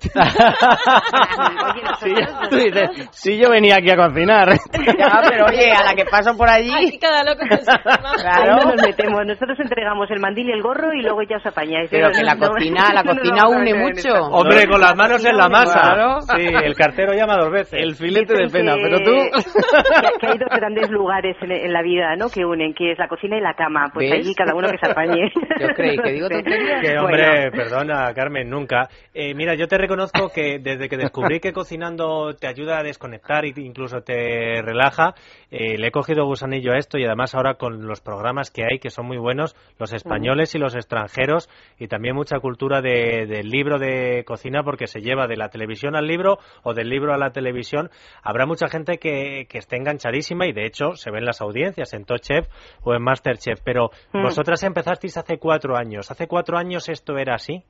Sí, 1.99 2.13
tú 2.49 2.55
dices, 2.57 3.09
si 3.11 3.37
yo 3.39 3.49
venía 3.49 3.75
aquí 3.77 3.89
a 3.89 3.95
cocinar. 3.95 4.49
Ya, 4.49 5.21
pero 5.29 5.45
oye, 5.45 5.71
a 5.71 5.83
la 5.83 5.93
que 5.95 6.05
paso 6.05 6.35
por 6.37 6.49
allí... 6.49 6.69
Aquí 6.71 6.97
cada 6.99 7.23
loco 7.23 7.41
con 7.47 7.57
su 7.59 7.65
tema. 7.65 8.11
Ahí 8.11 8.21
Claro. 8.21 8.55
no 8.57 8.71
nos 8.71 8.81
metemos, 8.85 9.25
nosotros 9.25 9.59
entregamos 9.59 10.09
el 10.11 10.19
mandil 10.19 10.44
y 10.45 10.51
el 10.51 10.61
gorro 10.61 10.93
y 10.93 11.01
luego 11.01 11.21
ya 11.23 11.37
os 11.37 11.45
apañáis. 11.45 11.89
Pero 11.89 12.09
que 12.15 12.23
la 12.23 12.37
cocina, 12.37 12.89
la 12.93 13.03
cocina 13.03 13.47
une 13.47 13.73
mucho. 13.73 14.13
Hombre, 14.31 14.67
con 14.67 14.79
las 14.79 14.95
manos 14.95 15.23
en 15.25 15.37
la 15.37 15.49
masa. 15.49 15.81
Claro. 15.81 16.21
Sí, 16.21 16.47
el 16.63 16.75
cartero 16.75 17.13
llama 17.13 17.37
dos 17.37 17.51
veces. 17.51 17.79
El 17.81 17.95
filete 17.95 18.33
de 18.33 18.49
pena, 18.49 18.75
pero 18.75 18.99
tú... 18.99 19.11
Que, 20.19 20.27
hay 20.27 20.37
dos 20.37 20.49
grandes 20.49 20.89
lugares 20.89 21.35
en, 21.41 21.73
la 21.73 21.81
vida, 21.81 22.15
¿no? 22.15 22.29
Que 22.29 22.45
unen, 22.45 22.73
que 22.73 22.91
es 22.91 22.97
la 22.97 23.07
cocina 23.07 23.37
y 23.37 23.41
la 23.41 23.53
cama. 23.53 23.89
Pues 23.93 24.11
allí 24.11 24.33
cada 24.33 24.55
uno 24.55 24.69
que 24.69 24.77
se 24.77 24.91
apañe. 24.91 25.31
Yo 25.59 25.67
creí 25.75 25.97
que 25.97 26.11
digo 26.11 26.29
tonterías. 26.29 26.81
Que 26.81 26.97
hombre, 26.97 27.51
perdona, 27.51 28.13
Carmen, 28.13 28.49
nunca. 28.49 28.87
Eh, 29.13 29.33
mira, 29.33 29.55
yo 29.55 29.67
te 29.67 29.77
reconozco 29.77 30.29
que 30.33 30.59
desde 30.59 30.87
que 30.87 30.97
descubrí 30.97 31.39
que 31.39 31.51
cocinando 31.51 32.35
te 32.35 32.47
ayuda 32.47 32.79
a 32.79 32.83
desconectar 32.83 33.45
e 33.45 33.53
incluso 33.57 34.01
te 34.01 34.61
relaja, 34.61 35.13
eh, 35.51 35.77
le 35.77 35.87
he 35.87 35.91
cogido 35.91 36.25
gusanillo 36.25 36.73
a 36.73 36.77
esto 36.77 36.97
y 36.97 37.05
además 37.05 37.35
ahora 37.35 37.55
con 37.55 37.85
los 37.85 38.01
programas 38.01 38.51
que 38.51 38.63
hay, 38.63 38.79
que 38.79 38.89
son 38.89 39.05
muy 39.05 39.17
buenos, 39.17 39.55
los 39.79 39.93
españoles 39.93 40.34
y 40.35 40.57
los 40.57 40.75
extranjeros, 40.75 41.49
y 41.79 41.87
también 41.87 42.15
mucha 42.15 42.39
cultura 42.39 42.81
de- 42.81 43.25
del 43.25 43.47
libro 43.49 43.79
de 43.79 44.23
cocina, 44.25 44.63
porque 44.63 44.87
se 44.87 44.99
lleva 45.01 45.27
de 45.27 45.37
la 45.37 45.49
televisión 45.49 45.95
al 45.95 46.07
libro 46.07 46.37
o 46.63 46.73
del 46.73 46.89
libro 46.89 47.13
a 47.13 47.17
la 47.17 47.31
televisión. 47.31 47.89
Habrá 48.21 48.45
mucha 48.45 48.67
gente 48.67 48.97
que, 48.97 49.45
que 49.49 49.57
esté 49.57 49.77
enganchadísima 49.77 50.45
y 50.47 50.51
de 50.53 50.65
hecho 50.65 50.95
se 50.95 51.11
ven 51.11 51.25
las 51.25 51.41
audiencias 51.41 51.93
en 51.93 52.05
Top 52.05 52.19
Chef 52.19 52.47
o 52.83 52.93
en 52.93 53.01
Masterchef, 53.01 53.61
pero 53.63 53.89
Mm. 54.13 54.23
vosotras 54.23 54.61
empezasteis 54.63 55.15
hace 55.17 55.37
cuatro 55.37 55.75
años. 55.77 56.11
¿Hace 56.11 56.27
cuatro 56.27 56.57
años 56.57 56.89
esto 56.89 57.17
era 57.17 57.35
así? 57.35 57.63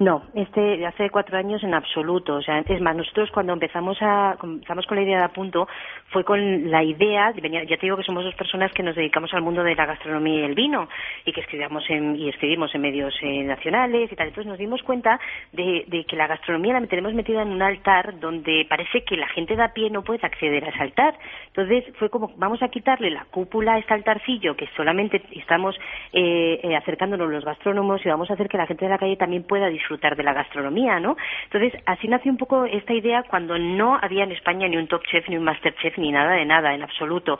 No, 0.00 0.22
este 0.32 0.86
hace 0.86 1.10
cuatro 1.10 1.36
años 1.36 1.62
en 1.62 1.74
absoluto. 1.74 2.36
O 2.36 2.40
sea, 2.40 2.60
es 2.60 2.80
más, 2.80 2.96
nosotros 2.96 3.30
cuando 3.32 3.52
empezamos 3.52 3.98
a 4.00 4.34
comenzamos 4.38 4.86
con 4.86 4.96
la 4.96 5.02
idea 5.02 5.18
de 5.18 5.24
Apunto 5.24 5.68
fue 6.08 6.24
con 6.24 6.70
la 6.70 6.82
idea, 6.82 7.34
ya 7.34 7.76
te 7.76 7.82
digo 7.82 7.98
que 7.98 8.02
somos 8.02 8.24
dos 8.24 8.34
personas 8.34 8.72
que 8.72 8.82
nos 8.82 8.96
dedicamos 8.96 9.34
al 9.34 9.42
mundo 9.42 9.62
de 9.62 9.74
la 9.74 9.84
gastronomía 9.84 10.40
y 10.40 10.44
el 10.44 10.54
vino 10.54 10.88
y 11.26 11.32
que 11.32 11.42
escribíamos 11.42 11.84
en, 11.90 12.16
y 12.16 12.30
escribimos 12.30 12.74
en 12.74 12.80
medios 12.80 13.14
eh, 13.20 13.42
nacionales 13.42 14.10
y 14.10 14.16
tal. 14.16 14.28
Entonces 14.28 14.48
nos 14.48 14.58
dimos 14.58 14.82
cuenta 14.84 15.20
de, 15.52 15.84
de 15.86 16.04
que 16.04 16.16
la 16.16 16.26
gastronomía 16.26 16.80
la 16.80 16.86
tenemos 16.86 17.12
metida 17.12 17.42
en 17.42 17.50
un 17.50 17.60
altar 17.60 18.18
donde 18.20 18.66
parece 18.70 19.04
que 19.04 19.18
la 19.18 19.28
gente 19.28 19.54
de 19.54 19.64
a 19.64 19.74
pie 19.74 19.90
no 19.90 20.02
puede 20.02 20.20
acceder 20.22 20.64
a 20.64 20.70
ese 20.70 20.82
altar. 20.82 21.14
Entonces 21.48 21.84
fue 21.98 22.08
como 22.08 22.32
vamos 22.38 22.62
a 22.62 22.68
quitarle 22.68 23.10
la 23.10 23.26
cúpula 23.26 23.74
a 23.74 23.78
este 23.78 23.92
altarcillo 23.92 24.56
que 24.56 24.66
solamente 24.78 25.20
estamos 25.32 25.78
eh, 26.14 26.58
eh, 26.62 26.74
acercándonos 26.74 27.30
los 27.30 27.44
gastrónomos 27.44 28.00
y 28.02 28.08
vamos 28.08 28.30
a 28.30 28.32
hacer 28.32 28.48
que 28.48 28.56
la 28.56 28.66
gente 28.66 28.86
de 28.86 28.90
la 28.90 28.96
calle 28.96 29.18
también 29.18 29.42
pueda 29.42 29.68
disfrutar 29.68 29.89
de 29.98 30.22
la 30.22 30.32
gastronomía, 30.32 31.00
¿no? 31.00 31.16
Entonces, 31.44 31.80
así 31.86 32.06
nació 32.08 32.30
un 32.30 32.38
poco 32.38 32.64
esta 32.64 32.92
idea 32.92 33.22
cuando 33.24 33.58
no 33.58 33.98
había 34.00 34.24
en 34.24 34.32
España 34.32 34.68
ni 34.68 34.76
un 34.76 34.86
Top 34.86 35.02
Chef, 35.04 35.28
ni 35.28 35.36
un 35.36 35.44
Master 35.44 35.74
Chef, 35.76 35.96
ni 35.98 36.12
nada 36.12 36.32
de 36.32 36.44
nada, 36.44 36.74
en 36.74 36.82
absoluto. 36.82 37.38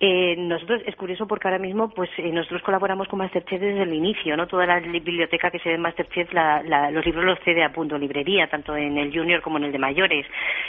Eh, 0.00 0.34
nosotros, 0.36 0.82
es 0.86 0.96
curioso 0.96 1.26
porque 1.28 1.46
ahora 1.48 1.58
mismo, 1.58 1.90
pues, 1.94 2.10
eh, 2.18 2.30
nosotros 2.32 2.62
colaboramos 2.62 3.08
con 3.08 3.18
Masterchef 3.20 3.60
desde 3.60 3.82
el 3.82 3.92
inicio, 3.94 4.36
¿no? 4.36 4.46
Toda 4.46 4.66
la 4.66 4.80
li- 4.80 5.00
biblioteca 5.00 5.50
que 5.50 5.58
se 5.60 5.68
ve 5.68 5.74
en 5.76 5.82
Masterchef, 5.82 6.32
la, 6.32 6.62
la- 6.62 6.90
los 6.90 7.04
libros 7.06 7.24
los 7.24 7.38
cede 7.40 7.62
a 7.62 7.72
punto 7.72 7.96
librería, 7.98 8.48
tanto 8.48 8.76
en 8.76 8.98
el 8.98 9.12
junior 9.16 9.40
como 9.42 9.58
en 9.58 9.64
el 9.64 9.72
de 9.72 9.78
mayores. 9.78 10.26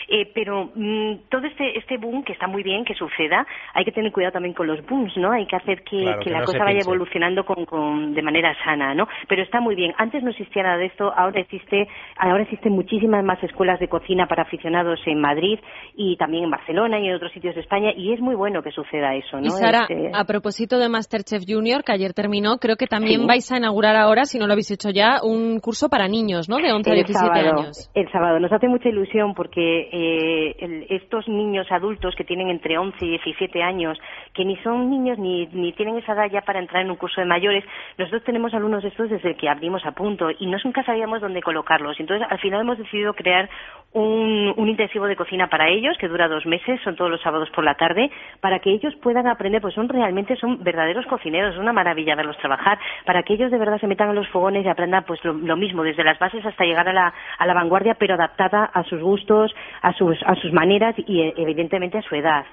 Eh, 0.08 0.30
pero 0.34 0.70
mm, 0.76 1.30
todo 1.30 1.46
este, 1.48 1.78
este 1.78 1.98
boom, 1.98 2.24
que 2.24 2.34
está 2.34 2.48
muy 2.48 2.64
bien 2.64 2.84
que 2.86 2.94
suceda, 2.94 3.46
hay 3.74 3.86
que 3.86 3.92
tener 3.92 4.12
cuidado 4.12 4.34
también 4.34 4.54
con 4.54 4.68
los 4.68 4.86
booms, 4.86 5.16
¿no? 5.18 5.32
Hay 5.32 5.46
que 5.46 5.56
hacer 5.56 5.84
que, 5.84 6.02
Claro, 6.02 6.20
que 6.20 6.26
que 6.26 6.30
la 6.32 6.40
no 6.40 6.46
cosa 6.46 6.60
vaya 6.60 6.72
pinche. 6.80 6.90
evolucionando 6.90 7.46
con, 7.46 7.66
con- 7.66 8.14
de 8.14 8.22
manera 8.22 8.56
sana, 8.64 8.94
¿no? 8.94 9.08
Pero 9.28 9.42
está 9.44 9.60
muy 9.62 9.76
bien. 9.76 9.94
Antes 9.98 10.24
no 10.24 10.30
existía 10.32 10.64
nada 10.64 10.78
de 10.78 10.86
esto, 10.88 11.12
ahora 11.16 11.40
existe, 11.40 11.88
ahora 12.18 12.44
existen 12.44 12.74
muchísimas 12.74 13.24
más 13.24 13.42
escuelas 13.44 13.80
de 13.80 13.88
cocina 13.88 14.28
para 14.28 14.44
aficionados 14.44 15.00
en 15.06 15.20
Madrid 15.22 15.60
y 15.96 16.18
también 16.18 16.44
en 16.46 16.50
Barcelona 16.52 17.00
y 17.00 17.08
en 17.08 17.16
otros 17.16 17.32
sitios 17.32 17.56
de 17.56 17.62
España 17.62 17.92
y 17.96 18.14
es 18.14 18.20
muy 18.20 18.36
bueno 18.36 18.62
que 18.64 18.72
suceda 18.72 19.16
eso, 19.16 19.38
¿no? 19.40 19.48
Y 19.48 19.50
Sara, 19.52 19.86
Este- 19.90 20.12
a 20.14 20.26
propósito 20.26 20.78
de 20.80 20.90
Masterchef 20.90 21.44
Junior, 21.48 21.84
que 21.84 21.92
ayer 21.94 22.14
terminó, 22.14 22.58
creo 22.58 22.76
que 22.76 22.88
también 22.88 23.22
Sí. 23.22 23.28
vais 23.28 23.52
a 23.52 23.58
inaugurar 23.58 23.96
ahora, 23.96 24.26
si 24.26 24.38
no 24.40 24.48
lo 24.48 24.54
habéis 24.54 24.72
hecho 24.72 24.90
ya, 24.90 25.20
un 25.24 25.60
curso 25.60 25.90
para 25.90 26.08
niños, 26.08 26.50
¿no? 26.50 26.58
De 26.58 26.72
11 26.72 26.90
a 26.90 26.94
el 26.94 27.00
17 27.04 27.28
sábado, 27.40 27.60
años. 27.62 27.92
El 27.96 28.12
sábado. 28.12 28.40
Nos 28.40 28.52
hace 28.52 28.68
mucha 28.68 28.90
ilusión 28.90 29.34
porque 29.34 29.90
eh, 29.96 30.56
el- 30.60 30.88
estos 30.90 31.28
niños 31.30 31.72
adultos 31.72 32.16
que 32.16 32.24
tienen 32.24 32.50
entre 32.50 32.78
11 32.80 33.06
y 33.06 33.10
17 33.12 33.62
años, 33.62 33.98
que 34.34 34.44
ni 34.44 34.56
son 34.58 34.90
niños 34.90 35.20
ni, 35.20 35.46
ni 35.54 35.72
tienen 35.74 35.98
esa 36.00 36.14
edad 36.14 36.32
ya 36.32 36.42
para 36.42 36.58
entrar 36.60 36.82
en 36.82 36.90
un 36.90 36.98
curso 36.98 37.22
de 37.22 37.28
mayores, 37.28 37.64
nosotros 38.00 38.24
tenemos 38.24 38.54
alumnos 38.56 38.82
de 38.82 38.90
estos 38.90 39.10
desde 39.12 39.36
que 39.36 39.48
abrimos 39.48 39.86
a 39.86 39.92
punto 39.92 40.32
y 40.32 40.48
no 40.48 40.58
nunca 40.64 40.84
sabíamos 40.84 41.22
dónde 41.22 41.42
colocarlos. 41.42 42.00
Entonces, 42.00 42.26
al 42.30 42.40
final 42.40 42.62
hemos 42.62 42.78
decidido 42.80 43.14
crear 43.14 43.50
un, 43.92 44.54
un 44.58 44.70
intensivo 44.70 45.06
de 45.06 45.16
cocina 45.16 45.48
para 45.50 45.68
ellos 45.70 45.96
que 46.00 46.08
dura 46.08 46.28
dos 46.28 46.46
meses, 46.46 46.80
son 46.84 46.96
todos 46.96 47.12
los 47.12 47.22
sábados 47.22 47.50
por 47.52 47.64
la 47.64 47.76
tarde, 47.76 48.10
para 48.40 48.60
que 48.60 48.72
ellos 48.72 48.96
puedan 49.04 49.28
aprender, 49.28 49.62
pues 49.62 49.76
son 49.76 49.88
realmente 49.90 50.36
son 50.38 50.64
verdaderos 50.64 51.06
cocineros, 51.06 51.54
es 51.54 51.60
una 51.60 51.74
maravilla 51.74 52.16
verlos 52.16 52.38
trabajar, 52.38 52.80
para 53.06 53.22
que 53.24 53.34
ellos 53.34 53.52
de 53.52 53.58
verdad 53.60 53.80
se 53.80 53.88
metan 53.88 54.10
en 54.10 54.16
los 54.16 54.28
fogones 54.30 54.66
y 54.66 54.70
aprendan 54.70 55.04
pues 55.04 55.24
lo, 55.24 55.34
lo 55.34 55.56
mismo, 55.58 55.84
desde 55.84 56.04
las 56.04 56.18
bases 56.18 56.44
hasta 56.46 56.64
llegar 56.66 56.88
a 56.90 56.94
la, 56.94 57.14
a 57.38 57.46
la 57.46 57.54
vanguardia, 57.54 57.96
pero 57.96 58.16
adaptada 58.16 58.64
a 58.74 58.84
sus 58.86 59.02
gustos, 59.02 59.54
a 59.84 59.94
sus, 59.94 60.18
a 60.26 60.34
sus 60.36 60.52
maneras 60.52 60.96
y 60.98 61.22
evidentemente 61.38 62.00
a 62.00 62.02
su 62.02 62.16
edad. 62.16 62.46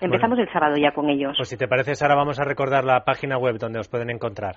Empezamos 0.00 0.38
el 0.38 0.52
sábado 0.52 0.76
ya 0.76 0.92
con 0.92 1.08
ellos. 1.08 1.34
Pues 1.36 1.48
si 1.48 1.56
te 1.56 1.66
parece, 1.66 1.94
Sara, 1.94 2.14
vamos 2.14 2.38
a 2.38 2.44
recordar 2.44 2.84
la 2.84 3.04
página 3.04 3.38
web 3.38 3.58
donde 3.58 3.78
os 3.80 3.88
pueden 3.88 4.10
encontrar 4.10 4.56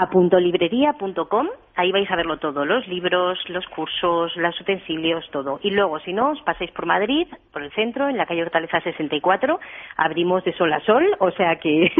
a 0.00 0.08
puntolibrería.com, 0.08 1.46
ahí 1.76 1.92
vais 1.92 2.10
a 2.10 2.16
verlo 2.16 2.38
todo, 2.38 2.64
los 2.64 2.88
libros, 2.88 3.38
los 3.48 3.66
cursos, 3.66 4.34
los 4.36 4.58
utensilios, 4.58 5.28
todo. 5.30 5.60
Y 5.62 5.70
luego, 5.70 6.00
si 6.00 6.14
no, 6.14 6.30
os 6.30 6.40
pasáis 6.40 6.70
por 6.70 6.86
Madrid, 6.86 7.26
por 7.52 7.62
el 7.62 7.70
centro, 7.72 8.08
en 8.08 8.16
la 8.16 8.24
calle 8.24 8.42
Hortaleza 8.42 8.80
64, 8.80 9.60
abrimos 9.98 10.42
de 10.44 10.54
sol 10.54 10.72
a 10.72 10.80
sol, 10.80 11.04
o 11.18 11.30
sea 11.32 11.56
que 11.56 11.92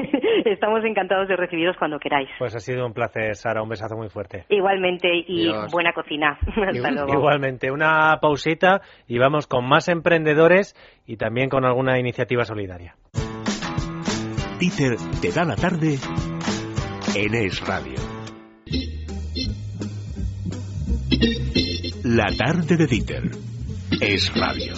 estamos 0.47 0.83
encantados 0.85 1.29
de 1.29 1.37
recibiros 1.37 1.77
cuando 1.77 1.99
queráis. 1.99 2.31
Pues 2.39 2.57
ha 2.57 2.61
sido 2.61 2.87
un 2.87 2.95
placer, 2.95 3.35
Sara, 3.37 3.63
un 3.63 3.69
besazo 3.69 3.97
muy 3.97 4.09
fuerte. 4.09 4.45
Igualmente, 4.49 5.09
y 5.13 5.51
buena 5.71 5.93
cocina. 5.93 6.39
Hasta 6.47 6.91
luego. 6.91 7.13
Igualmente, 7.13 7.71
una 7.71 8.17
pausita 8.23 8.81
y 9.07 9.19
vamos 9.19 9.47
con 9.47 9.69
más 9.69 9.89
emprendedores 9.89 10.75
y 11.07 11.19
también 11.19 11.51
con 11.51 11.67
alguna 11.67 11.99
iniciativa 11.99 12.45
solidaria. 12.45 12.95
Te 15.21 15.33
da 15.33 15.45
la 15.45 15.57
tarde 15.57 15.97
en 17.15 17.35
Es 17.35 17.61
Radio. 17.67 17.95
La 22.05 22.27
tarde 22.37 22.77
de 22.77 22.87
Dieter. 22.87 23.31
Es 24.01 24.33
Radio. 24.35 24.75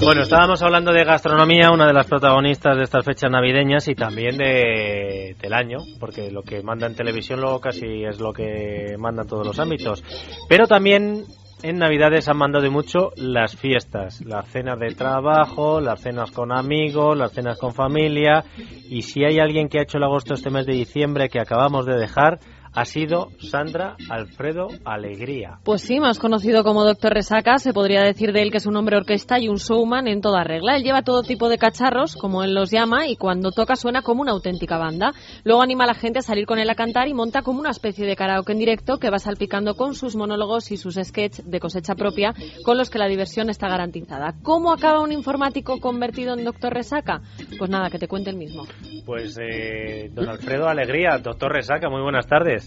Bueno, 0.00 0.22
estábamos 0.22 0.62
hablando 0.62 0.92
de 0.92 1.04
gastronomía, 1.04 1.70
una 1.70 1.86
de 1.86 1.92
las 1.92 2.06
protagonistas 2.06 2.76
de 2.76 2.84
estas 2.84 3.04
fechas 3.04 3.30
navideñas 3.30 3.88
y 3.88 3.94
también 3.94 4.38
de, 4.38 5.36
del 5.38 5.52
año, 5.52 5.78
porque 6.00 6.30
lo 6.30 6.42
que 6.42 6.62
manda 6.62 6.86
en 6.86 6.94
televisión 6.94 7.40
luego 7.40 7.60
casi 7.60 8.04
es 8.04 8.18
lo 8.20 8.32
que 8.32 8.96
manda 8.98 9.22
en 9.22 9.28
todos 9.28 9.46
los 9.46 9.58
ámbitos. 9.58 10.02
Pero 10.48 10.66
también 10.66 11.24
en 11.62 11.78
Navidades 11.78 12.28
han 12.28 12.36
mandado 12.36 12.70
mucho 12.70 13.10
las 13.16 13.56
fiestas, 13.56 14.20
las 14.24 14.48
cenas 14.48 14.78
de 14.78 14.94
trabajo, 14.94 15.80
las 15.80 16.00
cenas 16.00 16.30
con 16.30 16.52
amigos, 16.52 17.18
las 17.18 17.32
cenas 17.32 17.58
con 17.58 17.74
familia. 17.74 18.44
Y 18.88 19.02
si 19.02 19.24
hay 19.24 19.38
alguien 19.40 19.68
que 19.68 19.78
ha 19.78 19.82
hecho 19.82 19.98
el 19.98 20.04
agosto 20.04 20.34
este 20.34 20.50
mes 20.50 20.66
de 20.66 20.74
diciembre 20.74 21.28
que 21.28 21.40
acabamos 21.40 21.86
de 21.86 21.96
dejar, 21.96 22.38
ha 22.72 22.84
sido 22.84 23.28
Sandra 23.40 23.96
Alfredo 24.08 24.68
Alegría. 24.84 25.58
Pues 25.64 25.82
sí, 25.82 26.00
más 26.00 26.18
conocido 26.18 26.64
como 26.64 26.84
Doctor 26.84 27.14
Resaca, 27.14 27.58
se 27.58 27.72
podría 27.72 28.02
decir 28.02 28.32
de 28.32 28.42
él 28.42 28.50
que 28.50 28.58
es 28.58 28.66
un 28.66 28.76
hombre 28.76 28.96
orquesta 28.96 29.38
y 29.38 29.48
un 29.48 29.56
showman 29.56 30.08
en 30.08 30.20
toda 30.20 30.44
regla. 30.44 30.76
Él 30.76 30.82
lleva 30.82 31.02
todo 31.02 31.22
tipo 31.22 31.48
de 31.48 31.58
cacharros, 31.58 32.16
como 32.16 32.42
él 32.42 32.54
los 32.54 32.70
llama, 32.70 33.08
y 33.08 33.16
cuando 33.16 33.50
toca 33.50 33.76
suena 33.76 34.02
como 34.02 34.22
una 34.22 34.32
auténtica 34.32 34.78
banda. 34.78 35.12
Luego 35.44 35.62
anima 35.62 35.84
a 35.84 35.88
la 35.88 35.94
gente 35.94 36.20
a 36.20 36.22
salir 36.22 36.46
con 36.46 36.58
él 36.58 36.70
a 36.70 36.74
cantar 36.74 37.08
y 37.08 37.14
monta 37.14 37.42
como 37.42 37.60
una 37.60 37.70
especie 37.70 38.06
de 38.06 38.16
karaoke 38.16 38.52
en 38.52 38.58
directo 38.58 38.98
que 38.98 39.10
va 39.10 39.18
salpicando 39.18 39.74
con 39.74 39.94
sus 39.94 40.16
monólogos 40.16 40.70
y 40.70 40.76
sus 40.76 40.94
sketches 40.94 41.48
de 41.48 41.60
cosecha 41.60 41.94
propia, 41.94 42.34
con 42.64 42.78
los 42.78 42.90
que 42.90 42.98
la 42.98 43.08
diversión 43.08 43.50
está 43.50 43.68
garantizada. 43.68 44.34
¿Cómo 44.42 44.72
acaba 44.72 45.00
un 45.00 45.12
informático 45.12 45.80
convertido 45.80 46.34
en 46.34 46.44
Doctor 46.44 46.72
Resaca? 46.72 47.20
Pues 47.58 47.70
nada, 47.70 47.90
que 47.90 47.98
te 47.98 48.08
cuente 48.08 48.30
el 48.30 48.36
mismo. 48.36 48.64
Pues 49.04 49.38
eh, 49.40 50.10
don 50.12 50.28
Alfredo 50.28 50.68
Alegría, 50.68 51.18
Doctor 51.18 51.52
Resaca, 51.52 51.88
muy 51.88 52.02
buenas 52.02 52.26
tardes. 52.26 52.57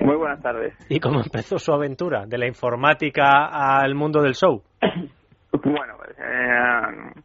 Muy 0.00 0.16
buenas 0.16 0.42
tardes. 0.42 0.74
¿Y 0.88 1.00
cómo 1.00 1.20
empezó 1.20 1.58
su 1.58 1.72
aventura? 1.72 2.26
¿De 2.26 2.38
la 2.38 2.46
informática 2.46 3.46
al 3.46 3.94
mundo 3.94 4.22
del 4.22 4.34
show? 4.34 4.62
Bueno, 5.62 5.94
pues, 5.96 6.16
eh, 6.18 7.22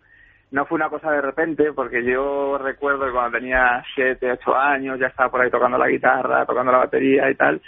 no 0.51 0.65
fue 0.65 0.75
una 0.75 0.89
cosa 0.89 1.11
de 1.11 1.21
repente, 1.21 1.73
porque 1.73 2.03
yo 2.03 2.57
recuerdo 2.57 3.05
que 3.05 3.11
cuando 3.11 3.37
tenía 3.37 3.83
7, 3.95 4.31
8 4.31 4.55
años 4.55 4.99
ya 4.99 5.07
estaba 5.07 5.29
por 5.29 5.41
ahí 5.41 5.51
tocando 5.51 5.77
la 5.77 5.87
guitarra, 5.87 6.45
tocando 6.45 6.71
la 6.71 6.79
batería 6.79 7.29
y 7.29 7.35
tal, 7.35 7.61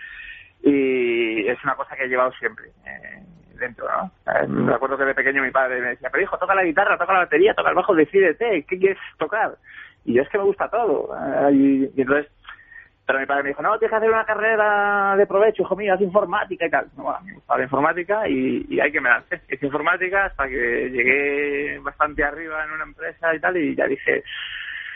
y 0.64 1.48
es 1.48 1.64
una 1.64 1.76
cosa 1.76 1.96
que 1.96 2.06
he 2.06 2.08
llevado 2.08 2.32
siempre 2.34 2.68
eh, 2.86 3.24
dentro, 3.60 3.88
¿no? 3.88 4.12
Eh, 4.34 4.48
me 4.48 4.74
acuerdo 4.74 4.98
que 4.98 5.06
de 5.06 5.16
pequeño 5.16 5.44
mi 5.44 5.52
padre 5.52 5.82
me 5.82 5.90
decía, 5.90 6.10
pero 6.12 6.24
hijo, 6.24 6.38
toca 6.38 6.56
la 6.56 6.64
guitarra, 6.64 6.98
toca 6.98 7.14
la 7.14 7.20
batería, 7.20 7.54
toca 7.54 7.70
el 7.70 7.76
bajo, 7.76 7.96
decídete, 7.96 8.66
¿qué 8.68 8.80
quieres 8.80 8.98
tocar? 9.18 9.58
Y 10.06 10.14
yo 10.14 10.24
es 10.24 10.30
que 10.30 10.38
me 10.38 10.46
gusta 10.46 10.68
todo. 10.70 11.10
y 11.52 11.90
entonces 11.96 12.32
pero 13.12 13.20
mi 13.20 13.26
padre 13.26 13.44
me 13.44 13.50
dijo, 13.50 13.62
no, 13.62 13.78
tienes 13.78 13.92
que 13.92 13.98
hacer 13.98 14.10
una 14.10 14.24
carrera 14.24 15.18
de 15.18 15.28
provecho, 15.28 15.64
hijo 15.64 15.76
mío, 15.76 15.94
haz 15.94 16.00
informática 16.00 16.66
y 16.66 16.70
tal. 16.70 16.88
No, 16.96 17.04
bueno, 17.04 17.20
me 17.26 17.34
gustaba 17.34 17.58
la 17.58 17.64
informática 17.66 18.30
y, 18.30 18.66
y 18.70 18.80
hay 18.80 18.90
que 18.90 19.02
me 19.02 19.10
lancé. 19.10 19.42
Hice 19.50 19.66
informática 19.66 20.28
hasta 20.28 20.48
que 20.48 20.90
llegué 20.90 21.78
bastante 21.80 22.24
arriba 22.24 22.64
en 22.64 22.72
una 22.72 22.86
empresa 22.86 23.36
y 23.36 23.40
tal 23.42 23.58
y 23.58 23.76
ya 23.76 23.86
dije, 23.86 24.24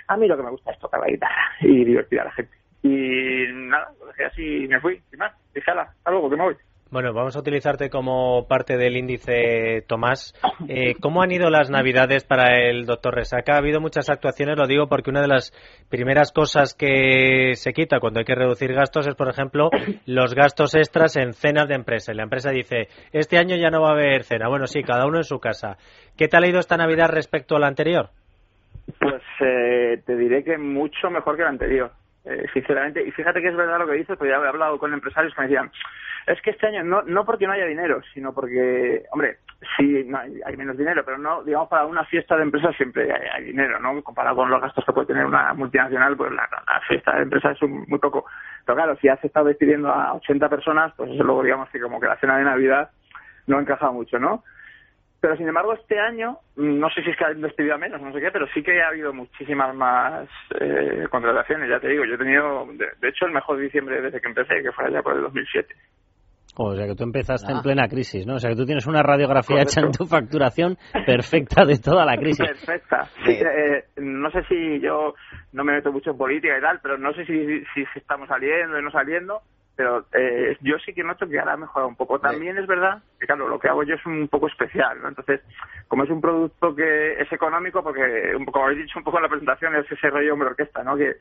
a 0.07 0.15
mí 0.15 0.29
lo 0.29 0.37
que 0.37 0.43
me 0.43 0.51
gusta 0.51 0.71
es 0.71 0.79
tocar 0.79 1.01
la 1.01 1.07
guitarra 1.07 1.51
y 1.59 1.83
divertir 1.83 2.21
a 2.21 2.23
la 2.23 2.31
gente. 2.31 2.55
Y 2.83 3.47
nada, 3.51 3.89
lo 3.99 4.05
dejé 4.05 4.25
así 4.25 4.63
y 4.63 4.67
me 4.69 4.79
fui, 4.79 5.01
sin 5.09 5.19
más. 5.19 5.33
Dije, 5.53 5.71
hasta 5.71 6.11
luego, 6.11 6.29
que 6.29 6.37
me 6.37 6.43
voy. 6.43 6.55
Bueno, 6.95 7.11
vamos 7.11 7.35
a 7.35 7.39
utilizarte 7.39 7.89
como 7.89 8.47
parte 8.47 8.77
del 8.77 8.95
índice, 8.95 9.83
Tomás. 9.85 10.33
Eh, 10.69 10.95
¿Cómo 11.01 11.21
han 11.21 11.29
ido 11.29 11.49
las 11.49 11.69
Navidades 11.69 12.23
para 12.23 12.69
el 12.69 12.85
doctor 12.85 13.15
Resaca? 13.15 13.55
Ha 13.55 13.57
habido 13.57 13.81
muchas 13.81 14.09
actuaciones, 14.09 14.57
lo 14.57 14.65
digo 14.65 14.87
porque 14.87 15.09
una 15.09 15.19
de 15.19 15.27
las 15.27 15.51
primeras 15.89 16.31
cosas 16.31 16.73
que 16.73 17.51
se 17.55 17.73
quita 17.73 17.99
cuando 17.99 18.19
hay 18.19 18.25
que 18.25 18.33
reducir 18.33 18.71
gastos 18.73 19.07
es, 19.07 19.15
por 19.15 19.27
ejemplo, 19.27 19.71
los 20.05 20.33
gastos 20.35 20.73
extras 20.73 21.17
en 21.17 21.33
cenas 21.33 21.67
de 21.67 21.75
empresa. 21.75 22.13
La 22.13 22.23
empresa 22.23 22.51
dice, 22.51 22.87
este 23.11 23.37
año 23.37 23.57
ya 23.57 23.69
no 23.69 23.81
va 23.81 23.89
a 23.89 23.95
haber 23.95 24.23
cena. 24.23 24.47
Bueno, 24.47 24.65
sí, 24.65 24.81
cada 24.81 25.05
uno 25.05 25.17
en 25.17 25.25
su 25.25 25.37
casa. 25.41 25.75
¿Qué 26.17 26.29
tal 26.29 26.45
ha 26.45 26.47
ido 26.47 26.59
esta 26.59 26.77
Navidad 26.77 27.09
respecto 27.09 27.57
a 27.57 27.59
la 27.59 27.67
anterior? 27.67 28.07
Pues 29.01 29.21
eh, 29.41 30.01
te 30.05 30.15
diré 30.15 30.45
que 30.45 30.57
mucho 30.57 31.09
mejor 31.09 31.35
que 31.35 31.43
la 31.43 31.49
anterior, 31.49 31.91
eh, 32.23 32.45
sinceramente. 32.53 33.05
Y 33.05 33.11
fíjate 33.11 33.41
que 33.41 33.49
es 33.49 33.55
verdad 33.57 33.79
lo 33.79 33.85
que 33.85 33.97
dices, 33.97 34.17
porque 34.17 34.31
ya 34.31 34.39
he 34.41 34.47
hablado 34.47 34.79
con 34.79 34.93
empresarios 34.93 35.33
que 35.35 35.41
me 35.41 35.47
decían, 35.49 35.69
es 36.27 36.41
que 36.41 36.51
este 36.51 36.67
año 36.67 36.83
no, 36.83 37.03
no 37.03 37.23
porque 37.23 37.45
no 37.45 37.53
haya 37.53 37.65
dinero, 37.65 38.01
sino 38.13 38.33
porque, 38.33 39.03
hombre, 39.11 39.37
sí 39.77 40.09
hay, 40.45 40.57
menos 40.57 40.77
dinero, 40.77 41.03
pero 41.05 41.17
no, 41.17 41.43
digamos, 41.43 41.69
para 41.69 41.85
una 41.85 42.03
fiesta 42.05 42.35
de 42.35 42.43
empresas 42.43 42.75
siempre 42.75 43.11
hay, 43.13 43.43
dinero, 43.43 43.79
¿no? 43.79 44.01
Comparado 44.03 44.37
con 44.37 44.49
los 44.49 44.61
gastos 44.61 44.83
que 44.83 44.91
puede 44.91 45.07
tener 45.07 45.25
una 45.25 45.53
multinacional, 45.53 46.17
pues 46.17 46.31
la, 46.31 46.47
fiesta 46.87 47.15
de 47.15 47.23
empresas 47.23 47.57
es 47.61 47.69
muy 47.69 47.99
poco. 47.99 48.25
Pero 48.65 48.75
claro, 48.75 48.97
si 48.97 49.07
has 49.07 49.23
estado 49.23 49.47
despidiendo 49.47 49.89
a 49.89 50.13
80 50.15 50.49
personas, 50.49 50.93
pues 50.97 51.11
eso 51.11 51.23
luego 51.23 51.43
digamos 51.43 51.69
que 51.69 51.79
como 51.79 51.99
que 51.99 52.07
la 52.07 52.17
cena 52.17 52.37
de 52.37 52.43
Navidad 52.43 52.89
no 53.45 53.59
encaja 53.59 53.91
mucho, 53.91 54.17
¿no? 54.17 54.43
Pero 55.21 55.37
sin 55.37 55.47
embargo, 55.47 55.73
este 55.73 55.99
año, 55.99 56.39
no 56.55 56.89
sé 56.89 57.01
si 57.03 57.09
es 57.09 57.17
que 57.17 57.25
han 57.25 57.41
despedido 57.41 57.75
a 57.75 57.79
menos, 57.79 58.01
no 58.01 58.13
sé 58.13 58.19
qué, 58.19 58.31
pero 58.31 58.47
sí 58.53 58.61
que 58.61 58.81
ha 58.81 58.89
habido 58.89 59.11
muchísimas 59.13 59.73
más 59.73 60.27
eh, 60.59 61.07
contrataciones, 61.09 61.69
ya 61.69 61.79
te 61.79 61.87
digo. 61.87 62.05
Yo 62.05 62.15
he 62.15 62.17
tenido, 62.17 62.67
de, 62.73 62.87
de, 62.99 63.09
hecho, 63.09 63.25
el 63.25 63.31
mejor 63.31 63.57
diciembre 63.57 64.01
desde 64.01 64.21
que 64.21 64.27
empecé, 64.27 64.61
que 64.61 64.71
fue 64.71 64.85
allá 64.85 65.01
por 65.01 65.15
el 65.15 65.21
2007. 65.23 65.73
O 66.57 66.75
sea 66.75 66.87
que 66.87 66.95
tú 66.95 67.03
empezaste 67.03 67.51
en 67.51 67.57
ah. 67.57 67.61
plena 67.61 67.87
crisis, 67.87 68.25
¿no? 68.25 68.35
O 68.35 68.39
sea 68.39 68.49
que 68.49 68.55
tú 68.55 68.65
tienes 68.65 68.87
una 68.87 69.03
radiografía 69.03 69.61
hecha 69.61 69.81
en 69.81 69.91
tu 69.91 70.05
facturación 70.05 70.77
perfecta 71.05 71.65
de 71.65 71.77
toda 71.77 72.05
la 72.05 72.15
crisis. 72.17 72.45
Perfecta. 72.45 73.09
Eh, 73.27 73.85
no 73.97 74.31
sé 74.31 74.43
si 74.43 74.79
yo 74.79 75.13
no 75.53 75.63
me 75.63 75.73
meto 75.73 75.91
mucho 75.91 76.11
en 76.11 76.17
política 76.17 76.57
y 76.57 76.61
tal, 76.61 76.79
pero 76.81 76.97
no 76.97 77.13
sé 77.13 77.25
si, 77.25 77.63
si, 77.73 77.85
estamos 77.95 78.27
saliendo 78.27 78.79
y 78.79 78.83
no 78.83 78.91
saliendo, 78.91 79.41
pero 79.75 80.05
eh, 80.13 80.57
yo 80.61 80.77
sí 80.85 80.93
que 80.93 81.03
noto 81.03 81.27
que 81.27 81.39
ahora 81.39 81.53
ha 81.53 81.57
mejorado 81.57 81.89
un 81.89 81.95
poco. 81.95 82.19
También 82.19 82.57
es 82.57 82.67
verdad 82.67 83.01
que, 83.19 83.25
claro, 83.25 83.47
lo 83.47 83.59
que 83.59 83.67
hago 83.67 83.83
yo 83.83 83.95
es 83.95 84.05
un 84.05 84.27
poco 84.27 84.47
especial, 84.47 85.01
¿no? 85.01 85.09
Entonces, 85.09 85.41
como 85.87 86.03
es 86.03 86.09
un 86.09 86.21
producto 86.21 86.75
que 86.75 87.13
es 87.19 87.31
económico, 87.31 87.83
porque, 87.83 88.33
como 88.45 88.65
habéis 88.65 88.83
dicho 88.83 88.99
un 88.99 89.05
poco 89.05 89.17
en 89.17 89.23
la 89.23 89.29
presentación, 89.29 89.75
es 89.75 89.91
ese 89.91 90.09
rollo 90.09 90.33
hombre 90.33 90.49
orquesta, 90.49 90.83
¿no? 90.83 90.95
Que 90.95 91.15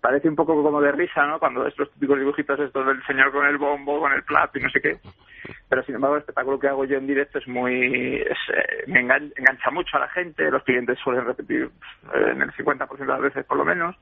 parece 0.00 0.28
un 0.28 0.36
poco 0.36 0.62
como 0.62 0.80
de 0.80 0.92
risa, 0.92 1.26
¿no? 1.26 1.38
Cuando 1.38 1.66
estos 1.66 1.90
típicos 1.92 2.18
dibujitos 2.18 2.60
estos 2.60 2.86
del 2.86 3.04
señor 3.06 3.32
con 3.32 3.46
el 3.46 3.58
bombo, 3.58 4.00
con 4.00 4.12
el 4.12 4.22
plato 4.22 4.58
y 4.58 4.62
no 4.62 4.70
sé 4.70 4.80
qué. 4.80 4.98
Pero 5.68 5.82
sin 5.84 5.94
embargo 5.94 6.16
el 6.16 6.20
espectáculo 6.20 6.58
que 6.58 6.68
hago 6.68 6.84
yo 6.84 6.98
en 6.98 7.06
directo 7.06 7.38
es 7.38 7.48
muy... 7.48 8.16
Eh, 8.16 8.84
me 8.86 9.00
engancha 9.00 9.70
mucho 9.70 9.96
a 9.96 10.00
la 10.00 10.08
gente, 10.08 10.50
los 10.50 10.62
clientes 10.64 10.98
suelen 10.98 11.24
repetir 11.24 11.70
eh, 12.14 12.30
en 12.32 12.42
el 12.42 12.52
50% 12.52 12.98
de 12.98 13.06
las 13.06 13.20
veces 13.20 13.44
por 13.44 13.56
lo 13.56 13.64
menos. 13.64 13.96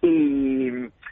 Y, 0.00 0.68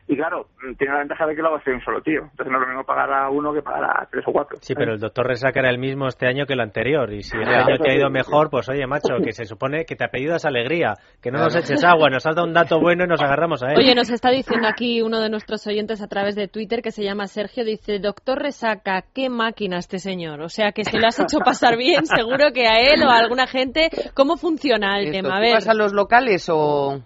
y 0.08 0.16
claro, 0.16 0.46
tiene 0.78 0.92
la 0.92 1.00
ventaja 1.00 1.26
de 1.26 1.34
que 1.34 1.42
lo 1.42 1.48
hago 1.48 1.60
un 1.66 1.80
solo 1.80 2.00
tío. 2.00 2.22
Entonces 2.22 2.46
no 2.46 2.58
es 2.58 2.60
lo 2.60 2.68
mismo 2.68 2.84
pagar 2.84 3.12
a 3.12 3.28
uno 3.30 3.52
que 3.52 3.62
pagar 3.62 3.84
a 3.84 4.06
tres 4.08 4.24
o 4.28 4.32
cuatro. 4.32 4.58
Sí, 4.60 4.74
pero 4.76 4.94
el 4.94 5.00
doctor 5.00 5.26
Resaca 5.26 5.58
era 5.58 5.70
el 5.70 5.78
mismo 5.78 6.06
este 6.06 6.28
año 6.28 6.46
que 6.46 6.52
el 6.52 6.60
anterior. 6.60 7.12
Y 7.12 7.24
si 7.24 7.36
el 7.36 7.48
año 7.48 7.78
te 7.78 7.90
ha 7.90 7.94
ido 7.96 8.08
mejor, 8.10 8.48
pues 8.48 8.68
oye, 8.68 8.86
macho, 8.86 9.16
que 9.24 9.32
se 9.32 9.44
supone 9.44 9.84
que 9.84 9.96
te 9.96 10.04
apellidas 10.04 10.44
alegría. 10.44 10.94
Que 11.20 11.32
no 11.32 11.38
nos 11.38 11.56
eches 11.56 11.82
agua, 11.82 12.08
nos 12.10 12.24
has 12.24 12.36
dado 12.36 12.46
un 12.46 12.54
dato 12.54 12.78
bueno 12.78 13.04
y 13.04 13.08
nos 13.08 13.20
agarramos 13.20 13.64
a 13.64 13.72
él. 13.72 13.78
Oye, 13.78 13.94
nos 13.96 14.10
está 14.10 14.30
diciendo 14.30 14.68
aquí 14.68 15.02
uno 15.02 15.20
de 15.20 15.30
nuestros 15.30 15.66
oyentes 15.66 16.00
a 16.00 16.06
través 16.06 16.36
de 16.36 16.46
Twitter 16.46 16.82
que 16.82 16.92
se 16.92 17.02
llama 17.02 17.26
Sergio. 17.26 17.64
Dice, 17.64 17.98
doctor 17.98 18.38
Resaca, 18.38 19.02
qué 19.12 19.28
máquina 19.28 19.78
este 19.78 19.98
señor. 19.98 20.40
O 20.42 20.48
sea, 20.48 20.70
que 20.70 20.84
si 20.84 20.96
lo 20.96 21.08
has 21.08 21.18
hecho 21.18 21.38
pasar 21.38 21.76
bien, 21.76 22.06
seguro 22.06 22.52
que 22.54 22.68
a 22.68 22.78
él 22.78 23.02
o 23.04 23.10
a 23.10 23.18
alguna 23.18 23.48
gente, 23.48 23.88
¿cómo 24.14 24.36
funciona 24.36 25.00
el 25.00 25.10
tema? 25.10 25.38
A 25.38 25.40
ver. 25.40 25.54
¿Vas 25.54 25.68
a 25.68 25.74
los 25.74 25.92
locales 25.92 26.48
o...? 26.48 27.00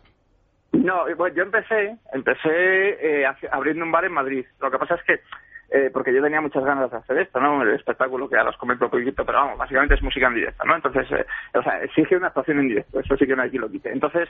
No, 0.72 1.04
bueno, 1.16 1.34
yo 1.34 1.42
empecé, 1.42 1.96
empecé 2.12 3.22
eh, 3.22 3.26
abriendo 3.50 3.84
un 3.84 3.92
bar 3.92 4.04
en 4.04 4.12
Madrid. 4.12 4.46
Lo 4.60 4.70
que 4.70 4.78
pasa 4.78 4.94
es 4.94 5.02
que, 5.02 5.20
eh, 5.70 5.90
porque 5.92 6.14
yo 6.14 6.22
tenía 6.22 6.40
muchas 6.40 6.64
ganas 6.64 6.90
de 6.90 6.96
hacer 6.96 7.18
esto, 7.18 7.40
¿no? 7.40 7.62
El 7.62 7.74
espectáculo 7.74 8.28
que 8.28 8.36
ahora 8.36 8.50
os 8.50 8.56
comento 8.56 8.84
un 8.84 8.90
poquito, 8.90 9.24
pero 9.24 9.38
vamos, 9.38 9.58
básicamente 9.58 9.94
es 9.94 10.02
música 10.02 10.28
en 10.28 10.34
directo, 10.34 10.64
¿no? 10.64 10.76
Entonces, 10.76 11.10
eh, 11.12 11.26
o 11.54 11.62
sea, 11.62 11.82
exige 11.82 12.16
una 12.16 12.28
actuación 12.28 12.60
en 12.60 12.68
directo, 12.68 13.00
eso 13.00 13.16
sí 13.16 13.26
que 13.26 13.34
no 13.34 13.42
hay 13.42 13.50
quien 13.50 13.62
lo 13.62 13.70
quite. 13.70 13.92
Entonces, 13.92 14.28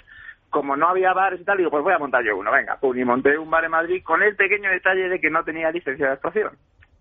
como 0.49 0.76
no 0.76 0.88
había 0.88 1.12
bares 1.12 1.41
y 1.41 1.45
tal, 1.45 1.59
digo, 1.59 1.70
pues 1.70 1.82
voy 1.82 1.93
a 1.93 1.99
montar 1.99 2.24
yo 2.24 2.36
uno, 2.36 2.51
venga, 2.51 2.76
pum, 2.76 2.97
y 2.97 3.05
monté 3.05 3.36
un 3.36 3.51
bar 3.51 3.64
en 3.64 3.70
Madrid 3.70 4.03
con 4.03 4.22
el 4.22 4.34
pequeño 4.34 4.70
detalle 4.70 5.09
de 5.09 5.20
que 5.20 5.30
no 5.30 5.45
tenía 5.45 5.70
licencia 5.70 6.07
de 6.07 6.12
actuación. 6.12 6.53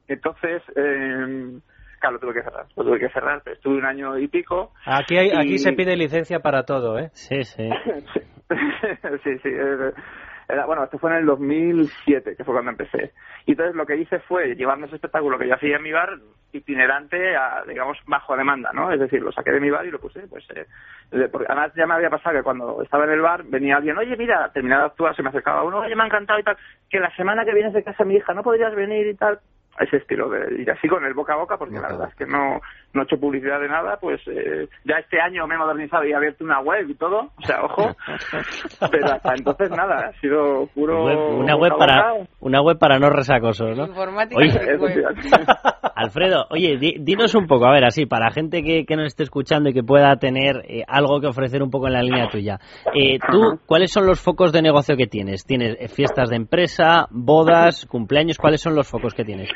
Entonces, 0.07 0.63
eh, 0.75 1.59
claro, 1.99 2.15
lo 2.15 2.19
tuve 2.19 2.33
que 2.33 2.43
cerrar, 2.43 2.65
lo 2.75 2.83
tuve 2.83 2.99
que 2.99 3.09
cerrar, 3.09 3.41
pero 3.43 3.55
estuve 3.55 3.77
un 3.77 3.85
año 3.85 4.17
y 4.17 4.27
pico. 4.27 4.73
Aquí, 4.85 5.17
hay, 5.17 5.31
aquí 5.31 5.57
se 5.59 5.73
pide 5.73 5.95
licencia 5.95 6.39
para 6.39 6.63
todo, 6.63 6.97
¿eh? 6.97 7.09
Sí, 7.13 7.43
sí. 7.43 7.69
sí, 8.13 8.21
sí. 9.23 9.39
eh, 9.45 9.93
Era, 10.47 10.65
bueno, 10.65 10.83
esto 10.83 10.97
fue 10.97 11.11
en 11.11 11.17
el 11.17 11.25
2007, 11.27 12.35
que 12.35 12.43
fue 12.43 12.53
cuando 12.53 12.71
empecé. 12.71 13.13
Y 13.45 13.51
entonces 13.51 13.75
lo 13.75 13.85
que 13.85 13.97
hice 13.97 14.19
fue 14.19 14.55
llevarme 14.55 14.87
ese 14.87 14.95
espectáculo 14.95 15.37
que 15.37 15.47
yo 15.47 15.55
hacía 15.55 15.77
en 15.77 15.83
mi 15.83 15.91
bar 15.91 16.17
itinerante 16.51 17.35
a, 17.35 17.63
digamos, 17.67 17.97
bajo 18.07 18.35
demanda, 18.35 18.71
¿no? 18.73 18.91
Es 18.91 18.99
decir, 18.99 19.21
lo 19.21 19.31
saqué 19.31 19.51
de 19.51 19.59
mi 19.59 19.69
bar 19.69 19.85
y 19.85 19.91
lo 19.91 19.99
puse, 19.99 20.21
pues... 20.27 20.43
Eh, 20.55 20.65
porque 21.31 21.45
además 21.47 21.71
ya 21.75 21.85
me 21.85 21.93
había 21.93 22.09
pasado 22.09 22.35
que 22.35 22.43
cuando 22.43 22.81
estaba 22.81 23.03
en 23.05 23.11
el 23.11 23.21
bar 23.21 23.43
venía 23.43 23.77
alguien, 23.77 23.97
oye, 23.97 24.15
mira, 24.17 24.51
terminaba 24.51 24.83
de 24.83 24.87
actuar, 24.87 25.15
se 25.15 25.21
me 25.21 25.29
acercaba 25.29 25.63
uno, 25.63 25.79
oye, 25.79 25.95
me 25.95 26.03
ha 26.03 26.07
encantado 26.07 26.39
y 26.39 26.43
tal, 26.43 26.57
que 26.89 26.99
la 26.99 27.15
semana 27.15 27.45
que 27.45 27.53
vienes 27.53 27.73
de 27.73 27.83
casa 27.83 28.03
mi 28.03 28.15
hija 28.15 28.33
no 28.33 28.41
podrías 28.43 28.73
venir 28.73 29.05
y 29.07 29.13
tal. 29.15 29.39
Ese 29.79 29.97
estilo 29.97 30.29
de 30.29 30.61
ir 30.61 30.69
así 30.71 30.87
con 30.87 31.05
el 31.05 31.13
boca 31.13 31.33
a 31.33 31.37
boca, 31.37 31.57
porque 31.57 31.75
la 31.75 31.89
verdad 31.89 32.09
es 32.09 32.15
que 32.15 32.25
no, 32.25 32.59
no 32.93 33.01
he 33.01 33.03
hecho 33.05 33.19
publicidad 33.19 33.59
de 33.59 33.67
nada, 33.67 33.97
pues 34.01 34.19
eh, 34.27 34.67
ya 34.85 34.95
este 34.97 35.19
año 35.21 35.45
me 35.47 35.55
he 35.55 35.57
modernizado 35.57 36.05
y 36.05 36.11
he 36.11 36.15
abierto 36.15 36.43
una 36.43 36.59
web 36.61 36.89
y 36.89 36.95
todo, 36.95 37.29
o 37.37 37.41
sea, 37.45 37.63
ojo, 37.63 37.95
pero 38.91 39.05
hasta 39.13 39.33
entonces 39.37 39.69
nada, 39.71 40.07
ha 40.09 40.19
sido 40.19 40.67
puro... 40.73 41.05
Web- 41.05 41.39
una 41.39 41.55
web 41.55 41.73
para 41.77 42.13
una 42.39 42.61
web 42.61 42.77
para 42.79 42.99
no 42.99 43.09
resacosos, 43.09 43.77
¿no? 43.77 43.85
Informática 43.87 44.39
Oye, 44.39 44.77
web. 44.77 45.05
Alfredo, 45.95 46.45
oye, 46.49 46.77
di- 46.77 46.95
dinos 46.99 47.35
un 47.35 47.45
poco, 47.47 47.65
a 47.65 47.71
ver, 47.73 47.83
así, 47.85 48.05
para 48.05 48.31
gente 48.31 48.63
que, 48.63 48.85
que 48.85 48.95
nos 48.95 49.07
esté 49.07 49.23
escuchando 49.23 49.69
y 49.69 49.73
que 49.73 49.83
pueda 49.83 50.15
tener 50.17 50.63
eh, 50.67 50.83
algo 50.87 51.19
que 51.19 51.27
ofrecer 51.27 51.61
un 51.61 51.69
poco 51.69 51.87
en 51.87 51.93
la 51.93 52.01
línea 52.01 52.27
tuya. 52.29 52.59
Eh, 52.93 53.19
¿Tú, 53.31 53.59
cuáles 53.65 53.91
son 53.91 54.05
los 54.05 54.21
focos 54.21 54.51
de 54.53 54.61
negocio 54.61 54.95
que 54.95 55.07
tienes? 55.07 55.45
¿Tienes 55.45 55.75
eh, 55.79 55.87
fiestas 55.89 56.29
de 56.29 56.37
empresa, 56.37 57.07
bodas, 57.11 57.85
cumpleaños? 57.85 58.37
¿Cuáles 58.37 58.61
son 58.61 58.75
los 58.75 58.87
focos 58.89 59.13
que 59.13 59.25
tienes? 59.25 59.49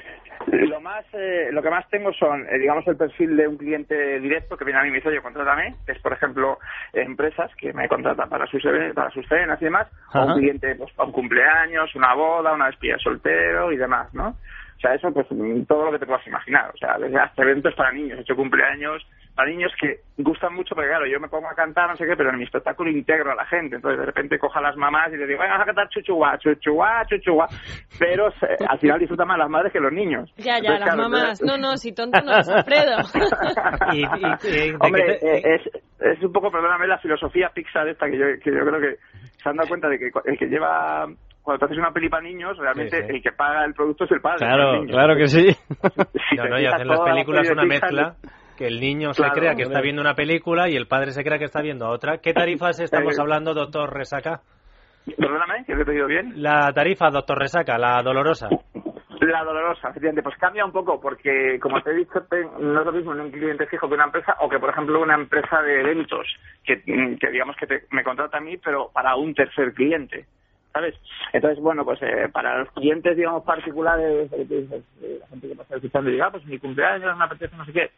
Lo 0.47 0.81
más, 0.81 1.05
eh, 1.13 1.49
lo 1.51 1.61
que 1.61 1.69
más 1.69 1.87
tengo 1.89 2.13
son, 2.13 2.45
eh, 2.49 2.57
digamos, 2.59 2.87
el 2.87 2.97
perfil 2.97 3.35
de 3.37 3.47
un 3.47 3.57
cliente 3.57 4.19
directo 4.19 4.57
que 4.57 4.65
viene 4.65 4.79
a 4.79 4.83
mí 4.83 4.89
y 4.89 4.91
me 4.91 4.97
dice, 4.97 5.09
oye, 5.09 5.21
contrátame, 5.21 5.75
que 5.85 5.93
es, 5.93 5.99
por 5.99 6.13
ejemplo, 6.13 6.59
empresas 6.93 7.51
que 7.55 7.73
me 7.73 7.87
contratan 7.87 8.29
para 8.29 8.45
sus, 8.47 8.63
para 8.93 9.09
sus 9.11 9.27
cenas 9.27 9.61
y 9.61 9.65
demás, 9.65 9.87
o 10.13 10.25
un 10.25 10.33
cliente, 10.33 10.75
pues, 10.75 10.91
para 10.93 11.07
un 11.07 11.13
cumpleaños, 11.13 11.95
una 11.95 12.13
boda, 12.13 12.53
una 12.53 12.67
despedida 12.67 12.95
de 12.95 13.03
soltero 13.03 13.71
y 13.71 13.77
demás, 13.77 14.13
¿no? 14.13 14.29
O 14.29 14.79
sea, 14.79 14.95
eso, 14.95 15.13
pues, 15.13 15.27
mm, 15.29 15.63
todo 15.63 15.85
lo 15.85 15.91
que 15.93 15.99
te 15.99 16.05
puedas 16.05 16.25
imaginar. 16.27 16.71
O 16.73 16.77
sea, 16.77 16.97
desde 16.97 17.17
hasta 17.17 17.43
eventos 17.43 17.73
para 17.75 17.91
niños, 17.91 18.17
he 18.17 18.21
hecho 18.21 18.35
cumpleaños 18.35 19.05
para 19.35 19.49
niños 19.49 19.71
que 19.79 19.97
gustan 20.17 20.53
mucho, 20.53 20.75
porque 20.75 20.89
claro, 20.89 21.07
yo 21.07 21.19
me 21.19 21.27
pongo 21.27 21.47
a 21.49 21.55
cantar, 21.55 21.89
no 21.89 21.95
sé 21.97 22.05
qué, 22.05 22.15
pero 22.15 22.29
en 22.29 22.37
mi 22.37 22.43
espectáculo 22.43 22.91
integro 22.91 23.31
a 23.31 23.35
la 23.35 23.45
gente. 23.45 23.77
Entonces, 23.77 23.99
de 23.99 24.05
repente 24.05 24.37
cojo 24.37 24.59
a 24.59 24.61
las 24.61 24.75
mamás 24.77 25.11
y 25.11 25.17
les 25.17 25.27
digo, 25.27 25.39
vamos 25.39 25.61
a 25.61 25.65
cantar 25.65 25.89
chuchuá, 25.89 26.37
chuchuá, 26.37 27.03
chuchuá. 27.07 27.47
Pero 27.97 28.27
eh, 28.29 28.57
al 28.69 28.77
final 28.79 28.99
disfrutan 28.99 29.27
más 29.27 29.37
las 29.39 29.49
madres 29.49 29.73
que 29.73 29.79
los 29.79 29.91
niños. 29.91 30.31
Ya, 30.37 30.59
ya, 30.59 30.75
Entonces, 30.75 30.79
las 30.81 30.95
claro, 30.95 31.09
mamás. 31.09 31.41
No, 31.41 31.57
no, 31.57 31.77
si 31.77 31.93
tonto 31.93 32.21
no 32.21 32.37
es 32.37 32.47
Alfredo. 32.47 32.97
Y- 33.93 34.01
y- 34.01 34.03
y- 34.03 34.71
¿de 34.71 34.77
Hombre, 34.79 35.17
te- 35.19 35.37
eh, 35.37 35.55
es, 35.55 35.81
es 35.99 36.23
un 36.23 36.31
poco, 36.31 36.51
perdóname, 36.51 36.87
la 36.87 36.97
filosofía 36.99 37.49
Pixar 37.53 37.87
esta 37.87 38.07
que 38.07 38.17
yo, 38.17 38.25
que 38.43 38.51
yo 38.51 38.65
creo 38.65 38.79
que 38.79 38.97
se 39.37 39.49
han 39.49 39.55
dado 39.55 39.67
cuenta 39.67 39.87
de 39.89 39.97
que 39.99 40.09
el 40.25 40.37
que 40.37 40.45
lleva, 40.47 41.05
cuando 41.41 41.59
te 41.59 41.65
haces 41.65 41.77
una 41.77 41.91
peli 41.91 42.09
para 42.09 42.23
niños, 42.23 42.57
realmente 42.57 42.97
Sí, 43.01 43.07
sí. 43.07 43.15
el 43.15 43.21
que 43.23 43.31
paga 43.31 43.65
el 43.65 43.73
producto 43.73 44.05
es 44.05 44.11
el 44.11 44.21
padre. 44.21 44.37
Claro, 44.39 44.81
el 44.83 44.87
claro 44.87 45.15
que 45.17 45.27
sí. 45.27 45.51
Si 46.29 46.35
No, 46.35 46.47
no, 46.49 46.59
y 46.59 46.65
hacen 46.65 46.87
las 46.87 46.99
películas 47.01 47.49
una 47.49 47.65
mezcla 47.65 48.15
que 48.55 48.67
el 48.67 48.79
niño 48.79 49.13
se 49.13 49.23
crea 49.31 49.55
que 49.55 49.63
está 49.63 49.81
viendo 49.81 50.01
una 50.01 50.13
película 50.15 50.69
y 50.69 50.75
el 50.75 50.87
padre 50.87 51.11
se 51.11 51.23
crea 51.23 51.37
que 51.39 51.45
está 51.45 51.61
viendo 51.61 51.87
otra. 51.89 52.19
¿Qué 52.19 52.33
tarifas 52.33 52.79
estamos 52.79 53.17
Eh, 53.17 53.21
hablando, 53.21 53.53
doctor 53.53 53.91
Resaca? 53.93 54.41
Perdóname, 55.17 55.65
que 55.65 55.75
te 55.75 55.81
he 55.81 55.85
pedido 55.85 56.07
bien. 56.07 56.41
La 56.41 56.71
tarifa, 56.73 57.09
doctor 57.09 57.37
Resaca, 57.37 57.77
la 57.77 58.01
dolorosa. 58.01 58.47
La 59.19 59.43
dolorosa, 59.43 59.89
efectivamente, 59.89 60.21
pues 60.23 60.37
cambia 60.37 60.65
un 60.65 60.71
poco 60.71 60.99
porque, 60.99 61.57
como 61.61 61.81
te 61.81 61.91
he 61.91 61.95
dicho, 61.95 62.25
no 62.59 62.79
es 62.81 62.85
lo 62.85 62.91
mismo 62.91 63.13
en 63.13 63.21
un 63.21 63.31
cliente 63.31 63.65
fijo 63.67 63.87
que 63.87 63.95
una 63.95 64.05
empresa 64.05 64.35
o 64.41 64.49
que, 64.49 64.59
por 64.59 64.69
ejemplo, 64.69 65.01
una 65.01 65.15
empresa 65.15 65.61
de 65.61 65.79
eventos 65.81 66.27
que, 66.63 66.81
que 66.83 67.31
digamos 67.31 67.55
que 67.57 67.67
te- 67.67 67.83
me 67.91 68.03
contrata 68.03 68.37
a 68.37 68.41
mí, 68.41 68.57
pero 68.57 68.89
para 68.93 69.15
un 69.15 69.33
tercer 69.33 69.73
cliente. 69.73 70.25
¿Sabes? 70.73 70.95
Entonces, 71.31 71.59
bueno, 71.63 71.85
pues 71.85 72.01
eh, 72.01 72.29
para 72.33 72.57
los 72.59 72.71
clientes, 72.71 73.15
digamos, 73.15 73.43
particulares, 73.43 74.31
eh, 74.33 74.45
dices, 74.49 74.83
eh, 75.03 75.17
la 75.21 75.27
gente 75.27 75.47
que 75.49 75.55
pasa 75.55 75.75
escuchando 75.75 76.09
y 76.09 76.13
diga, 76.13 76.25
ah, 76.27 76.31
pues 76.31 76.45
mi 76.45 76.57
cumpleaños, 76.57 77.15
me 77.17 77.23
apetece 77.25 77.55
no 77.55 77.63
sé 77.65 77.73
qué, 77.73 77.91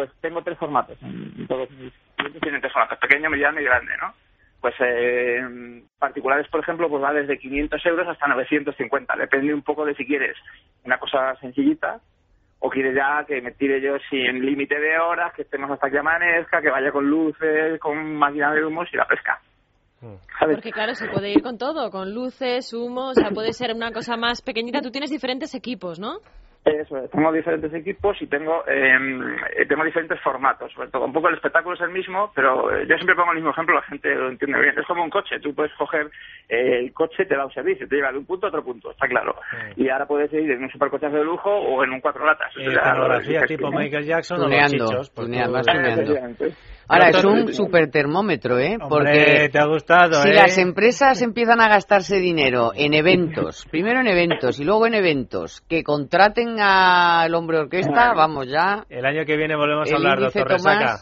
pues 0.00 0.10
tengo 0.22 0.42
tres 0.42 0.56
formatos. 0.56 0.96
En- 1.02 1.46
Todos 1.46 1.70
mis 1.72 1.92
clientes 2.16 2.40
tienen 2.40 2.60
tres 2.62 2.72
formatos, 2.72 2.98
pequeño, 2.98 3.28
mediano 3.28 3.60
y 3.60 3.64
grande, 3.64 3.92
¿no? 4.00 4.14
Pues 4.62 4.74
eh, 4.80 5.82
particulares, 5.98 6.48
por 6.48 6.60
ejemplo, 6.60 6.88
pues 6.88 7.02
va 7.02 7.12
desde 7.12 7.38
500 7.38 7.84
euros 7.84 8.08
hasta 8.08 8.26
950. 8.28 9.14
Depende 9.16 9.52
un 9.52 9.62
poco 9.62 9.84
de 9.84 9.94
si 9.94 10.06
quieres 10.06 10.36
una 10.84 10.98
cosa 10.98 11.34
sencillita 11.36 12.00
o 12.60 12.70
quieres 12.70 12.94
ya 12.94 13.24
que 13.26 13.42
me 13.42 13.52
tire 13.52 13.80
yo 13.82 13.96
sin 14.08 14.44
límite 14.44 14.78
de 14.80 14.98
horas, 14.98 15.34
que 15.34 15.42
estemos 15.42 15.70
hasta 15.70 15.90
que 15.90 15.98
amanezca, 15.98 16.62
que 16.62 16.70
vaya 16.70 16.90
con 16.92 17.06
luces, 17.08 17.78
con 17.78 18.16
máquina 18.16 18.52
de 18.54 18.64
humos 18.64 18.88
y 18.92 18.96
la 18.96 19.06
pesca. 19.06 19.38
¿Sabes? 20.38 20.56
Porque 20.56 20.72
claro, 20.72 20.94
se 20.94 21.08
puede 21.08 21.30
ir 21.30 21.42
con 21.42 21.58
todo, 21.58 21.90
con 21.90 22.14
luces, 22.14 22.72
humo, 22.72 23.08
o 23.10 23.14
sea, 23.14 23.30
puede 23.30 23.52
ser 23.52 23.74
una 23.74 23.92
cosa 23.92 24.16
más 24.16 24.40
pequeñita. 24.40 24.80
Tú 24.80 24.90
tienes 24.90 25.10
diferentes 25.10 25.54
equipos, 25.54 25.98
¿no? 25.98 26.20
Eso 26.62 26.98
es, 26.98 27.10
tengo 27.10 27.32
diferentes 27.32 27.72
equipos 27.72 28.20
y 28.20 28.26
tengo 28.26 28.62
eh, 28.66 28.98
tengo 29.66 29.82
diferentes 29.82 30.20
formatos. 30.20 30.70
Sobre 30.72 30.88
todo, 30.88 31.06
un 31.06 31.12
poco 31.12 31.28
el 31.28 31.36
espectáculo 31.36 31.74
es 31.74 31.80
el 31.80 31.90
mismo, 31.90 32.30
pero 32.34 32.70
eh, 32.70 32.86
yo 32.86 32.96
siempre 32.96 33.14
pongo 33.14 33.30
el 33.30 33.36
mismo 33.36 33.50
ejemplo, 33.50 33.76
la 33.76 33.82
gente 33.82 34.14
lo 34.14 34.28
entiende 34.28 34.60
bien. 34.60 34.78
Es 34.78 34.86
como 34.86 35.02
un 35.02 35.08
coche, 35.08 35.40
tú 35.40 35.54
puedes 35.54 35.72
coger 35.74 36.10
eh, 36.50 36.80
el 36.80 36.92
coche, 36.92 37.24
te 37.24 37.34
da 37.34 37.46
un 37.46 37.52
servicio, 37.52 37.88
te 37.88 37.96
lleva 37.96 38.12
de 38.12 38.18
un 38.18 38.26
punto 38.26 38.46
a 38.46 38.48
otro 38.50 38.62
punto, 38.62 38.90
está 38.90 39.08
claro. 39.08 39.36
Y 39.76 39.88
ahora 39.88 40.06
puedes 40.06 40.30
ir 40.34 40.50
en 40.50 40.62
un 40.62 40.70
supercochazo 40.70 41.16
de 41.16 41.24
lujo 41.24 41.50
o 41.50 41.82
en 41.82 41.92
un 41.92 42.00
cuatro 42.00 42.26
latas. 42.26 42.52
Eh, 42.58 43.38
tú, 43.40 43.46
tipo. 43.46 43.70
Michael 43.72 44.04
Jackson 44.04 44.38
Tuneando, 44.38 44.76
o 44.76 44.80
los 44.80 44.90
chichos. 44.90 45.10
pues 45.10 45.26
tuneando, 45.28 45.60
tuneando. 45.62 46.44
Ahora, 46.92 47.10
es 47.10 47.24
un 47.24 47.54
super 47.54 47.88
termómetro, 47.88 48.58
¿eh? 48.58 48.76
Hombre, 48.80 48.88
Porque 48.88 49.48
te 49.52 49.58
ha 49.60 49.66
gustado, 49.66 50.22
si 50.22 50.30
¿eh? 50.30 50.34
las 50.34 50.58
empresas 50.58 51.22
empiezan 51.22 51.60
a 51.60 51.68
gastarse 51.68 52.18
dinero 52.18 52.72
en 52.74 52.94
eventos, 52.94 53.64
primero 53.70 54.00
en 54.00 54.08
eventos 54.08 54.58
y 54.58 54.64
luego 54.64 54.88
en 54.88 54.94
eventos, 54.94 55.60
que 55.68 55.84
contraten 55.84 56.49
al 56.58 57.34
hombre 57.34 57.58
orquesta, 57.58 58.14
vamos 58.14 58.46
ya, 58.48 58.84
El 58.88 59.04
año 59.04 59.24
que 59.24 59.36
viene 59.36 59.54
volvemos 59.56 59.90
a 59.92 59.96
hablar, 59.96 60.18
doctor 60.20 60.48
Resaca. 60.48 60.96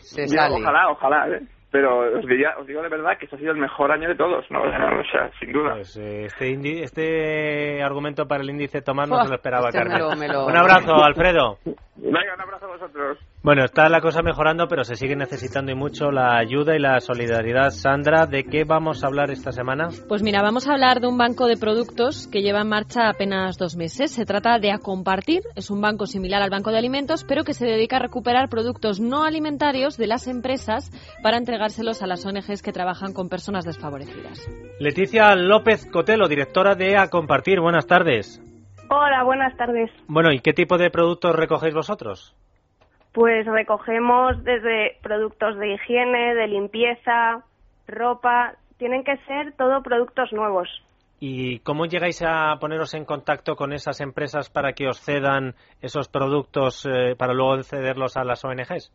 Se 0.00 0.26
Ya, 0.26 0.42
sale. 0.48 0.56
Ojalá, 0.56 0.88
ojalá, 0.90 1.28
¿eh? 1.28 1.40
Pero 1.70 2.18
os, 2.18 2.26
diría- 2.26 2.54
os 2.60 2.66
digo 2.66 2.82
de 2.82 2.90
verdad 2.90 3.12
que 3.18 3.24
este 3.24 3.36
ha 3.36 3.38
sido 3.38 3.52
el 3.52 3.58
mejor 3.58 3.90
año 3.92 4.06
de 4.08 4.14
todos, 4.14 4.44
¿no? 4.50 4.60
O 5.00 5.04
sea, 5.10 5.30
sin 5.40 5.52
duda. 5.52 5.72
Pues 5.74 5.96
eh, 5.96 6.26
este, 6.26 6.50
indi- 6.50 6.82
este 6.82 7.82
argumento 7.82 8.26
para 8.28 8.42
el 8.42 8.50
índice 8.50 8.82
Tomás 8.82 9.08
no 9.08 9.14
Buah, 9.14 9.24
se 9.24 9.28
lo 9.30 9.34
esperaba, 9.36 9.68
este 9.68 9.78
me 9.78 9.84
Carmen. 9.90 9.98
lo- 10.08 10.16
me 10.16 10.28
lo- 10.28 10.46
Un 10.46 10.56
abrazo, 10.56 10.94
Alfredo. 11.04 11.56
Venga, 11.96 12.34
un 12.34 12.40
abrazo 12.42 12.66
a 12.66 12.68
vosotros. 12.68 13.18
Bueno, 13.44 13.64
está 13.64 13.88
la 13.88 14.00
cosa 14.00 14.22
mejorando, 14.22 14.68
pero 14.68 14.84
se 14.84 14.94
sigue 14.94 15.16
necesitando 15.16 15.72
y 15.72 15.74
mucho 15.74 16.12
la 16.12 16.38
ayuda 16.38 16.76
y 16.76 16.78
la 16.78 17.00
solidaridad. 17.00 17.70
Sandra, 17.70 18.26
¿de 18.26 18.44
qué 18.44 18.62
vamos 18.62 19.02
a 19.02 19.08
hablar 19.08 19.32
esta 19.32 19.50
semana? 19.50 19.88
Pues 20.06 20.22
mira, 20.22 20.42
vamos 20.42 20.68
a 20.68 20.74
hablar 20.74 21.00
de 21.00 21.08
un 21.08 21.18
banco 21.18 21.48
de 21.48 21.56
productos 21.56 22.28
que 22.28 22.42
lleva 22.42 22.60
en 22.60 22.68
marcha 22.68 23.08
apenas 23.08 23.58
dos 23.58 23.74
meses. 23.74 24.12
Se 24.12 24.24
trata 24.24 24.60
de 24.60 24.70
Acompartir, 24.70 25.42
es 25.56 25.70
un 25.70 25.80
banco 25.80 26.06
similar 26.06 26.40
al 26.40 26.50
Banco 26.50 26.70
de 26.70 26.78
Alimentos, 26.78 27.24
pero 27.24 27.42
que 27.42 27.52
se 27.52 27.66
dedica 27.66 27.96
a 27.96 28.02
recuperar 28.02 28.48
productos 28.48 29.00
no 29.00 29.24
alimentarios 29.24 29.96
de 29.96 30.06
las 30.06 30.28
empresas 30.28 30.92
para 31.20 31.36
entregárselos 31.36 32.00
a 32.00 32.06
las 32.06 32.24
ONGs 32.24 32.62
que 32.62 32.70
trabajan 32.70 33.12
con 33.12 33.28
personas 33.28 33.64
desfavorecidas. 33.64 34.48
Leticia 34.78 35.34
López 35.34 35.88
Cotelo, 35.90 36.28
directora 36.28 36.76
de 36.76 36.96
A 36.96 37.08
Compartir. 37.08 37.58
Buenas 37.58 37.88
tardes. 37.88 38.40
Hola, 38.88 39.24
buenas 39.24 39.56
tardes. 39.56 39.90
Bueno, 40.06 40.30
¿y 40.30 40.38
qué 40.38 40.52
tipo 40.52 40.78
de 40.78 40.90
productos 40.90 41.34
recogéis 41.34 41.74
vosotros? 41.74 42.36
Pues 43.12 43.46
recogemos 43.46 44.42
desde 44.42 44.96
productos 45.02 45.58
de 45.58 45.74
higiene, 45.74 46.34
de 46.34 46.46
limpieza, 46.48 47.44
ropa. 47.86 48.54
Tienen 48.78 49.04
que 49.04 49.16
ser 49.28 49.52
todo 49.52 49.82
productos 49.82 50.32
nuevos. 50.32 50.68
¿Y 51.20 51.60
cómo 51.60 51.86
llegáis 51.86 52.20
a 52.26 52.56
poneros 52.58 52.94
en 52.94 53.04
contacto 53.04 53.54
con 53.54 53.72
esas 53.72 54.00
empresas 54.00 54.50
para 54.50 54.72
que 54.72 54.88
os 54.88 55.00
cedan 55.00 55.54
esos 55.80 56.08
productos 56.08 56.84
eh, 56.84 57.14
para 57.16 57.32
luego 57.32 57.62
cederlos 57.62 58.16
a 58.16 58.24
las 58.24 58.44
ONGs? 58.44 58.92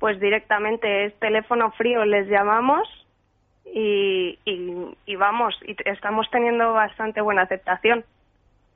Pues 0.00 0.18
directamente 0.18 1.04
es 1.04 1.14
teléfono 1.20 1.70
frío, 1.72 2.04
les 2.04 2.26
llamamos 2.28 2.88
y, 3.64 4.36
y, 4.44 4.96
y 5.06 5.14
vamos, 5.14 5.54
y 5.64 5.76
estamos 5.84 6.28
teniendo 6.32 6.72
bastante 6.72 7.20
buena 7.20 7.42
aceptación. 7.42 8.04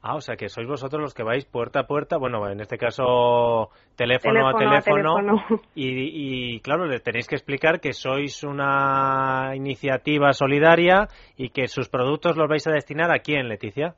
Ah, 0.08 0.14
o 0.14 0.20
sea 0.20 0.36
que 0.36 0.48
sois 0.48 0.68
vosotros 0.68 1.02
los 1.02 1.14
que 1.14 1.24
vais 1.24 1.44
puerta 1.44 1.80
a 1.80 1.86
puerta, 1.88 2.16
bueno, 2.16 2.48
en 2.48 2.60
este 2.60 2.78
caso 2.78 3.70
teléfono, 3.96 4.46
a 4.46 4.52
Teléfono 4.52 4.76
a 4.76 4.80
teléfono, 4.80 5.16
teléfono. 5.16 5.62
Y, 5.74 6.54
y, 6.54 6.60
claro, 6.60 6.86
le 6.86 7.00
tenéis 7.00 7.26
que 7.26 7.34
explicar 7.34 7.80
que 7.80 7.92
sois 7.92 8.44
una 8.44 9.50
iniciativa 9.56 10.32
solidaria 10.32 11.08
y 11.36 11.48
que 11.48 11.66
sus 11.66 11.88
productos 11.88 12.36
los 12.36 12.48
vais 12.48 12.64
a 12.68 12.70
destinar 12.70 13.10
a 13.10 13.18
quién, 13.18 13.48
Leticia. 13.48 13.94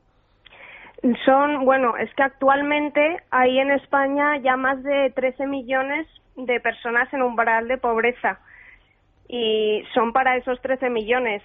Son, 1.25 1.63
bueno, 1.63 1.95
es 1.95 2.11
que 2.15 2.23
actualmente 2.23 3.17
hay 3.29 3.59
en 3.59 3.69
España 3.69 4.37
ya 4.37 4.57
más 4.57 4.81
de 4.81 5.11
13 5.15 5.45
millones 5.45 6.07
de 6.35 6.59
personas 6.59 7.13
en 7.13 7.21
umbral 7.21 7.67
de 7.67 7.77
pobreza 7.77 8.39
y 9.27 9.83
son 9.93 10.11
para 10.11 10.37
esos 10.37 10.59
13 10.59 10.89
millones. 10.89 11.43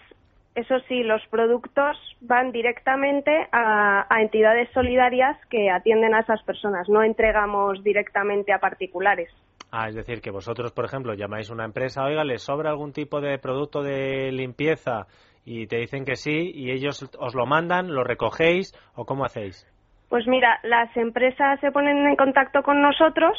Eso 0.55 0.79
sí, 0.89 1.03
los 1.03 1.21
productos 1.31 1.97
van 2.21 2.53
directamente 2.53 3.49
a, 3.51 4.07
a, 4.09 4.23
entidades 4.23 4.71
solidarias 4.73 5.37
que 5.51 5.71
atienden 5.71 6.15
a 6.15 6.21
esas 6.21 6.43
personas. 6.45 6.89
No 6.89 7.03
entregamos 7.03 7.83
directamente 7.83 8.53
a 8.53 8.61
particulares. 8.61 9.31
Ah, 9.73 9.89
es 9.89 9.97
decir, 9.97 10.21
que 10.21 10.31
vosotros, 10.31 10.71
por 10.71 10.85
ejemplo, 10.85 11.15
llamáis 11.15 11.51
a 11.51 11.55
una 11.55 11.65
empresa, 11.65 12.05
oiga, 12.05 12.23
¿les 12.23 12.43
sobra 12.43 12.71
algún 12.71 12.93
tipo 12.93 13.21
de 13.21 13.39
producto 13.39 13.83
de 13.83 14.31
limpieza? 14.31 15.07
Y 15.45 15.67
te 15.67 15.79
dicen 15.79 16.05
que 16.05 16.15
sí, 16.15 16.53
y 16.55 16.71
ellos 16.71 17.11
os 17.19 17.35
lo 17.35 17.47
mandan, 17.47 17.93
lo 17.93 18.05
recogéis, 18.05 18.73
o 18.95 19.05
cómo 19.05 19.25
hacéis? 19.25 19.67
Pues 20.09 20.29
mira, 20.29 20.61
las 20.63 20.97
empresas 20.97 21.59
se 21.59 21.73
ponen 21.73 22.07
en 22.07 22.15
contacto 22.15 22.63
con 22.63 22.81
nosotros, 22.81 23.37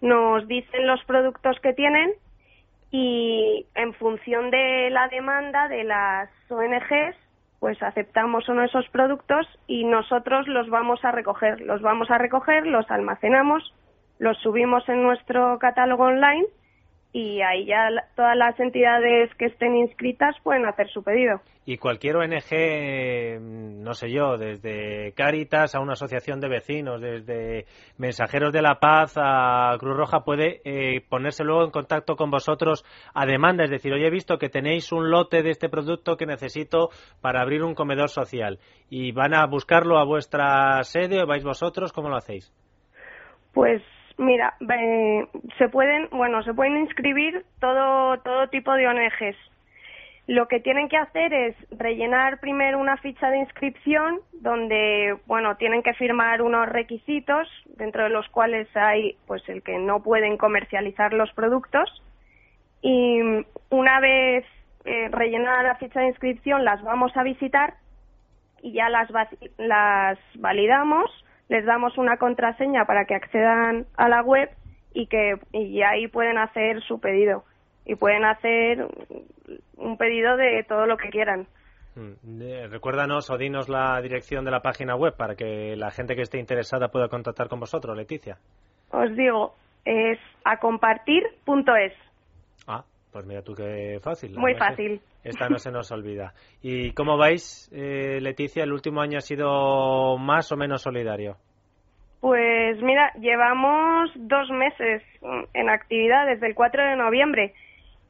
nos 0.00 0.48
dicen 0.48 0.88
los 0.88 1.02
productos 1.04 1.56
que 1.62 1.72
tienen 1.72 2.10
y 2.90 3.66
en 3.74 3.92
función 3.94 4.50
de 4.50 4.90
la 4.90 5.08
demanda 5.08 5.68
de 5.68 5.84
las 5.84 6.30
ONGs, 6.48 7.16
pues 7.60 7.82
aceptamos 7.82 8.48
uno 8.48 8.60
de 8.62 8.68
esos 8.68 8.88
productos 8.88 9.46
y 9.66 9.84
nosotros 9.84 10.46
los 10.46 10.68
vamos 10.70 11.04
a 11.04 11.12
recoger. 11.12 11.60
Los 11.60 11.82
vamos 11.82 12.10
a 12.10 12.18
recoger, 12.18 12.66
los 12.66 12.90
almacenamos, 12.90 13.74
los 14.18 14.38
subimos 14.38 14.88
en 14.88 15.02
nuestro 15.02 15.58
catálogo 15.58 16.04
online 16.04 16.46
y 17.18 17.42
ahí 17.42 17.66
ya 17.66 17.88
todas 18.14 18.36
las 18.36 18.58
entidades 18.60 19.34
que 19.34 19.46
estén 19.46 19.74
inscritas 19.74 20.36
pueden 20.44 20.66
hacer 20.66 20.88
su 20.88 21.02
pedido. 21.02 21.40
Y 21.66 21.76
cualquier 21.76 22.16
ONG, 22.16 23.40
no 23.82 23.92
sé 23.94 24.12
yo, 24.12 24.38
desde 24.38 25.12
Cáritas 25.16 25.74
a 25.74 25.80
una 25.80 25.94
asociación 25.94 26.38
de 26.38 26.48
vecinos, 26.48 27.00
desde 27.00 27.66
Mensajeros 27.96 28.52
de 28.52 28.62
la 28.62 28.78
Paz 28.78 29.14
a 29.16 29.74
Cruz 29.80 29.96
Roja, 29.96 30.20
puede 30.20 30.60
eh, 30.64 31.00
ponerse 31.08 31.42
luego 31.42 31.64
en 31.64 31.72
contacto 31.72 32.14
con 32.14 32.30
vosotros 32.30 32.84
a 33.12 33.26
demanda. 33.26 33.64
Es 33.64 33.70
decir, 33.70 33.92
hoy 33.92 34.04
he 34.04 34.10
visto 34.10 34.38
que 34.38 34.48
tenéis 34.48 34.92
un 34.92 35.10
lote 35.10 35.42
de 35.42 35.50
este 35.50 35.68
producto 35.68 36.16
que 36.16 36.24
necesito 36.24 36.90
para 37.20 37.42
abrir 37.42 37.64
un 37.64 37.74
comedor 37.74 38.10
social. 38.10 38.60
¿Y 38.90 39.10
van 39.10 39.34
a 39.34 39.44
buscarlo 39.46 39.98
a 39.98 40.04
vuestra 40.04 40.84
sede 40.84 41.20
o 41.20 41.26
vais 41.26 41.42
vosotros? 41.42 41.92
¿Cómo 41.92 42.10
lo 42.10 42.16
hacéis? 42.16 42.54
Pues 43.52 43.82
Mira, 44.18 44.54
se 45.58 45.68
pueden, 45.68 46.08
bueno, 46.10 46.42
se 46.42 46.52
pueden 46.52 46.76
inscribir 46.78 47.44
todo, 47.60 48.18
todo 48.18 48.48
tipo 48.48 48.72
de 48.74 48.88
ONGs. 48.88 49.36
Lo 50.26 50.48
que 50.48 50.60
tienen 50.60 50.88
que 50.88 50.96
hacer 50.96 51.32
es 51.32 51.56
rellenar 51.70 52.40
primero 52.40 52.78
una 52.78 52.96
ficha 52.98 53.30
de 53.30 53.38
inscripción 53.38 54.20
donde, 54.32 55.16
bueno, 55.26 55.56
tienen 55.56 55.82
que 55.82 55.94
firmar 55.94 56.42
unos 56.42 56.68
requisitos 56.68 57.48
dentro 57.76 58.02
de 58.02 58.10
los 58.10 58.28
cuales 58.28 58.68
hay, 58.76 59.16
pues, 59.26 59.48
el 59.48 59.62
que 59.62 59.78
no 59.78 60.02
pueden 60.02 60.36
comercializar 60.36 61.14
los 61.14 61.32
productos 61.32 62.02
y 62.82 63.20
una 63.70 64.00
vez 64.00 64.44
eh, 64.84 65.08
rellenada 65.10 65.62
la 65.62 65.76
ficha 65.76 66.00
de 66.00 66.08
inscripción 66.08 66.64
las 66.64 66.82
vamos 66.82 67.16
a 67.16 67.22
visitar 67.22 67.74
y 68.62 68.72
ya 68.72 68.88
las, 68.88 69.08
las 69.58 70.18
validamos 70.34 71.10
les 71.48 71.64
damos 71.64 71.96
una 71.98 72.16
contraseña 72.16 72.84
para 72.84 73.04
que 73.04 73.14
accedan 73.14 73.86
a 73.96 74.08
la 74.08 74.22
web 74.22 74.50
y 74.92 75.06
que 75.06 75.34
y 75.52 75.82
ahí 75.82 76.08
pueden 76.08 76.38
hacer 76.38 76.82
su 76.82 77.00
pedido 77.00 77.44
y 77.84 77.94
pueden 77.94 78.24
hacer 78.24 78.86
un 79.76 79.96
pedido 79.96 80.36
de 80.36 80.64
todo 80.68 80.86
lo 80.86 80.96
que 80.96 81.08
quieran. 81.08 81.46
Mm, 81.94 82.70
recuérdanos 82.70 83.30
o 83.30 83.38
dinos 83.38 83.68
la 83.68 84.00
dirección 84.00 84.44
de 84.44 84.50
la 84.50 84.60
página 84.60 84.94
web 84.94 85.16
para 85.16 85.34
que 85.34 85.74
la 85.76 85.90
gente 85.90 86.14
que 86.14 86.22
esté 86.22 86.38
interesada 86.38 86.88
pueda 86.88 87.08
contactar 87.08 87.48
con 87.48 87.60
vosotros, 87.60 87.96
Leticia. 87.96 88.36
Os 88.90 89.16
digo, 89.16 89.54
es 89.84 90.18
acompartir.es. 90.44 91.92
Ah, 91.92 92.07
pues 93.18 93.26
mira 93.26 93.42
tú 93.42 93.52
qué 93.52 93.98
fácil. 94.00 94.38
Muy 94.38 94.54
fácil. 94.54 95.00
Esta 95.24 95.48
no 95.48 95.58
se 95.58 95.72
nos 95.72 95.90
olvida. 95.90 96.34
¿Y 96.62 96.92
cómo 96.92 97.16
vais, 97.16 97.68
eh, 97.74 98.20
Leticia? 98.20 98.62
¿El 98.62 98.72
último 98.72 99.00
año 99.00 99.18
ha 99.18 99.22
sido 99.22 100.16
más 100.18 100.52
o 100.52 100.56
menos 100.56 100.82
solidario? 100.82 101.36
Pues 102.20 102.80
mira, 102.80 103.12
llevamos 103.14 104.10
dos 104.14 104.48
meses 104.50 105.02
en 105.52 105.68
actividad 105.68 106.26
desde 106.26 106.46
el 106.46 106.54
4 106.54 106.90
de 106.90 106.96
noviembre 106.96 107.54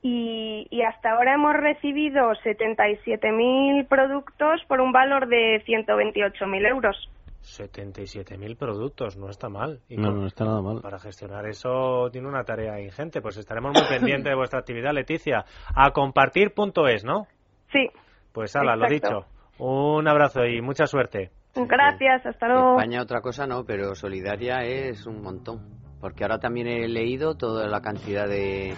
y, 0.02 0.66
y 0.68 0.82
hasta 0.82 1.12
ahora 1.12 1.32
hemos 1.32 1.54
recibido 1.54 2.32
77.000 2.44 3.88
productos 3.88 4.62
por 4.68 4.82
un 4.82 4.92
valor 4.92 5.26
de 5.28 5.64
128.000 5.64 6.68
euros. 6.68 7.10
77.000 7.56 8.56
productos, 8.56 9.16
no 9.16 9.28
está 9.28 9.48
mal. 9.48 9.80
Y 9.88 9.96
no, 9.96 10.12
no 10.12 10.26
está 10.26 10.44
nada 10.44 10.60
mal. 10.60 10.80
Para 10.80 10.98
gestionar 10.98 11.46
eso 11.46 12.08
tiene 12.10 12.28
una 12.28 12.44
tarea 12.44 12.80
ingente. 12.80 13.20
Pues 13.20 13.36
estaremos 13.36 13.72
muy 13.72 13.88
pendientes 13.88 14.30
de 14.30 14.36
vuestra 14.36 14.60
actividad, 14.60 14.92
Leticia. 14.92 15.44
A 15.74 15.90
compartir.es, 15.92 17.04
¿no? 17.04 17.26
Sí. 17.72 17.88
Pues 18.32 18.54
ala, 18.56 18.76
lo 18.76 18.88
dicho. 18.88 19.26
Un 19.58 20.06
abrazo 20.06 20.44
y 20.44 20.60
mucha 20.60 20.86
suerte. 20.86 21.30
Gracias, 21.54 22.24
hasta 22.24 22.46
luego. 22.46 22.78
España 22.78 23.02
otra 23.02 23.20
cosa 23.20 23.46
no, 23.46 23.64
pero 23.64 23.94
solidaria 23.94 24.62
es 24.62 25.06
un 25.06 25.22
montón. 25.22 25.78
Porque 26.00 26.22
ahora 26.22 26.38
también 26.38 26.68
he 26.68 26.86
leído 26.86 27.36
toda 27.36 27.66
la 27.66 27.80
cantidad 27.80 28.28
de, 28.28 28.74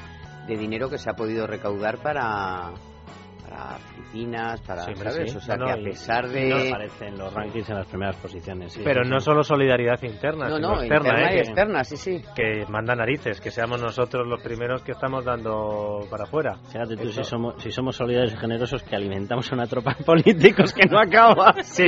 de 0.47 0.57
dinero 0.57 0.89
que 0.89 0.97
se 0.97 1.11
ha 1.11 1.14
podido 1.14 1.47
recaudar 1.47 1.99
para, 1.99 2.73
para 3.61 4.57
para 4.67 4.83
¿sabes? 4.83 5.37
O 5.37 5.41
sea 5.41 5.57
que 5.57 5.71
a 5.71 5.77
pesar 5.77 6.29
de 6.29 6.49
no 6.49 6.57
aparecen 6.57 7.19
los 7.19 7.33
rankings 7.33 7.71
en 7.71 7.77
las 7.77 7.87
primeras 7.87 8.17
posiciones. 8.17 8.81
Pero 8.83 9.05
no 9.05 9.21
solo 9.21 9.43
solidaridad 9.43 10.03
interna, 10.03 10.49
no, 10.49 10.57
sino 10.57 10.69
no, 10.69 10.81
externa, 10.81 11.09
interna 11.11 11.21
¿eh? 11.21 11.27
y 11.27 11.35
que, 11.35 11.41
externa, 11.41 11.85
sí, 11.85 11.97
sí. 11.97 12.23
Que 12.35 12.65
manda 12.69 12.95
narices, 12.95 13.41
que 13.41 13.51
seamos 13.51 13.81
nosotros 13.81 14.27
los 14.27 14.43
primeros 14.43 14.83
que 14.83 14.93
estamos 14.93 15.25
dando 15.25 16.07
para 16.11 16.25
afuera. 16.25 16.57
Fíjate 16.73 16.97
tú 16.97 17.09
si 17.11 17.23
somos, 17.23 17.63
si 17.63 17.71
somos 17.71 17.97
solidarios 17.97 18.33
y 18.35 18.37
generosos 18.37 18.83
que 18.83 18.97
alimentamos 18.97 19.51
una 19.53 19.67
tropa 19.67 19.95
de 19.97 20.05
políticos 20.05 20.73
que 20.73 20.87
no 20.87 20.99
acaba. 20.99 21.55
sí, 21.63 21.85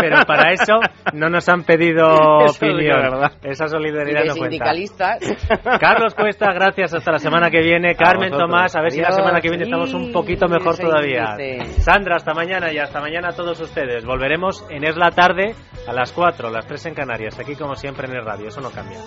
pero 0.00 0.24
para 0.26 0.52
eso 0.52 0.74
no 1.14 1.30
nos 1.30 1.48
han 1.48 1.62
pedido 1.62 2.06
opinión. 2.50 3.00
verdad. 3.00 3.32
Esa 3.42 3.68
solidaridad 3.68 4.20
y 4.20 4.22
de 4.24 4.28
no 4.28 4.36
cuenta. 4.36 4.50
sindicalistas. 4.50 5.18
Carlos 5.80 6.14
Cuesta, 6.14 6.52
gracias. 6.52 6.94
Hasta 6.94 7.12
la 7.12 7.18
semana 7.18 7.50
que 7.50 7.62
viene. 7.62 7.94
Carmen 7.94 8.30
vosotros. 8.30 8.50
Tomás, 8.50 8.76
a 8.76 8.82
ver 8.82 8.90
si 8.90 9.00
la 9.00 9.12
semana 9.12 9.40
que 9.40 9.48
viene 9.48 9.64
estamos 9.64 9.94
un 9.94 10.12
poquito 10.12 10.48
mejor 10.48 10.76
Sí, 10.76 10.82
Sandra, 11.80 12.16
hasta 12.16 12.34
mañana 12.34 12.72
y 12.72 12.78
hasta 12.78 13.00
mañana 13.00 13.28
a 13.28 13.32
todos 13.32 13.60
ustedes. 13.60 14.04
Volveremos 14.04 14.64
en 14.70 14.84
Es 14.84 14.96
la 14.96 15.10
Tarde 15.10 15.54
a 15.86 15.92
las 15.92 16.12
4, 16.12 16.50
las 16.50 16.66
3 16.66 16.86
en 16.86 16.94
Canarias, 16.94 17.38
aquí 17.38 17.56
como 17.56 17.74
siempre 17.74 18.08
en 18.08 18.16
el 18.16 18.24
radio. 18.24 18.48
Eso 18.48 18.60
no 18.60 18.70
cambia. 18.70 18.98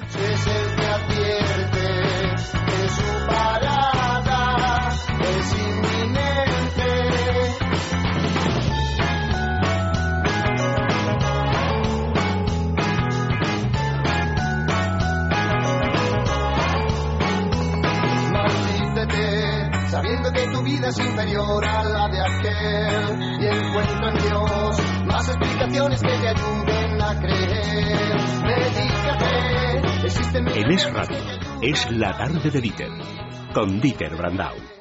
Vida 20.66 20.90
es 20.90 20.98
inferior 20.98 21.64
a 21.64 21.84
la 21.84 22.08
de 22.10 22.22
aquel 22.22 23.22
y 23.40 23.48
encuentra 23.48 24.10
en 24.10 24.18
Dios 24.18 25.06
más 25.06 25.28
explicaciones 25.30 26.02
que 26.02 26.08
te 26.08 26.28
ayuden 26.28 27.02
a 27.02 27.20
creer. 27.20 28.16
Medícate, 28.44 30.06
existen 30.06 30.48
En 30.48 30.72
Es 30.72 30.92
Radio, 30.92 31.18
es 31.62 31.92
la 31.92 32.18
tarde 32.18 32.50
de 32.50 32.62
Dieter, 32.62 32.90
con 33.54 33.80
Dieter 33.80 34.16
Brandau. 34.16 34.75